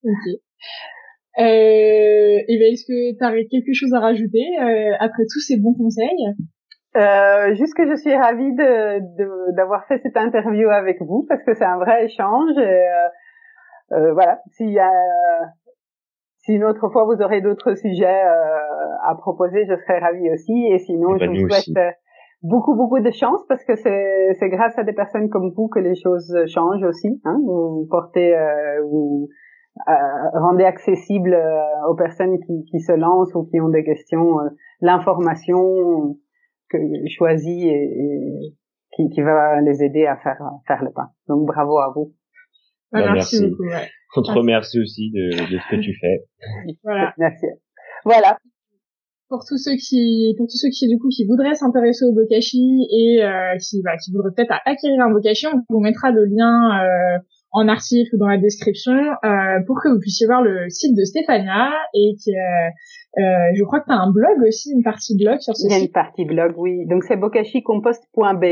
ok. 0.04 0.26
Euh, 1.38 2.38
et 2.46 2.58
ben, 2.58 2.72
est-ce 2.72 2.84
que 2.84 3.16
tu 3.16 3.24
as 3.24 3.32
quelque 3.48 3.72
chose 3.72 3.94
à 3.94 4.00
rajouter 4.00 4.44
euh, 4.60 4.92
après 5.00 5.22
tous 5.32 5.40
ces 5.40 5.56
bons 5.56 5.74
conseils? 5.74 6.26
Euh, 6.96 7.54
juste 7.54 7.74
que 7.74 7.88
je 7.88 7.96
suis 7.96 8.14
ravie 8.14 8.54
de 8.54 9.52
d'avoir 9.54 9.86
fait 9.86 9.98
cette 10.02 10.16
interview 10.16 10.68
avec 10.68 11.00
vous 11.00 11.24
parce 11.28 11.42
que 11.42 11.54
c'est 11.54 11.64
un 11.64 11.78
vrai 11.78 12.04
échange. 12.04 12.56
Et, 12.58 12.60
euh, 12.60 13.08
euh 13.92 14.12
voilà, 14.12 14.40
y 14.60 14.78
a 14.78 14.90
si 16.38 16.54
une 16.54 16.64
autre 16.64 16.88
fois 16.90 17.04
vous 17.04 17.22
aurez 17.22 17.40
d'autres 17.40 17.74
sujets 17.74 18.24
euh, 18.24 19.06
à 19.06 19.14
proposer, 19.14 19.64
je 19.66 19.76
serai 19.76 19.98
ravie 19.98 20.30
aussi. 20.30 20.66
Et 20.70 20.78
sinon, 20.78 21.16
je 21.18 21.26
vous 21.26 21.48
souhaite 21.48 21.96
beaucoup 22.42 22.74
beaucoup 22.74 23.00
de 23.00 23.10
chance 23.10 23.40
parce 23.48 23.64
que 23.64 23.76
c'est 23.76 24.34
c'est 24.38 24.48
grâce 24.48 24.76
à 24.78 24.82
des 24.82 24.92
personnes 24.92 25.30
comme 25.30 25.50
vous 25.56 25.68
que 25.68 25.78
les 25.78 25.94
choses 25.94 26.36
changent 26.46 26.84
aussi. 26.84 27.20
Hein. 27.24 27.38
Vous 27.46 27.86
portez 27.90 28.36
vous 28.82 29.28
euh, 29.88 29.92
rendez 30.34 30.64
accessible 30.64 31.32
euh, 31.32 31.88
aux 31.88 31.94
personnes 31.94 32.38
qui, 32.40 32.64
qui, 32.70 32.78
se 32.80 32.92
lancent 32.92 33.34
ou 33.34 33.44
qui 33.44 33.58
ont 33.58 33.70
des 33.70 33.82
questions 33.82 34.38
euh, 34.38 34.50
l'information 34.82 36.18
que 36.72 36.78
choisie 37.08 37.68
et, 37.68 37.84
et 37.84 38.54
qui, 38.96 39.08
qui, 39.10 39.22
va 39.22 39.60
les 39.60 39.82
aider 39.82 40.06
à 40.06 40.16
faire 40.16 40.38
faire 40.66 40.82
le 40.82 40.92
pas. 40.92 41.10
Donc 41.28 41.46
bravo 41.46 41.78
à 41.78 41.92
vous. 41.94 42.14
Bah, 42.90 43.06
bah, 43.06 43.12
merci, 43.14 43.48
beaucoup. 43.48 43.64
Ouais. 43.64 43.88
On 44.16 44.22
te 44.22 44.30
remercie 44.30 44.78
aussi 44.80 45.10
de, 45.10 45.50
de 45.50 45.58
ce 45.58 45.70
que 45.70 45.80
tu 45.80 45.94
fais. 45.98 46.24
Voilà. 46.82 47.14
Merci. 47.18 47.46
Voilà 48.04 48.38
pour 49.32 49.46
tous 49.48 49.56
ceux 49.56 49.76
qui 49.76 50.34
pour 50.36 50.46
tous 50.46 50.58
ceux 50.58 50.68
qui 50.68 50.86
du 50.88 50.98
coup 50.98 51.08
qui 51.08 51.24
voudraient 51.24 51.54
s'intéresser 51.54 52.04
au 52.04 52.12
bokashi 52.12 52.84
et 52.92 53.24
euh, 53.24 53.56
qui 53.56 53.80
bah, 53.82 53.96
qui 53.96 54.12
voudraient 54.12 54.34
peut-être 54.36 54.52
acquérir 54.66 55.00
un 55.00 55.10
bokashi 55.10 55.46
on 55.46 55.64
vous 55.70 55.80
mettra 55.80 56.10
le 56.10 56.26
lien 56.26 56.52
euh, 56.84 57.18
en 57.52 57.68
article 57.68 58.14
ou 58.14 58.18
dans 58.18 58.28
la 58.28 58.38
description 58.38 58.92
euh, 58.92 59.60
pour 59.66 59.80
que 59.82 59.88
vous 59.88 60.00
puissiez 60.00 60.26
voir 60.26 60.42
le 60.42 60.68
site 60.68 60.96
de 60.96 61.04
Stéphania 61.04 61.70
et 61.94 62.14
qui 62.22 62.32
euh, 63.18 63.52
je 63.54 63.62
crois 63.64 63.80
que 63.80 63.86
tu 63.86 63.92
as 63.92 64.00
un 64.00 64.10
blog 64.10 64.42
aussi, 64.46 64.72
une 64.72 64.82
partie 64.82 65.16
blog 65.16 65.38
sur 65.40 65.54
ce 65.54 65.62
site. 65.62 65.70
Il 65.70 65.76
y 65.76 65.80
a 65.80 65.84
une 65.84 65.92
partie 65.92 66.24
blog, 66.24 66.54
oui. 66.56 66.86
Donc 66.86 67.04
c'est 67.04 67.16
bokashicompost.be, 67.16 68.44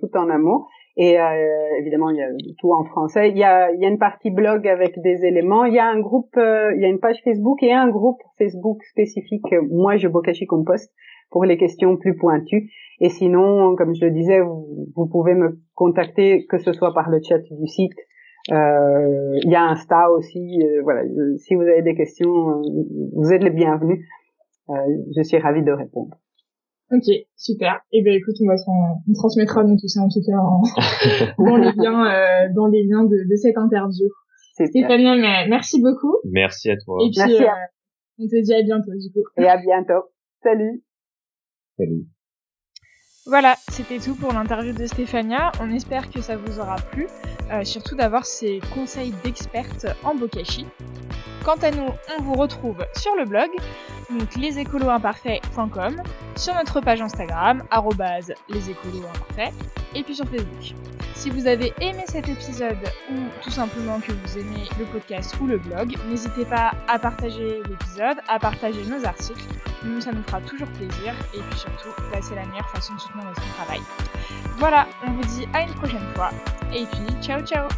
tout 0.00 0.16
en 0.16 0.28
un 0.28 0.38
mot. 0.38 0.66
Et 0.96 1.20
euh, 1.20 1.34
évidemment, 1.78 2.10
il 2.10 2.16
y 2.16 2.22
a 2.22 2.28
tout 2.58 2.72
en 2.72 2.84
français. 2.84 3.30
Il 3.30 3.36
y 3.36 3.44
a, 3.44 3.70
il 3.70 3.80
y 3.80 3.84
a 3.84 3.88
une 3.88 3.98
partie 3.98 4.30
blog 4.30 4.66
avec 4.66 4.98
des 5.02 5.24
éléments. 5.24 5.64
Il 5.66 5.74
y 5.74 5.78
a 5.78 5.86
un 5.86 6.00
groupe, 6.00 6.36
euh, 6.36 6.72
il 6.74 6.82
y 6.82 6.84
a 6.84 6.88
une 6.88 6.98
page 6.98 7.20
Facebook 7.22 7.62
et 7.62 7.72
un 7.72 7.88
groupe 7.88 8.20
Facebook 8.38 8.82
spécifique. 8.84 9.44
Moi, 9.70 9.98
je 9.98 10.08
Bokashi 10.08 10.46
Compost 10.46 10.90
pour 11.30 11.44
les 11.44 11.56
questions 11.56 11.96
plus 11.96 12.16
pointues. 12.16 12.70
Et 13.00 13.10
sinon, 13.10 13.76
comme 13.76 13.94
je 13.94 14.06
le 14.06 14.10
disais, 14.10 14.40
vous, 14.40 14.88
vous 14.96 15.06
pouvez 15.06 15.34
me 15.34 15.60
contacter 15.74 16.46
que 16.46 16.58
ce 16.58 16.72
soit 16.72 16.94
par 16.94 17.10
le 17.10 17.20
chat 17.22 17.38
du 17.38 17.66
site 17.68 17.92
euh, 17.92 18.15
il 18.48 19.50
y 19.50 19.54
a 19.54 19.62
Insta 19.64 20.10
aussi. 20.10 20.62
Euh, 20.62 20.82
voilà, 20.82 21.02
si 21.38 21.54
vous 21.54 21.62
avez 21.62 21.82
des 21.82 21.94
questions, 21.94 22.28
euh, 22.28 22.62
vous 23.14 23.32
êtes 23.32 23.42
les 23.42 23.50
bienvenus. 23.50 24.04
je 24.68 25.22
suis 25.22 25.38
ravie 25.38 25.62
de 25.62 25.72
répondre. 25.72 26.16
Ok, 26.92 27.04
super. 27.34 27.80
Et 27.90 27.98
eh 27.98 28.02
ben 28.04 28.14
écoute, 28.14 28.36
on, 28.40 28.46
va 28.46 28.54
on 29.08 29.12
transmettra 29.12 29.64
nous 29.64 29.76
tout 29.76 29.88
ça 29.88 30.00
en 30.02 30.08
tout 30.08 30.20
cas 30.24 30.36
dans 31.38 31.56
les 31.56 31.72
liens, 31.72 32.48
dans 32.54 32.68
les 32.68 32.84
liens 32.84 33.04
de, 33.04 33.28
de 33.28 33.36
cette 33.36 33.58
interview. 33.58 34.06
Stéphanie, 34.54 35.20
merci 35.48 35.82
beaucoup. 35.82 36.16
Merci 36.30 36.70
à 36.70 36.76
toi. 36.76 36.98
Et 37.02 37.10
puis, 37.10 37.18
merci 37.18 37.42
on 38.18 38.26
te 38.26 38.42
dit 38.42 38.54
à 38.54 38.62
bientôt 38.62 38.92
du 38.92 39.12
coup. 39.12 39.24
Et 39.36 39.46
à 39.46 39.58
bientôt. 39.58 40.08
Salut. 40.42 40.82
Salut. 41.76 42.06
Voilà, 43.28 43.56
c'était 43.72 43.98
tout 43.98 44.14
pour 44.14 44.32
l'interview 44.32 44.72
de 44.72 44.86
Stéphania. 44.86 45.50
On 45.60 45.68
espère 45.70 46.08
que 46.10 46.20
ça 46.20 46.36
vous 46.36 46.60
aura 46.60 46.76
plu, 46.76 47.08
euh, 47.50 47.64
surtout 47.64 47.96
d'avoir 47.96 48.24
ses 48.24 48.60
conseils 48.72 49.12
d'experte 49.24 49.84
en 50.04 50.14
bokashi. 50.14 50.64
Quant 51.46 51.54
à 51.62 51.70
nous, 51.70 51.86
on 52.18 52.22
vous 52.22 52.34
retrouve 52.34 52.84
sur 52.96 53.14
le 53.14 53.24
blog, 53.24 53.48
donc 54.10 54.34
lesécoloimparfaits.com, 54.34 56.02
sur 56.34 56.54
notre 56.56 56.80
page 56.80 57.00
Instagram, 57.00 57.62
lesécoloimparfaits, 58.48 59.54
et 59.94 60.02
puis 60.02 60.16
sur 60.16 60.24
Facebook. 60.24 60.74
Si 61.14 61.30
vous 61.30 61.46
avez 61.46 61.72
aimé 61.80 62.02
cet 62.06 62.28
épisode 62.28 62.90
ou 63.12 63.14
tout 63.44 63.52
simplement 63.52 64.00
que 64.00 64.10
vous 64.10 64.38
aimez 64.38 64.64
le 64.76 64.86
podcast 64.86 65.36
ou 65.40 65.46
le 65.46 65.58
blog, 65.58 65.94
n'hésitez 66.08 66.44
pas 66.46 66.72
à 66.88 66.98
partager 66.98 67.62
l'épisode, 67.68 68.16
à 68.26 68.40
partager 68.40 68.84
nos 68.84 69.06
articles. 69.06 69.44
Nous, 69.84 70.00
ça 70.00 70.10
nous 70.10 70.24
fera 70.24 70.40
toujours 70.40 70.68
plaisir 70.70 71.14
et 71.32 71.38
puis 71.38 71.58
surtout, 71.60 71.90
bah, 72.10 72.18
c'est 72.22 72.34
la 72.34 72.44
meilleure 72.46 72.70
façon 72.70 72.92
de 72.94 72.98
soutenir 72.98 73.24
notre 73.24 73.54
travail. 73.54 73.80
Voilà, 74.56 74.88
on 75.06 75.12
vous 75.12 75.22
dit 75.22 75.46
à 75.52 75.62
une 75.62 75.74
prochaine 75.74 76.12
fois 76.16 76.30
et 76.74 76.86
puis 76.86 77.22
ciao 77.22 77.40
ciao 77.42 77.68